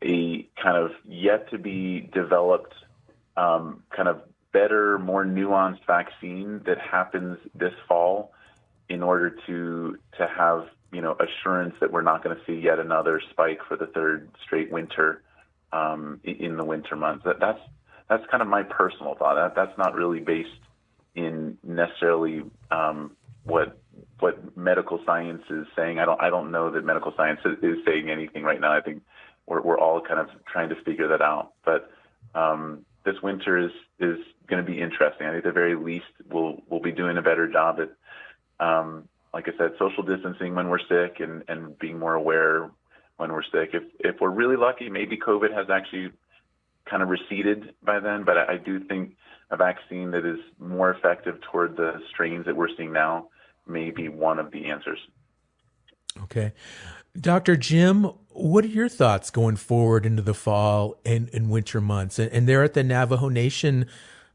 a 0.02 0.48
kind 0.62 0.76
of 0.76 0.92
yet 1.08 1.50
to 1.50 1.58
be 1.58 2.00
developed, 2.12 2.74
um, 3.36 3.82
kind 3.94 4.08
of 4.08 4.22
better, 4.52 4.98
more 4.98 5.24
nuanced 5.24 5.84
vaccine 5.86 6.60
that 6.66 6.78
happens 6.78 7.38
this 7.54 7.72
fall 7.88 8.32
in 8.88 9.02
order 9.02 9.30
to 9.46 9.98
to 10.18 10.26
have 10.26 10.68
you 10.92 11.00
know 11.00 11.16
assurance 11.18 11.74
that 11.80 11.90
we're 11.90 12.02
not 12.02 12.22
going 12.22 12.36
to 12.36 12.42
see 12.44 12.60
yet 12.60 12.78
another 12.78 13.20
spike 13.30 13.60
for 13.66 13.76
the 13.76 13.86
third 13.86 14.28
straight 14.44 14.70
winter 14.70 15.22
um, 15.72 16.20
in 16.22 16.56
the 16.56 16.64
winter 16.64 16.96
months. 16.96 17.24
That, 17.24 17.40
that's 17.40 17.60
that's 18.08 18.24
kind 18.30 18.42
of 18.42 18.48
my 18.48 18.62
personal 18.62 19.14
thought. 19.14 19.34
That, 19.34 19.54
that's 19.54 19.76
not 19.78 19.94
really 19.94 20.20
based 20.20 20.50
in 21.14 21.58
necessarily 21.62 22.42
um, 22.70 23.12
what 23.44 23.78
what 24.20 24.56
medical 24.56 25.00
science 25.04 25.42
is 25.50 25.66
saying. 25.76 25.98
I 25.98 26.04
don't 26.04 26.20
I 26.20 26.30
don't 26.30 26.50
know 26.50 26.70
that 26.70 26.84
medical 26.84 27.12
science 27.16 27.40
is, 27.44 27.78
saying 27.84 28.10
anything 28.10 28.42
right 28.42 28.60
now. 28.60 28.72
I 28.72 28.80
think 28.80 29.02
we're 29.46 29.60
we're 29.60 29.78
all 29.78 30.00
kind 30.00 30.20
of 30.20 30.28
trying 30.50 30.68
to 30.70 30.76
figure 30.82 31.08
that 31.08 31.20
out. 31.20 31.52
But 31.64 31.90
um, 32.34 32.84
this 33.04 33.16
winter 33.22 33.58
is 33.58 33.72
is 33.98 34.18
going 34.46 34.64
to 34.64 34.70
be 34.70 34.80
interesting. 34.80 35.26
I 35.26 35.32
think 35.32 35.44
at 35.44 35.44
the 35.44 35.52
very 35.52 35.76
least 35.76 36.06
we'll 36.30 36.62
we'll 36.68 36.80
be 36.80 36.92
doing 36.92 37.16
a 37.16 37.22
better 37.22 37.48
job 37.50 37.78
at 37.80 38.64
um, 38.64 39.08
like 39.32 39.48
I 39.48 39.56
said, 39.58 39.72
social 39.78 40.04
distancing 40.04 40.54
when 40.54 40.68
we're 40.68 40.78
sick 40.78 41.20
and 41.20 41.42
and 41.48 41.78
being 41.78 41.98
more 41.98 42.14
aware 42.14 42.70
when 43.16 43.32
we're 43.32 43.42
sick. 43.42 43.70
If 43.72 43.82
if 43.98 44.20
we're 44.20 44.30
really 44.30 44.56
lucky, 44.56 44.88
maybe 44.88 45.16
COVID 45.16 45.52
has 45.52 45.70
actually 45.70 46.12
kind 46.88 47.02
of 47.02 47.08
receded 47.08 47.74
by 47.82 47.98
then. 47.98 48.24
But 48.24 48.38
I, 48.38 48.54
I 48.54 48.56
do 48.58 48.80
think 48.80 49.16
a 49.50 49.56
vaccine 49.56 50.12
that 50.12 50.24
is 50.24 50.38
more 50.58 50.90
effective 50.90 51.40
toward 51.50 51.76
the 51.76 52.00
strains 52.10 52.46
that 52.46 52.56
we're 52.56 52.74
seeing 52.76 52.92
now 52.92 53.28
may 53.66 53.90
be 53.90 54.08
one 54.08 54.38
of 54.38 54.50
the 54.50 54.66
answers. 54.66 54.98
Okay. 56.22 56.52
Dr. 57.18 57.56
Jim, 57.56 58.10
what 58.30 58.64
are 58.64 58.68
your 58.68 58.88
thoughts 58.88 59.30
going 59.30 59.56
forward 59.56 60.04
into 60.04 60.22
the 60.22 60.34
fall 60.34 60.96
and, 61.04 61.30
and 61.32 61.48
winter 61.50 61.80
months? 61.80 62.18
And, 62.18 62.30
and, 62.32 62.48
there 62.48 62.62
at 62.62 62.74
the 62.74 62.82
Navajo 62.82 63.28
Nation, 63.28 63.86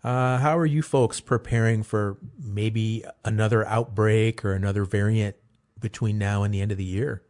uh, 0.03 0.37
how 0.37 0.57
are 0.57 0.65
you 0.65 0.81
folks 0.81 1.19
preparing 1.19 1.83
for 1.83 2.17
maybe 2.41 3.03
another 3.25 3.67
outbreak 3.67 4.45
or 4.45 4.53
another 4.53 4.85
variant 4.85 5.35
between 5.79 6.17
now 6.17 6.43
and 6.43 6.53
the 6.53 6.61
end 6.61 6.71
of 6.71 6.77
the 6.77 6.85
year? 6.85 7.23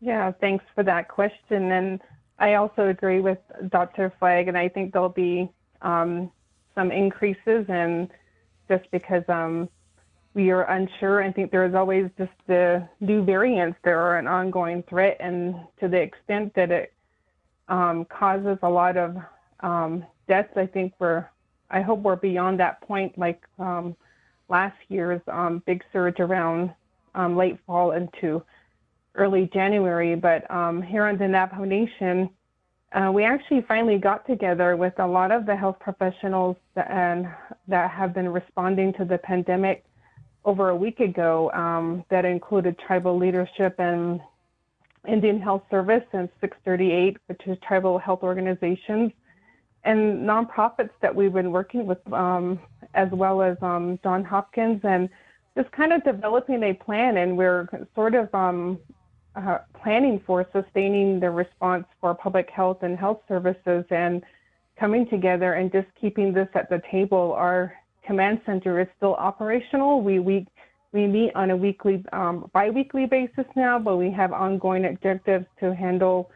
Yeah, 0.00 0.32
thanks 0.32 0.64
for 0.74 0.82
that 0.84 1.08
question. 1.08 1.72
And 1.72 2.00
I 2.38 2.54
also 2.54 2.88
agree 2.88 3.20
with 3.20 3.38
Dr. 3.68 4.12
Fleg, 4.18 4.48
and 4.48 4.58
I 4.58 4.68
think 4.68 4.92
there'll 4.92 5.08
be 5.08 5.48
um, 5.80 6.30
some 6.74 6.90
increases, 6.90 7.66
and 7.68 8.10
just 8.68 8.90
because 8.90 9.22
um, 9.28 9.68
we 10.34 10.50
are 10.50 10.62
unsure, 10.62 11.22
I 11.22 11.30
think 11.32 11.50
there 11.50 11.66
is 11.66 11.74
always 11.74 12.08
just 12.16 12.32
the 12.46 12.88
new 13.00 13.24
variants 13.24 13.78
that 13.84 13.90
are 13.90 14.18
an 14.18 14.26
ongoing 14.26 14.82
threat, 14.88 15.16
and 15.20 15.56
to 15.80 15.88
the 15.88 16.00
extent 16.00 16.54
that 16.54 16.70
it 16.70 16.92
um, 17.68 18.04
causes 18.06 18.58
a 18.62 18.68
lot 18.68 18.96
of 18.96 19.16
um, 19.60 20.04
deaths, 20.28 20.56
I 20.56 20.66
think 20.66 20.94
we're, 20.98 21.26
I 21.70 21.80
hope 21.80 22.00
we're 22.00 22.16
beyond 22.16 22.60
that 22.60 22.80
point, 22.82 23.16
like 23.18 23.42
um, 23.58 23.96
last 24.48 24.76
year's 24.88 25.20
um, 25.28 25.62
big 25.66 25.84
surge 25.92 26.20
around 26.20 26.72
um, 27.14 27.36
late 27.36 27.58
fall 27.66 27.92
into 27.92 28.42
early 29.14 29.50
January. 29.52 30.14
But 30.14 30.50
um, 30.50 30.82
here 30.82 31.04
on 31.04 31.18
the 31.18 31.28
Navajo 31.28 31.64
Nation, 31.64 32.30
uh, 32.94 33.10
we 33.10 33.24
actually 33.24 33.62
finally 33.62 33.98
got 33.98 34.26
together 34.26 34.76
with 34.76 34.98
a 34.98 35.06
lot 35.06 35.30
of 35.30 35.46
the 35.46 35.56
health 35.56 35.78
professionals 35.80 36.56
that, 36.74 36.88
that 37.68 37.90
have 37.90 38.12
been 38.12 38.28
responding 38.28 38.92
to 38.94 39.04
the 39.04 39.18
pandemic 39.18 39.84
over 40.44 40.68
a 40.68 40.76
week 40.76 41.00
ago. 41.00 41.50
Um, 41.52 42.04
that 42.10 42.24
included 42.24 42.78
tribal 42.78 43.16
leadership 43.16 43.76
and 43.78 44.20
Indian 45.08 45.40
Health 45.40 45.62
Service 45.70 46.04
and 46.12 46.28
638, 46.40 47.16
which 47.26 47.40
is 47.46 47.58
tribal 47.66 47.98
health 47.98 48.22
organizations, 48.22 49.12
and 49.84 50.26
nonprofits 50.26 50.90
that 51.00 51.14
we've 51.14 51.32
been 51.32 51.50
working 51.50 51.86
with, 51.86 52.12
um, 52.12 52.60
as 52.94 53.08
well 53.10 53.42
as 53.42 53.56
um, 53.62 53.98
John 54.02 54.22
Hopkins, 54.22 54.80
and 54.84 55.08
just 55.56 55.70
kind 55.72 55.92
of 55.92 56.04
developing 56.04 56.62
a 56.62 56.74
plan. 56.74 57.16
And 57.16 57.36
we're 57.36 57.68
sort 57.94 58.14
of 58.14 58.32
um, 58.34 58.78
uh, 59.34 59.58
planning 59.82 60.20
for 60.26 60.46
sustaining 60.52 61.20
the 61.20 61.30
response 61.30 61.84
for 62.00 62.14
public 62.14 62.48
health 62.50 62.82
and 62.82 62.98
health 62.98 63.20
services 63.28 63.84
and 63.90 64.22
coming 64.78 65.08
together 65.08 65.54
and 65.54 65.72
just 65.72 65.88
keeping 66.00 66.32
this 66.32 66.48
at 66.54 66.68
the 66.70 66.80
table. 66.90 67.32
Our 67.32 67.74
command 68.06 68.40
center 68.46 68.80
is 68.80 68.88
still 68.96 69.14
operational. 69.14 70.02
We 70.02 70.18
we 70.18 70.46
we 70.92 71.06
meet 71.06 71.34
on 71.34 71.50
a 71.50 71.56
weekly, 71.56 72.04
um, 72.12 72.50
biweekly 72.52 73.06
basis 73.06 73.46
now, 73.56 73.78
but 73.78 73.96
we 73.96 74.10
have 74.10 74.32
ongoing 74.32 74.84
objectives 74.84 75.46
to 75.60 75.74
handle 75.74 76.30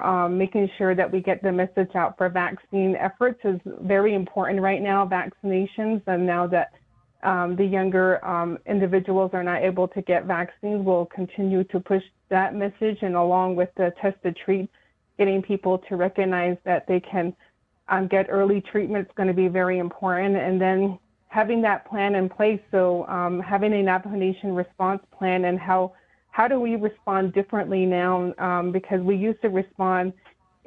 um, 0.00 0.38
making 0.38 0.68
sure 0.78 0.94
that 0.94 1.10
we 1.10 1.20
get 1.20 1.42
the 1.42 1.50
message 1.52 1.94
out 1.94 2.16
for 2.16 2.28
vaccine 2.28 2.96
efforts 2.96 3.40
is 3.44 3.60
very 3.82 4.14
important 4.14 4.60
right 4.60 4.82
now. 4.82 5.06
Vaccinations, 5.06 6.02
and 6.06 6.26
now 6.26 6.46
that 6.46 6.72
um, 7.22 7.56
the 7.56 7.64
younger 7.64 8.24
um, 8.24 8.58
individuals 8.66 9.30
are 9.32 9.42
not 9.42 9.62
able 9.62 9.88
to 9.88 10.02
get 10.02 10.24
vaccines, 10.24 10.84
we'll 10.84 11.06
continue 11.06 11.64
to 11.64 11.80
push 11.80 12.02
that 12.28 12.54
message, 12.54 12.98
and 13.02 13.16
along 13.16 13.56
with 13.56 13.70
the 13.76 13.92
test 14.00 14.16
to 14.22 14.32
treat, 14.32 14.68
getting 15.18 15.42
people 15.42 15.78
to 15.88 15.96
recognize 15.96 16.56
that 16.64 16.86
they 16.86 17.00
can 17.00 17.34
um, 17.88 18.06
get 18.08 18.26
early 18.28 18.60
treatment 18.60 19.06
is 19.06 19.12
going 19.16 19.28
to 19.28 19.34
be 19.34 19.48
very 19.48 19.78
important, 19.78 20.36
and 20.36 20.60
then 20.60 20.98
having 21.28 21.62
that 21.62 21.86
plan 21.88 22.14
in 22.14 22.28
place. 22.28 22.60
So 22.70 23.06
um, 23.06 23.40
having 23.40 23.72
a 23.72 23.82
Navajo 23.82 24.54
response 24.54 25.02
plan 25.16 25.44
and 25.44 25.58
how 25.58 25.92
how 26.30 26.46
do 26.46 26.60
we 26.60 26.76
respond 26.76 27.32
differently 27.32 27.86
now? 27.86 28.34
Um, 28.38 28.70
because 28.70 29.00
we 29.00 29.16
used 29.16 29.40
to 29.40 29.48
respond 29.48 30.12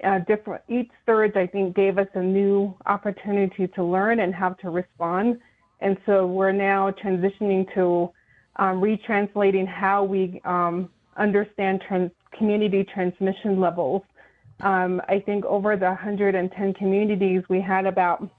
uh, 0.04 0.20
different. 0.28 0.64
Each 0.68 0.90
surge, 1.06 1.36
I 1.36 1.46
think, 1.46 1.76
gave 1.76 2.00
us 2.00 2.08
a 2.16 2.22
new 2.24 2.76
opportunity 2.88 3.68
to 3.68 3.84
learn 3.84 4.20
and 4.20 4.34
how 4.34 4.50
to 4.62 4.70
respond. 4.72 5.40
And 5.82 5.98
so 6.06 6.26
we're 6.26 6.52
now 6.52 6.92
transitioning 6.92 7.74
to 7.74 8.12
um, 8.58 8.82
retranslating 8.82 9.68
how 9.68 10.04
we 10.04 10.42
um, 10.44 10.90
understand 11.18 11.82
trans- 11.88 12.12
community 12.38 12.84
transmission 12.84 13.60
levels. 13.60 14.02
Um, 14.62 15.02
I 15.08 15.20
think 15.20 15.46
over 15.46 15.78
the 15.78 15.86
110 15.86 16.74
communities, 16.74 17.44
we 17.50 17.62
had 17.62 17.86
about 17.86 18.30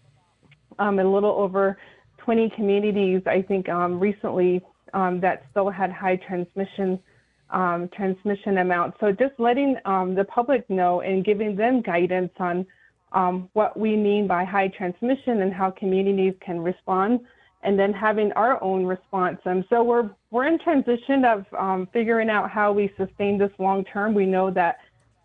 um, 0.79 0.99
a 0.99 1.05
little 1.05 1.33
over 1.33 1.79
20 2.19 2.51
communities, 2.51 3.23
I 3.27 3.43
think, 3.43 3.69
um, 3.69 3.99
recently 3.99 4.63
um, 4.93 5.21
that 5.21 5.45
still 5.51 5.71
had 5.71 5.91
high 5.91 6.17
transmission 6.17 6.99
transmission 7.97 8.59
amount. 8.59 8.95
So 9.01 9.11
just 9.11 9.33
letting 9.39 9.75
the 9.85 10.25
public 10.29 10.69
know 10.71 11.01
and 11.01 11.25
giving 11.25 11.57
them 11.57 11.81
guidance 11.81 12.31
on 12.39 12.65
um, 13.13 13.49
what 13.53 13.79
we 13.79 13.97
mean 13.97 14.27
by 14.27 14.45
high 14.45 14.69
transmission 14.69 15.43
and 15.43 15.53
how 15.53 15.71
communities 15.71 16.35
can 16.41 16.61
respond, 16.61 17.21
and 17.63 17.79
then 17.79 17.93
having 17.93 18.33
our 18.33 18.63
own 18.63 18.87
response. 18.87 19.39
And 19.45 19.65
so 19.69 19.83
we're 19.83 20.11
we're 20.31 20.47
in 20.47 20.59
transition 20.59 21.25
of 21.25 21.45
um, 21.59 21.89
figuring 21.93 22.31
out 22.31 22.51
how 22.51 22.73
we 22.73 22.93
sustain 22.97 23.39
this 23.39 23.51
long 23.59 23.85
term. 23.85 24.15
We 24.15 24.27
know 24.27 24.51
that 24.53 24.79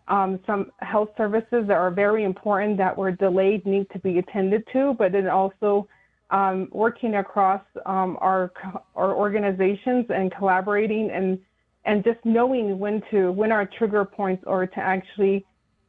um, 0.07 0.39
some 0.45 0.71
health 0.79 1.09
services 1.17 1.65
that 1.67 1.77
are 1.77 1.91
very 1.91 2.23
important 2.23 2.77
that 2.77 2.95
were 2.95 3.11
delayed 3.11 3.65
need 3.65 3.89
to 3.91 3.99
be 3.99 4.19
attended 4.19 4.63
to, 4.73 4.93
but 4.97 5.11
then 5.11 5.27
also 5.27 5.87
um, 6.29 6.69
working 6.71 7.15
across 7.15 7.61
um, 7.85 8.17
our 8.19 8.51
our 8.95 9.13
organizations 9.13 10.05
and 10.09 10.33
collaborating 10.33 11.11
and 11.11 11.39
and 11.85 12.03
just 12.03 12.19
knowing 12.23 12.79
when 12.79 13.01
to 13.11 13.31
when 13.31 13.51
our 13.51 13.65
trigger 13.77 14.05
points 14.05 14.43
are 14.47 14.65
to 14.65 14.79
actually 14.79 15.45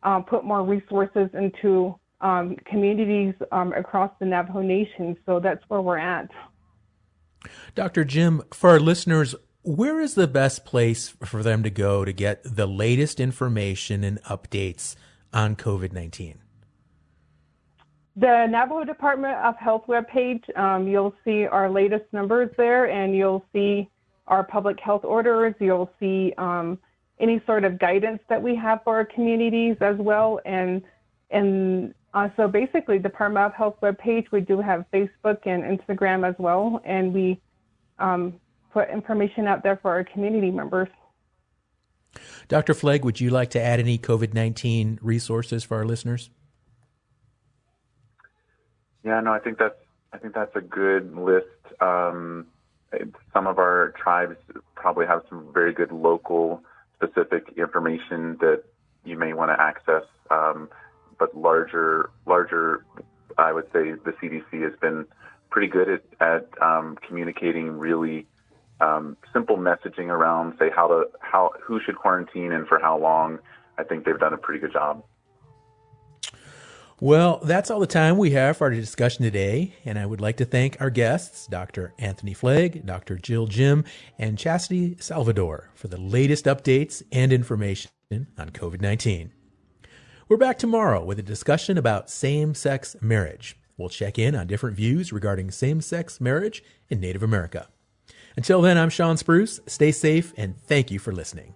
um, 0.07 0.25
put 0.25 0.45
more 0.45 0.65
resources 0.65 1.29
into 1.35 1.95
um, 2.21 2.57
communities 2.65 3.35
um, 3.53 3.73
across 3.75 4.11
the 4.21 4.25
Navajo 4.25 4.63
Nation. 4.63 5.17
So 5.27 5.41
that's 5.41 5.63
where 5.69 5.83
we're 5.83 5.99
at. 5.99 6.31
Dr. 7.75 8.05
Jim, 8.05 8.43
for 8.55 8.71
our 8.71 8.81
listeners, 8.81 9.35
where 9.63 10.01
is 10.01 10.15
the 10.15 10.29
best 10.29 10.65
place 10.65 11.09
for 11.25 11.43
them 11.43 11.63
to 11.65 11.71
go 11.71 12.05
to 12.05 12.13
get 12.13 12.41
the 12.45 12.67
latest 12.67 13.21
information 13.21 14.05
and 14.05 14.23
updates 14.23 14.95
on 15.33 15.57
COVID 15.57 15.93
19? 15.93 16.39
The 18.19 18.47
Navajo 18.49 18.85
Department 18.85 19.35
of 19.45 19.57
Health 19.57 19.85
webpage, 19.89 20.57
um, 20.57 20.89
you'll 20.89 21.15
see 21.25 21.45
our 21.47 21.69
latest 21.69 22.05
numbers 22.13 22.49
there, 22.57 22.87
and 22.87 23.15
you'll 23.15 23.45
see 23.53 23.91
our 24.27 24.43
public 24.43 24.79
health 24.81 25.05
orders. 25.05 25.55
You'll 25.61 25.91
see 26.01 26.33
um, 26.39 26.79
any 27.19 27.41
sort 27.47 27.65
of 27.65 27.79
guidance 27.79 28.21
that 28.29 28.43
we 28.43 28.55
have 28.57 28.83
for 28.85 28.97
our 28.97 29.05
communities 29.05 29.77
as 29.81 29.97
well. 29.97 30.41
And 30.45 30.83
and 31.31 31.95
uh, 32.15 32.29
so 32.37 32.49
basically, 32.49 32.99
Department 32.99 33.47
of 33.47 33.55
Health 33.55 33.77
webpage, 33.83 34.31
we 34.31 34.41
do 34.41 34.61
have 34.61 34.85
Facebook 34.93 35.39
and 35.45 35.63
Instagram 35.65 36.29
as 36.29 36.35
well, 36.39 36.81
and 36.85 37.13
we 37.13 37.41
um, 37.99 38.41
put 38.73 38.89
information 38.91 39.47
out 39.47 39.63
there 39.63 39.77
for 39.83 39.91
our 39.91 40.05
community 40.05 40.51
members. 40.51 40.89
Dr. 42.49 42.75
Fleg, 42.75 43.05
would 43.05 43.21
you 43.21 43.31
like 43.31 43.51
to 43.51 43.61
add 43.61 43.81
any 43.81 43.99
COVID 43.99 44.33
19 44.33 44.99
resources 45.03 45.65
for 45.65 45.77
our 45.77 45.85
listeners? 45.85 46.31
Yeah, 49.05 49.21
no, 49.21 49.33
I 49.33 49.39
think 49.39 49.59
that's 49.59 49.79
I 50.13 50.19
think 50.19 50.35
that's 50.35 50.55
a 50.57 50.61
good 50.61 51.15
list. 51.15 51.47
Um, 51.81 52.47
some 53.33 53.47
of 53.47 53.59
our 53.59 53.93
tribes 54.03 54.37
probably 54.75 55.07
have 55.07 55.23
some 55.29 55.49
very 55.53 55.73
good 55.73 55.93
local 55.93 56.63
specific 56.97 57.53
information 57.57 58.37
that 58.41 58.63
you 59.05 59.17
may 59.17 59.33
want 59.33 59.51
to 59.51 59.61
access. 59.61 60.05
Um, 60.31 60.69
but 61.19 61.37
larger, 61.37 62.11
larger, 62.27 62.85
I 63.39 63.53
would 63.53 63.67
say 63.73 63.93
the 63.93 64.13
CDC 64.23 64.63
has 64.63 64.79
been 64.81 65.07
pretty 65.51 65.69
good 65.69 65.89
at, 65.89 66.03
at 66.21 66.63
um, 66.63 66.99
communicating 67.07 67.79
really 67.79 68.27
um, 68.81 69.17
simple 69.33 69.57
messaging 69.57 70.09
around, 70.09 70.55
say 70.59 70.71
how 70.75 70.89
to 70.89 71.05
how 71.21 71.53
who 71.63 71.81
should 71.81 71.97
quarantine 71.97 72.53
and 72.53 72.67
for 72.67 72.79
how 72.79 72.99
long. 72.99 73.39
I 73.79 73.85
think 73.85 74.05
they've 74.05 74.19
done 74.19 74.33
a 74.33 74.39
pretty 74.39 74.61
good 74.61 74.73
job. 74.73 75.05
Well, 76.99 77.41
that's 77.43 77.71
all 77.71 77.81
the 77.81 77.87
time 77.87 78.17
we 78.17 78.31
have 78.31 78.57
for 78.57 78.65
our 78.65 78.71
discussion 78.71 79.23
today, 79.23 79.75
and 79.85 79.99
I 79.99 80.07
would 80.07 80.23
like 80.23 80.39
to 80.39 80.47
thank 80.47 80.81
our 80.81 80.89
guests, 80.89 81.47
Dr. 81.47 81.93
Anthony 81.99 82.33
Fleg, 82.33 82.87
Dr. 82.87 83.19
Jill 83.19 83.47
Jim, 83.47 83.85
and 84.19 84.39
Chastity 84.39 84.97
Salvador, 84.99 85.69
for 85.75 85.89
the 85.89 86.01
latest 86.01 86.47
updates 86.47 87.03
and 87.13 87.35
information 87.35 87.91
on 88.11 88.49
COVID 88.49 88.81
19. 88.81 89.31
We're 90.31 90.39
back 90.39 90.57
tomorrow 90.57 91.05
with 91.05 91.19
a 91.19 91.23
discussion 91.23 91.77
about 91.77 92.09
same 92.09 92.55
sex 92.55 92.97
marriage. 93.03 93.59
We'll 93.77 93.91
check 93.91 94.19
in 94.19 94.35
on 94.35 94.47
different 94.47 94.77
views 94.77 95.13
regarding 95.13 95.51
same 95.51 95.83
sex 95.83 96.19
marriage 96.19 96.65
in 96.89 96.99
Native 96.99 97.23
America. 97.23 97.69
Until 98.39 98.63
then, 98.63 98.79
I'm 98.79 98.89
Shawn 98.89 99.19
Spruce. 99.19 99.61
Stay 99.67 99.93
safe, 99.93 100.33
and 100.39 100.59
thank 100.63 100.91
you 100.91 100.99
for 100.99 101.13
listening. 101.13 101.55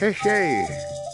Hei 0.00 0.66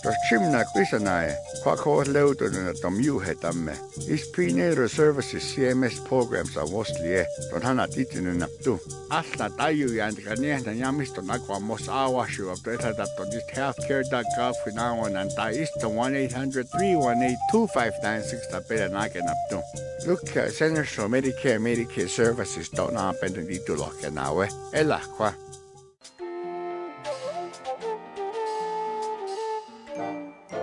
tos 0.02 0.14
chimna 0.28 0.64
kuisanae, 0.64 1.36
kwako 1.62 2.04
leutuna 2.04 2.74
tom 2.82 3.02
juhetamme. 3.02 3.72
Is 4.08 4.30
prenatal 4.32 4.88
services 4.88 5.54
CMS 5.54 6.00
programs 6.08 6.56
are 6.56 6.66
mostly 6.66 7.20
e, 7.20 7.26
ton 7.50 7.62
hana 7.62 7.88
titinen 7.88 8.38
naptu. 8.38 8.80
Asta 9.10 9.50
taju 9.50 9.94
jantika 9.94 10.34
niehtä 10.34 10.72
jamiston 10.72 11.30
akwa 11.30 11.60
mos 11.60 11.88
awashu 11.88 12.50
of 12.50 12.62
the 12.62 12.76
that 12.76 13.32
just 13.32 13.50
healthcare.gov 13.56 14.54
finawan 14.64 15.16
and 15.16 15.30
ta 15.36 15.48
ista 15.48 15.86
1-800-318-2596 15.86 18.50
ta 18.50 18.60
peda 18.60 18.88
nake 18.88 19.20
naptu. 19.20 19.62
Look, 20.06 20.22
uh, 20.22 20.50
Centers 20.50 20.94
for 20.94 21.08
Medicare 21.08 21.58
Medicare 21.58 22.08
Services 22.08 22.70
don't 22.70 22.92
na 22.92 23.12
penda 23.12 23.40
dito 23.40 23.76